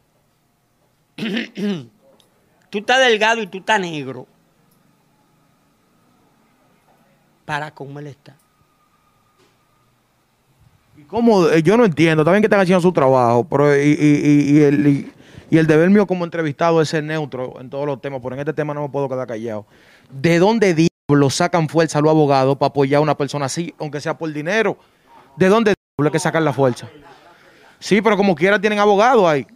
tú 1.14 2.78
estás 2.78 2.98
delgado 2.98 3.42
y 3.42 3.46
tú 3.46 3.58
estás 3.58 3.78
negro. 3.78 4.26
Para 7.44 7.70
cómo 7.70 8.00
él 8.00 8.08
está. 8.08 8.36
¿Y 11.06 11.08
cómo? 11.08 11.46
Eh, 11.48 11.62
Yo 11.62 11.76
no 11.76 11.84
entiendo. 11.84 12.22
Está 12.22 12.32
bien 12.32 12.42
que 12.42 12.46
están 12.46 12.60
haciendo 12.60 12.80
su 12.80 12.92
trabajo, 12.92 13.44
pero 13.48 13.74
y, 13.76 13.90
y- 13.92 14.56
y- 14.58 14.62
el, 14.62 14.86
y- 14.86 15.12
y 15.50 15.58
el 15.58 15.66
deber 15.68 15.88
mío 15.90 16.04
como 16.06 16.24
entrevistado 16.24 16.82
es 16.82 16.88
ser 16.88 17.04
neutro 17.04 17.60
en 17.60 17.70
todos 17.70 17.86
los 17.86 18.00
temas, 18.00 18.20
pero 18.22 18.34
en 18.34 18.40
este 18.40 18.52
tema 18.52 18.74
no 18.74 18.82
me 18.82 18.88
puedo 18.88 19.08
quedar 19.08 19.26
callado. 19.28 19.64
¿De 20.10 20.38
dónde 20.40 20.74
diablos 20.74 21.34
sacan 21.36 21.68
fuerza 21.68 22.00
los 22.00 22.10
abogados 22.10 22.56
para 22.56 22.68
apoyar 22.70 22.98
a 22.98 23.02
una 23.02 23.16
persona 23.16 23.46
así, 23.46 23.72
aunque 23.78 24.00
sea 24.00 24.18
por 24.18 24.32
dinero? 24.32 24.76
¿De 25.36 25.48
dónde 25.48 25.74
diablos 25.96 26.12
que 26.12 26.18
sacan 26.18 26.44
la 26.44 26.52
fuerza? 26.52 26.88
Sí, 27.78 28.02
pero 28.02 28.16
como 28.16 28.34
quiera 28.34 28.60
tienen 28.60 28.80
abogados 28.80 29.24
ahí. 29.26 29.46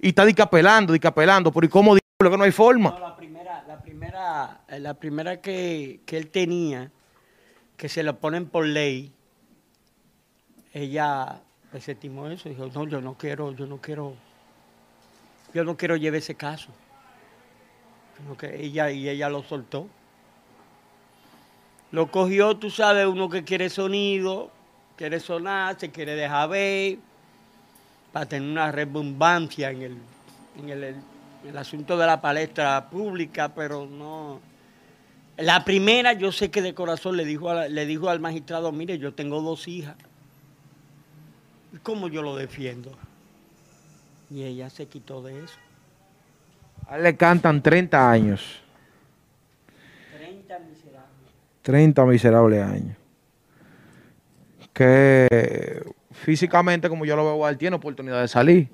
Y 0.00 0.08
está 0.08 0.24
dicapelando, 0.24 0.92
dicapelando, 0.92 1.50
pero 1.50 1.66
¿y 1.66 1.68
cómo 1.70 1.96
diablos 1.96 2.30
que 2.34 2.38
no 2.38 2.44
hay 2.44 2.52
forma? 2.52 2.96
La 3.00 3.16
primera, 3.16 3.64
la 3.66 3.78
primera, 3.82 4.60
eh, 4.68 4.78
la 4.78 4.94
primera 4.94 5.40
que, 5.40 6.00
que 6.06 6.16
él 6.16 6.28
tenía, 6.28 6.90
que 7.76 7.88
se 7.88 8.02
lo 8.04 8.18
ponen 8.18 8.46
por 8.46 8.66
ley, 8.66 9.12
ella 10.72 11.40
desestimó 11.72 12.28
eso, 12.28 12.48
dijo, 12.48 12.66
no, 12.66 12.86
yo 12.86 13.00
no 13.00 13.14
quiero, 13.14 13.52
yo 13.52 13.66
no 13.66 13.78
quiero, 13.78 14.14
yo 15.54 15.64
no 15.64 15.76
quiero 15.76 15.96
llevar 15.96 16.18
ese 16.18 16.34
caso. 16.34 16.68
Yo 18.18 18.28
no 18.28 18.36
que- 18.36 18.62
ella, 18.64 18.90
y 18.90 19.08
ella 19.08 19.28
lo 19.28 19.42
soltó. 19.42 19.86
Lo 21.90 22.10
cogió, 22.10 22.56
tú 22.56 22.70
sabes, 22.70 23.06
uno 23.06 23.28
que 23.28 23.44
quiere 23.44 23.68
sonido, 23.68 24.50
quiere 24.96 25.20
sonar, 25.20 25.78
se 25.78 25.90
quiere 25.90 26.14
dejar 26.14 26.48
ver, 26.48 26.98
para 28.12 28.26
tener 28.26 28.50
una 28.50 28.72
redundancia 28.72 29.70
en 29.70 29.82
el, 29.82 29.96
en 30.58 30.68
el, 30.70 30.96
el 31.46 31.58
asunto 31.58 31.96
de 31.98 32.06
la 32.06 32.20
palestra 32.20 32.88
pública, 32.88 33.52
pero 33.54 33.86
no. 33.86 34.40
La 35.36 35.64
primera, 35.64 36.12
yo 36.12 36.30
sé 36.32 36.50
que 36.50 36.62
de 36.62 36.74
corazón 36.74 37.16
le 37.16 37.24
dijo, 37.24 37.50
a- 37.50 37.68
le 37.68 37.84
dijo 37.86 38.08
al 38.08 38.20
magistrado, 38.20 38.72
mire, 38.72 38.98
yo 38.98 39.12
tengo 39.14 39.40
dos 39.42 39.68
hijas. 39.68 39.96
¿Y 41.72 41.78
¿Cómo 41.78 42.08
yo 42.08 42.22
lo 42.22 42.36
defiendo? 42.36 42.92
Y 44.30 44.44
ella 44.44 44.70
se 44.70 44.86
quitó 44.86 45.22
de 45.22 45.44
eso. 45.44 45.58
A 46.88 46.96
él 46.96 47.02
le 47.02 47.16
cantan 47.16 47.62
30 47.62 48.10
años. 48.10 48.62
30 50.16 50.58
miserables. 50.58 51.32
30 51.62 52.04
miserables 52.06 52.62
años. 52.62 52.96
Que 54.72 55.84
físicamente, 56.10 56.88
como 56.88 57.04
yo 57.04 57.16
lo 57.16 57.24
veo, 57.24 57.48
él 57.48 57.58
tiene 57.58 57.76
oportunidad 57.76 58.20
de 58.20 58.28
salir, 58.28 58.68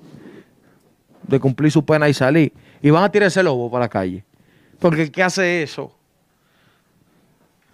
de 1.23 1.39
cumplir 1.39 1.71
su 1.71 1.85
pena 1.85 2.07
y 2.07 2.13
salir. 2.13 2.53
Y 2.81 2.89
van 2.89 3.03
a 3.03 3.11
tirar 3.11 3.27
ese 3.27 3.43
lobo 3.43 3.69
para 3.69 3.85
la 3.85 3.89
calle. 3.89 4.23
Porque 4.79 5.03
el 5.03 5.11
que 5.11 5.23
hace 5.23 5.63
eso, 5.63 5.93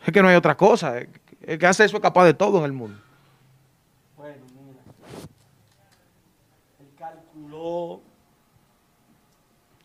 es 0.05 0.13
que 0.13 0.21
no 0.21 0.27
hay 0.27 0.35
otra 0.35 0.55
cosa. 0.55 0.97
El 1.41 1.59
que 1.59 1.65
hace 1.67 1.85
eso 1.85 1.97
es 1.97 2.01
capaz 2.01 2.25
de 2.25 2.33
todo 2.33 2.59
en 2.59 2.65
el 2.65 2.73
mundo. 2.73 2.97
Bueno, 4.17 4.41
mira. 4.53 4.79
Él 6.79 6.87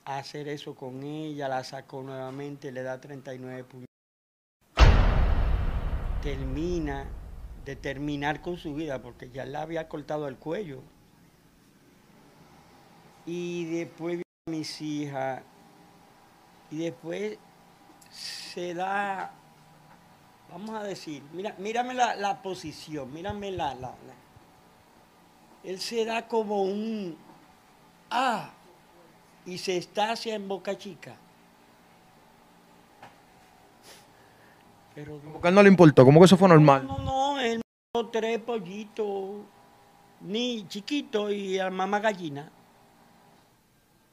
hacer 0.05 0.49
eso 0.49 0.75
con 0.75 1.03
ella, 1.03 1.49
la 1.49 1.63
sacó 1.65 2.03
nuevamente, 2.03 2.73
le 2.73 2.83
da 2.83 3.01
39 3.01 3.65
puños. 3.65 3.87
Termina 6.23 7.07
de 7.65 7.77
terminar 7.77 8.41
con 8.43 8.57
su 8.57 8.75
vida 8.75 9.01
porque 9.01 9.31
ya 9.31 9.45
le 9.45 9.57
había 9.57 9.89
cortado 9.89 10.29
el 10.29 10.37
cuello. 10.37 10.83
Y 13.27 13.65
después 13.67 14.23
mis 14.49 14.81
hijas. 14.81 15.43
Y 16.71 16.79
después 16.79 17.39
se 18.11 18.75
da 18.75 19.33
vamos 20.51 20.71
a 20.71 20.83
decir, 20.83 21.23
mira, 21.33 21.55
mírame 21.59 21.95
la, 21.95 22.17
la 22.17 22.43
posición, 22.43 23.13
mírame 23.13 23.53
la, 23.53 23.73
la, 23.75 23.91
la- 23.91 24.15
Él 25.63 25.79
se 25.79 26.05
da 26.05 26.27
como 26.27 26.63
un 26.63 27.17
ah 28.11 28.51
y 29.47 29.59
se 29.59 29.77
está 29.77 30.13
hacia 30.13 30.35
en 30.35 30.49
Boca 30.49 30.77
Chica. 30.77 31.17
Pero 34.95 35.21
él 35.43 35.55
no 35.55 35.63
le 35.63 35.69
importó, 35.69 36.05
como 36.05 36.21
que 36.21 36.27
eso 36.27 36.37
fue 36.37 36.49
normal. 36.49 36.87
no, 36.87 36.99
no, 36.99 37.41
él 37.41 37.63
mató 37.95 38.09
tres 38.09 38.39
pollitos, 38.41 39.43
ni 40.21 40.67
chiquitos 40.69 41.33
y 41.33 41.59
a 41.59 41.71
mamá 41.71 42.01
gallina. 42.01 42.51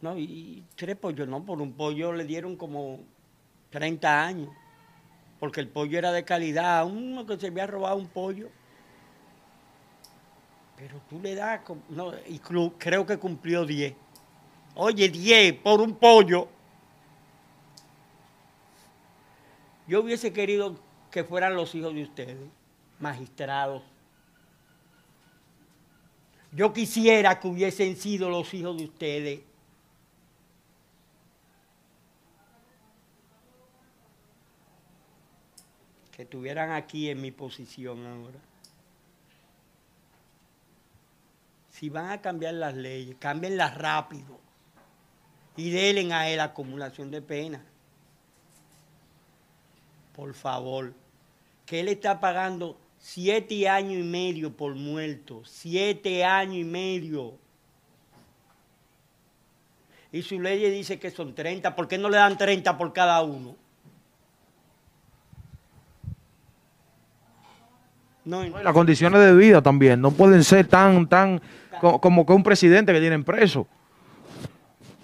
No, 0.01 0.17
y 0.17 0.63
tres 0.75 0.95
pollos, 0.95 1.27
no, 1.27 1.43
por 1.43 1.61
un 1.61 1.73
pollo 1.73 2.13
le 2.13 2.23
dieron 2.23 2.55
como 2.55 2.99
30 3.71 4.25
años, 4.25 4.49
porque 5.39 5.59
el 5.59 5.67
pollo 5.67 5.97
era 5.97 6.11
de 6.11 6.23
calidad, 6.23 6.85
uno 6.85 7.25
que 7.25 7.37
se 7.37 7.47
había 7.47 7.65
robado 7.65 7.97
un 7.97 8.07
pollo. 8.07 8.49
Pero 10.77 11.01
tú 11.09 11.19
le 11.19 11.33
das, 11.33 11.61
no, 11.89 12.13
y 12.27 12.39
creo 12.39 13.05
que 13.05 13.17
cumplió 13.17 13.65
10. 13.65 13.95
Oye, 14.75 15.09
10 15.09 15.53
por 15.55 15.81
un 15.81 15.95
pollo. 15.95 16.47
Yo 19.87 20.01
hubiese 20.01 20.31
querido 20.31 20.75
que 21.09 21.23
fueran 21.23 21.55
los 21.55 21.73
hijos 21.73 21.95
de 21.95 22.03
ustedes, 22.03 22.37
magistrados. 22.99 23.81
Yo 26.51 26.73
quisiera 26.73 27.39
que 27.39 27.47
hubiesen 27.47 27.95
sido 27.97 28.29
los 28.29 28.53
hijos 28.53 28.77
de 28.77 28.83
ustedes. 28.83 29.39
Que 36.11 36.21
estuvieran 36.23 36.71
aquí 36.71 37.09
en 37.09 37.21
mi 37.21 37.31
posición 37.31 38.05
ahora. 38.05 38.39
Si 41.77 41.89
van 41.89 42.09
a 42.09 42.21
cambiar 42.21 42.55
las 42.55 42.75
leyes, 42.75 43.15
cámbienlas 43.19 43.75
rápido. 43.75 44.39
Y 45.55 45.69
denle 45.69 46.13
a 46.13 46.29
él 46.29 46.39
acumulación 46.39 47.11
de 47.11 47.21
pena 47.21 47.61
por 50.17 50.33
favor, 50.33 50.93
que 51.67 51.79
él 51.79 51.89
está 51.89 52.19
pagando 52.19 52.75
siete 52.97 53.69
años 53.69 53.99
y 53.99 54.03
medio 54.03 54.51
por 54.51 54.73
muerto, 54.73 55.43
siete 55.45 56.25
años 56.25 56.55
y 56.55 56.63
medio. 56.63 57.35
Y 60.11 60.23
su 60.23 60.41
ley 60.41 60.71
dice 60.71 60.97
que 60.97 61.11
son 61.11 61.35
30, 61.35 61.75
¿por 61.75 61.87
qué 61.87 61.99
no 61.99 62.09
le 62.09 62.17
dan 62.17 62.35
30 62.35 62.75
por 62.79 62.91
cada 62.93 63.21
uno? 63.21 63.55
No, 68.25 68.43
Y 68.43 68.49
Las 68.49 68.73
condiciones 68.73 69.21
de 69.21 69.35
vida 69.35 69.61
también 69.61 70.01
no 70.01 70.09
pueden 70.09 70.43
ser 70.43 70.67
tan, 70.67 71.07
tan, 71.07 71.39
co- 71.79 71.99
como 72.01 72.25
que 72.25 72.33
un 72.33 72.43
presidente 72.43 72.93
que 72.93 72.99
tienen 72.99 73.23
preso. 73.23 73.67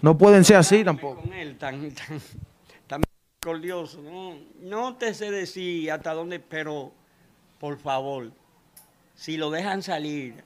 No 0.02 0.18
pueden 0.18 0.44
ser 0.44 0.58
así 0.58 0.84
tampoco. 0.84 1.22
con 1.22 1.34
él 1.34 1.58
tan, 1.58 1.92
tan, 1.92 2.22
tan. 2.88 3.02
No, 4.04 4.36
no 4.62 4.96
te 4.96 5.14
sé 5.14 5.32
decir 5.32 5.92
hasta 5.92 6.14
dónde, 6.14 6.40
pero 6.40 6.92
por 7.60 7.78
favor, 7.78 8.32
si 9.16 9.38
lo 9.38 9.50
dejan 9.52 9.82
salir 9.82 10.44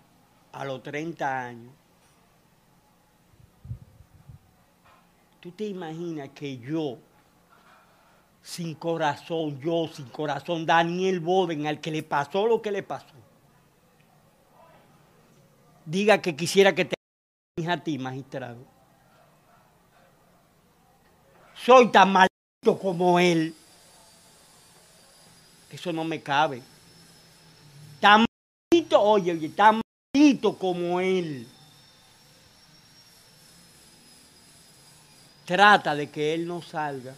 a 0.52 0.66
los 0.66 0.82
30 0.84 1.46
años, 1.46 1.72
tú 5.40 5.52
te 5.52 5.66
imaginas 5.66 6.30
que 6.30 6.58
yo, 6.58 6.98
sin 8.42 8.76
corazón, 8.76 9.60
yo 9.60 9.88
sin 9.88 10.06
corazón, 10.10 10.66
Daniel 10.66 11.20
Boden, 11.20 11.68
al 11.68 11.80
que 11.80 11.92
le 11.92 12.04
pasó 12.04 12.48
lo 12.48 12.62
que 12.62 12.72
le 12.72 12.84
pasó, 12.84 13.06
diga 15.88 16.22
que 16.22 16.36
quisiera 16.36 16.76
que 16.76 16.86
te 16.86 16.96
a 17.68 17.84
ti, 17.84 17.98
magistrado 17.98 18.78
soy 21.68 21.92
tan 21.92 22.14
maldito 22.14 22.80
como 22.82 23.20
él. 23.20 23.54
Eso 25.70 25.92
no 25.92 26.06
me 26.06 26.22
cabe. 26.22 26.64
Tan 28.00 28.26
maldito, 28.72 29.02
oye, 29.02 29.34
oye, 29.34 29.50
tan 29.50 29.82
maldito 30.16 30.58
como 30.58 31.02
él. 31.02 31.46
Trata 35.46 35.94
de 35.94 36.10
que 36.10 36.34
él 36.34 36.48
no 36.48 36.62
salga. 36.62 37.14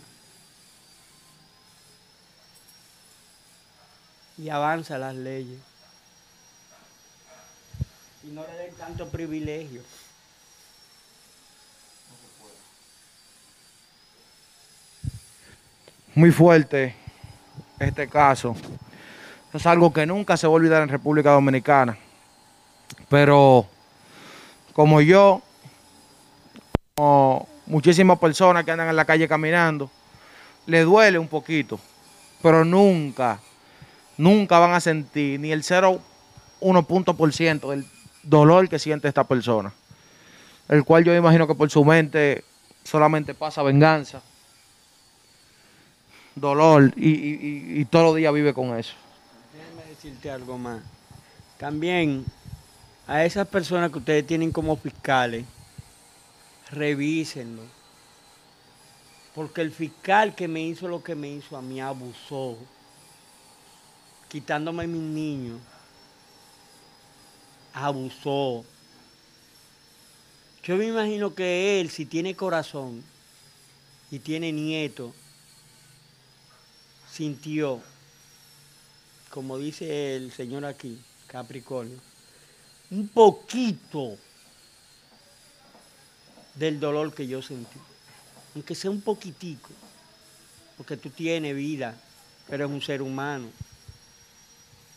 Y 4.38 4.49
avanza 4.49 4.97
las 4.97 5.13
leyes. 5.13 5.59
Y 8.24 8.28
no 8.32 8.45
le 8.45 8.53
den 8.53 8.76
tanto 8.76 9.07
privilegio. 9.07 9.82
Muy 16.15 16.32
fuerte 16.32 16.95
este 17.80 18.07
caso. 18.09 18.55
Es 19.53 19.65
algo 19.65 19.93
que 19.93 20.05
nunca 20.05 20.38
se 20.38 20.47
va 20.47 20.53
a 20.53 20.55
olvidar 20.55 20.84
en 20.84 20.89
República 20.89 21.32
Dominicana. 21.32 21.97
Pero 23.07 23.65
como 24.74 25.01
yo, 25.01 25.41
como 26.95 27.47
muchísimas 27.65 28.20
personas 28.20 28.65
que 28.65 28.72
andan 28.72 28.89
en 28.89 28.95
la 28.95 29.05
calle 29.05 29.28
caminando, 29.28 29.89
le 30.65 30.82
duele 30.82 31.17
un 31.17 31.28
poquito, 31.28 31.80
pero 32.41 32.63
nunca, 32.63 33.39
nunca 34.17 34.59
van 34.59 34.74
a 34.74 34.80
sentir 34.80 35.39
ni 35.39 35.51
el 35.51 35.63
0,1 35.63 36.86
punto 36.86 37.15
por 37.15 37.34
ciento 37.34 37.72
del 37.72 37.86
dolor 38.30 38.69
que 38.69 38.80
siente 38.80 39.07
esta 39.07 39.23
persona. 39.23 39.73
El 40.67 40.84
cual 40.84 41.03
yo 41.03 41.15
imagino 41.15 41.47
que 41.47 41.55
por 41.55 41.69
su 41.69 41.84
mente 41.84 42.43
solamente 42.84 43.34
pasa 43.34 43.63
venganza, 43.63 44.21
dolor 46.36 46.93
y, 46.95 47.09
y- 47.09 47.80
y- 47.82 47.86
todos 47.86 48.05
los 48.05 48.15
días 48.15 48.34
vive 48.34 48.53
con 48.53 48.77
eso. 48.77 48.93
Déjame 49.53 49.89
decirte 49.89 50.30
algo 50.32 50.57
más. 50.57 50.82
También 51.57 52.23
a 53.07 53.25
esas 53.25 53.47
personas 53.47 53.91
que 53.91 53.97
ustedes 53.97 54.25
tienen 54.27 54.51
como 54.51 54.77
fiscales, 54.77 55.43
revísenlo. 56.71 57.63
Porque 59.34 59.61
el 59.61 59.71
fiscal 59.71 60.36
que 60.36 60.47
me 60.47 60.61
hizo 60.61 60.88
lo 60.88 61.03
que 61.03 61.15
me 61.15 61.30
hizo 61.30 61.57
a 61.57 61.61
mí 61.61 61.82
abusó, 61.82 62.57
quitándome 64.27 64.86
mis 64.88 65.01
niños, 65.01 65.59
abusó. 67.82 68.65
Yo 70.63 70.75
me 70.75 70.88
imagino 70.88 71.34
que 71.34 71.80
él, 71.80 71.89
si 71.89 72.05
tiene 72.05 72.36
corazón 72.36 73.03
y 74.11 74.19
tiene 74.19 74.51
nieto, 74.51 75.13
sintió 77.11 77.82
como 79.30 79.57
dice 79.57 80.15
el 80.15 80.32
señor 80.32 80.65
aquí, 80.65 80.99
Capricornio, 81.27 81.97
un 82.91 83.07
poquito 83.07 84.17
del 86.55 86.80
dolor 86.80 87.13
que 87.13 87.27
yo 87.27 87.41
sentí. 87.41 87.80
aunque 88.55 88.73
sea 88.73 88.89
un 88.89 89.01
poquitico, 89.01 89.69
porque 90.75 90.97
tú 90.97 91.09
tienes 91.09 91.55
vida, 91.55 91.95
pero 92.47 92.65
es 92.65 92.71
un 92.71 92.82
ser 92.82 93.01
humano. 93.01 93.47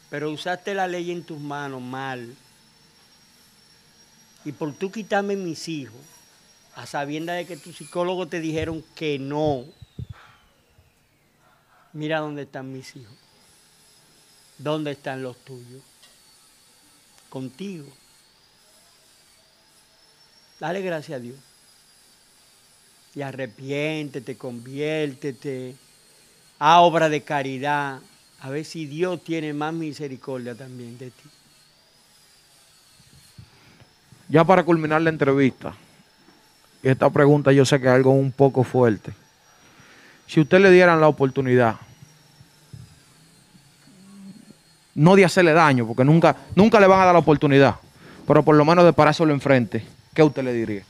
Pero 0.08 0.30
usaste 0.30 0.74
la 0.74 0.88
ley 0.88 1.10
en 1.10 1.22
tus 1.22 1.38
manos 1.38 1.82
mal. 1.82 2.34
Y 4.44 4.52
por 4.52 4.72
tú 4.74 4.90
quitarme 4.90 5.36
mis 5.36 5.68
hijos, 5.68 6.00
a 6.74 6.86
sabiendas 6.86 7.36
de 7.36 7.46
que 7.46 7.56
tus 7.56 7.76
psicólogos 7.76 8.30
te 8.30 8.40
dijeron 8.40 8.84
que 8.94 9.18
no, 9.18 9.64
mira 11.92 12.20
dónde 12.20 12.42
están 12.42 12.72
mis 12.72 12.96
hijos. 12.96 13.14
¿Dónde 14.58 14.92
están 14.92 15.22
los 15.22 15.36
tuyos? 15.44 15.82
Contigo. 17.28 17.86
Dale 20.60 20.80
gracias 20.82 21.18
a 21.18 21.20
Dios. 21.20 21.38
Y 23.14 23.22
arrepiéntete, 23.22 24.38
conviértete 24.38 25.74
a 26.58 26.80
obra 26.80 27.08
de 27.08 27.22
caridad. 27.22 28.00
A 28.40 28.50
ver 28.50 28.64
si 28.64 28.86
Dios 28.86 29.22
tiene 29.24 29.52
más 29.52 29.74
misericordia 29.74 30.54
también 30.54 30.96
de 30.98 31.10
ti. 31.10 31.28
Ya 34.32 34.44
para 34.44 34.64
culminar 34.64 35.02
la 35.02 35.10
entrevista, 35.10 35.74
esta 36.82 37.10
pregunta 37.10 37.52
yo 37.52 37.66
sé 37.66 37.78
que 37.78 37.86
es 37.86 37.92
algo 37.92 38.12
un 38.12 38.32
poco 38.32 38.64
fuerte. 38.64 39.12
Si 40.26 40.40
usted 40.40 40.58
le 40.60 40.70
dieran 40.70 41.02
la 41.02 41.08
oportunidad, 41.08 41.76
no 44.94 45.16
de 45.16 45.26
hacerle 45.26 45.52
daño, 45.52 45.86
porque 45.86 46.02
nunca, 46.02 46.34
nunca 46.54 46.80
le 46.80 46.86
van 46.86 47.02
a 47.02 47.04
dar 47.04 47.12
la 47.12 47.18
oportunidad, 47.18 47.76
pero 48.26 48.42
por 48.42 48.56
lo 48.56 48.64
menos 48.64 48.86
de 48.86 48.94
parárselo 48.94 49.34
enfrente, 49.34 49.84
¿qué 50.14 50.22
usted 50.22 50.42
le 50.42 50.54
diría? 50.54 50.84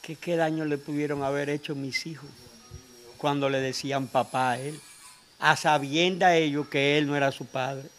¿Qué, 0.00 0.16
¿Qué 0.16 0.36
daño 0.36 0.64
le 0.64 0.78
pudieron 0.78 1.22
haber 1.22 1.50
hecho 1.50 1.74
mis 1.74 2.06
hijos 2.06 2.30
cuando 3.18 3.50
le 3.50 3.60
decían 3.60 4.06
papá 4.06 4.52
a 4.52 4.58
él? 4.58 4.80
A 5.38 5.54
sabienda 5.56 6.34
ellos 6.34 6.66
que 6.68 6.96
él 6.96 7.06
no 7.06 7.14
era 7.14 7.30
su 7.30 7.44
padre. 7.44 7.90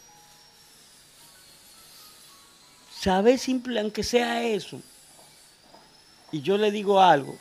Saber 3.00 3.38
simple, 3.38 3.78
aunque 3.78 4.02
sea 4.02 4.42
eso. 4.42 4.80
Y 6.32 6.42
yo 6.42 6.58
le 6.58 6.72
digo 6.72 7.00
algo. 7.00 7.38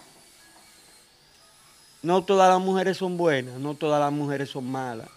No 2.04 2.24
todas 2.24 2.48
las 2.50 2.62
mujeres 2.62 2.98
son 2.98 3.18
buenas, 3.18 3.60
no 3.60 3.74
todas 3.74 4.00
las 4.00 4.12
mujeres 4.12 4.52
son 4.52 4.70
malas. 4.70 5.10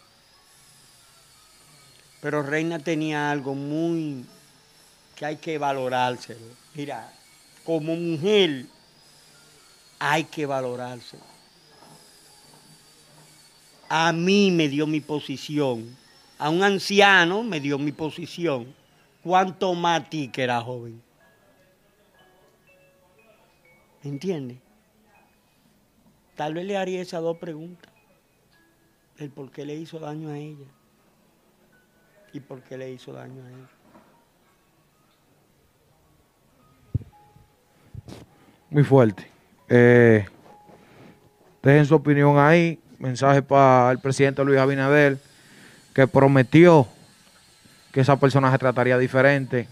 Pero 2.22 2.42
Reina 2.42 2.78
tenía 2.78 3.30
algo 3.30 3.54
muy 3.54 4.24
que 5.14 5.26
hay 5.26 5.36
que 5.36 5.58
valorárselo. 5.58 6.40
Mira, 6.74 7.12
como 7.62 7.94
mujer 7.94 8.64
hay 9.98 10.24
que 10.24 10.46
valorárselo. 10.46 11.22
A 13.90 14.10
mí 14.12 14.50
me 14.50 14.68
dio 14.68 14.86
mi 14.86 15.00
posición, 15.00 15.96
a 16.38 16.48
un 16.48 16.62
anciano 16.62 17.42
me 17.42 17.60
dio 17.60 17.78
mi 17.78 17.92
posición. 17.92 18.79
¿Cuánto 19.22 19.74
más 19.74 20.00
a 20.00 20.08
ti 20.08 20.28
que 20.28 20.42
era 20.42 20.60
joven? 20.60 21.02
¿Me 24.02 24.10
entiendes? 24.10 24.58
Tal 26.36 26.54
vez 26.54 26.64
le 26.64 26.76
haría 26.76 27.02
esas 27.02 27.20
dos 27.20 27.36
preguntas. 27.36 27.90
El 29.18 29.30
por 29.30 29.50
qué 29.50 29.66
le 29.66 29.74
hizo 29.74 29.98
daño 29.98 30.30
a 30.30 30.38
ella 30.38 30.66
y 32.32 32.40
por 32.40 32.62
qué 32.62 32.78
le 32.78 32.90
hizo 32.90 33.12
daño 33.12 33.44
a 33.44 33.48
él. 33.50 33.66
Muy 38.70 38.84
fuerte. 38.84 39.26
Eh, 39.68 40.24
dejen 41.62 41.84
su 41.84 41.94
opinión 41.94 42.38
ahí. 42.38 42.78
Mensaje 42.98 43.42
para 43.42 43.90
el 43.90 43.98
presidente 43.98 44.44
Luis 44.44 44.58
Abinader, 44.58 45.18
que 45.94 46.06
prometió 46.06 46.86
que 47.92 48.00
esa 48.00 48.16
persona 48.16 48.50
se 48.50 48.58
trataría 48.58 48.98
diferente. 48.98 49.68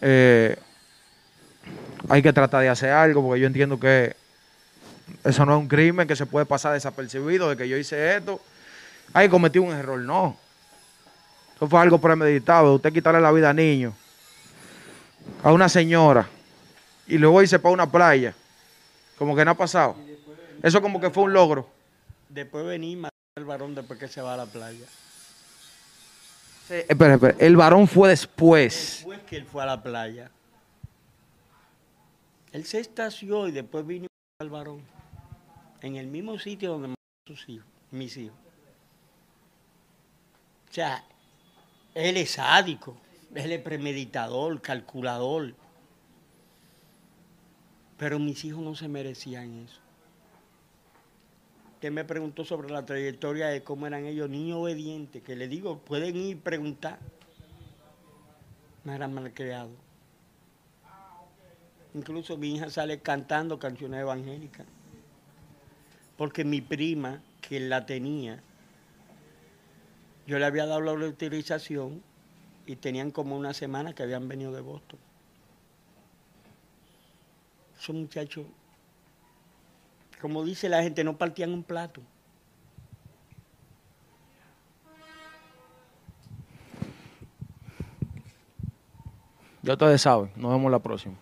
Eh, 0.00 0.56
hay 2.08 2.22
que 2.22 2.32
tratar 2.32 2.62
de 2.62 2.68
hacer 2.68 2.90
algo, 2.90 3.22
porque 3.22 3.40
yo 3.40 3.46
entiendo 3.46 3.78
que 3.78 4.14
eso 5.24 5.44
no 5.46 5.56
es 5.56 5.60
un 5.60 5.68
crimen 5.68 6.06
que 6.06 6.16
se 6.16 6.26
puede 6.26 6.46
pasar 6.46 6.72
desapercibido, 6.72 7.50
de 7.50 7.56
que 7.56 7.68
yo 7.68 7.76
hice 7.76 8.16
esto. 8.16 8.40
Ay, 9.12 9.28
cometí 9.28 9.58
un 9.58 9.72
error. 9.72 10.00
No. 10.00 10.36
Eso 11.54 11.68
fue 11.68 11.80
algo 11.80 11.98
premeditado. 11.98 12.74
Usted 12.74 12.92
quitarle 12.92 13.20
la 13.20 13.32
vida 13.32 13.50
a 13.50 13.54
niños, 13.54 13.94
a 15.42 15.52
una 15.52 15.68
señora, 15.68 16.28
y 17.06 17.18
luego 17.18 17.42
irse 17.42 17.58
para 17.58 17.72
una 17.72 17.90
playa. 17.90 18.34
Como 19.18 19.34
que 19.34 19.44
no 19.44 19.52
ha 19.52 19.54
pasado. 19.56 19.96
Eso 20.62 20.82
como 20.82 21.00
que 21.00 21.10
fue 21.10 21.24
un 21.24 21.32
logro. 21.32 21.68
Después 22.28 22.66
venir 22.66 22.98
matar 22.98 23.12
al 23.36 23.44
varón 23.44 23.74
después 23.74 23.98
que 23.98 24.08
se 24.08 24.20
va 24.20 24.34
a 24.34 24.36
la 24.36 24.46
playa. 24.46 24.84
Espera. 26.68 27.34
El 27.38 27.56
varón 27.56 27.86
fue 27.86 28.08
después. 28.08 28.96
Después 28.98 29.20
que 29.20 29.36
él 29.36 29.44
fue 29.44 29.62
a 29.62 29.66
la 29.66 29.82
playa. 29.82 30.30
Él 32.52 32.64
se 32.64 32.80
estació 32.80 33.48
y 33.48 33.52
después 33.52 33.86
vino 33.86 34.06
al 34.40 34.50
varón. 34.50 34.82
En 35.82 35.96
el 35.96 36.06
mismo 36.06 36.38
sitio 36.38 36.72
donde 36.72 36.94
sus 37.26 37.48
hijos, 37.48 37.66
mis 37.90 38.16
hijos. 38.16 38.36
O 40.70 40.72
sea, 40.72 41.04
él 41.94 42.16
es 42.16 42.32
sádico, 42.32 42.96
él 43.34 43.52
es 43.52 43.60
premeditador, 43.60 44.60
calculador. 44.60 45.54
Pero 47.96 48.18
mis 48.18 48.44
hijos 48.44 48.62
no 48.62 48.74
se 48.74 48.88
merecían 48.88 49.64
eso. 49.66 49.85
Usted 51.76 51.92
me 51.92 52.06
preguntó 52.06 52.42
sobre 52.42 52.70
la 52.70 52.86
trayectoria 52.86 53.48
de 53.48 53.62
cómo 53.62 53.86
eran 53.86 54.06
ellos, 54.06 54.30
niños 54.30 54.60
obedientes, 54.60 55.22
que 55.22 55.36
le 55.36 55.46
digo, 55.46 55.78
pueden 55.78 56.16
ir 56.16 56.30
y 56.30 56.34
preguntar. 56.34 56.98
No 58.82 58.94
eran 58.94 59.12
malcriados. 59.12 59.76
Incluso 61.92 62.38
mi 62.38 62.54
hija 62.54 62.70
sale 62.70 63.00
cantando 63.00 63.58
canciones 63.58 64.00
evangélicas. 64.00 64.66
Porque 66.16 66.46
mi 66.46 66.62
prima, 66.62 67.20
que 67.42 67.60
la 67.60 67.84
tenía, 67.84 68.42
yo 70.26 70.38
le 70.38 70.46
había 70.46 70.64
dado 70.64 70.80
la 70.80 71.04
autorización 71.04 72.02
y 72.64 72.76
tenían 72.76 73.10
como 73.10 73.36
una 73.36 73.52
semana 73.52 73.94
que 73.94 74.02
habían 74.02 74.28
venido 74.28 74.50
de 74.50 74.62
Boston. 74.62 74.98
Esos 77.78 77.94
muchachos, 77.94 78.46
como 80.20 80.44
dice 80.44 80.68
la 80.68 80.82
gente, 80.82 81.04
no 81.04 81.16
partían 81.16 81.52
un 81.52 81.62
plato. 81.62 82.00
Ya 89.62 89.72
ustedes 89.72 90.00
saben. 90.00 90.30
Nos 90.36 90.52
vemos 90.52 90.70
la 90.70 90.78
próxima. 90.78 91.16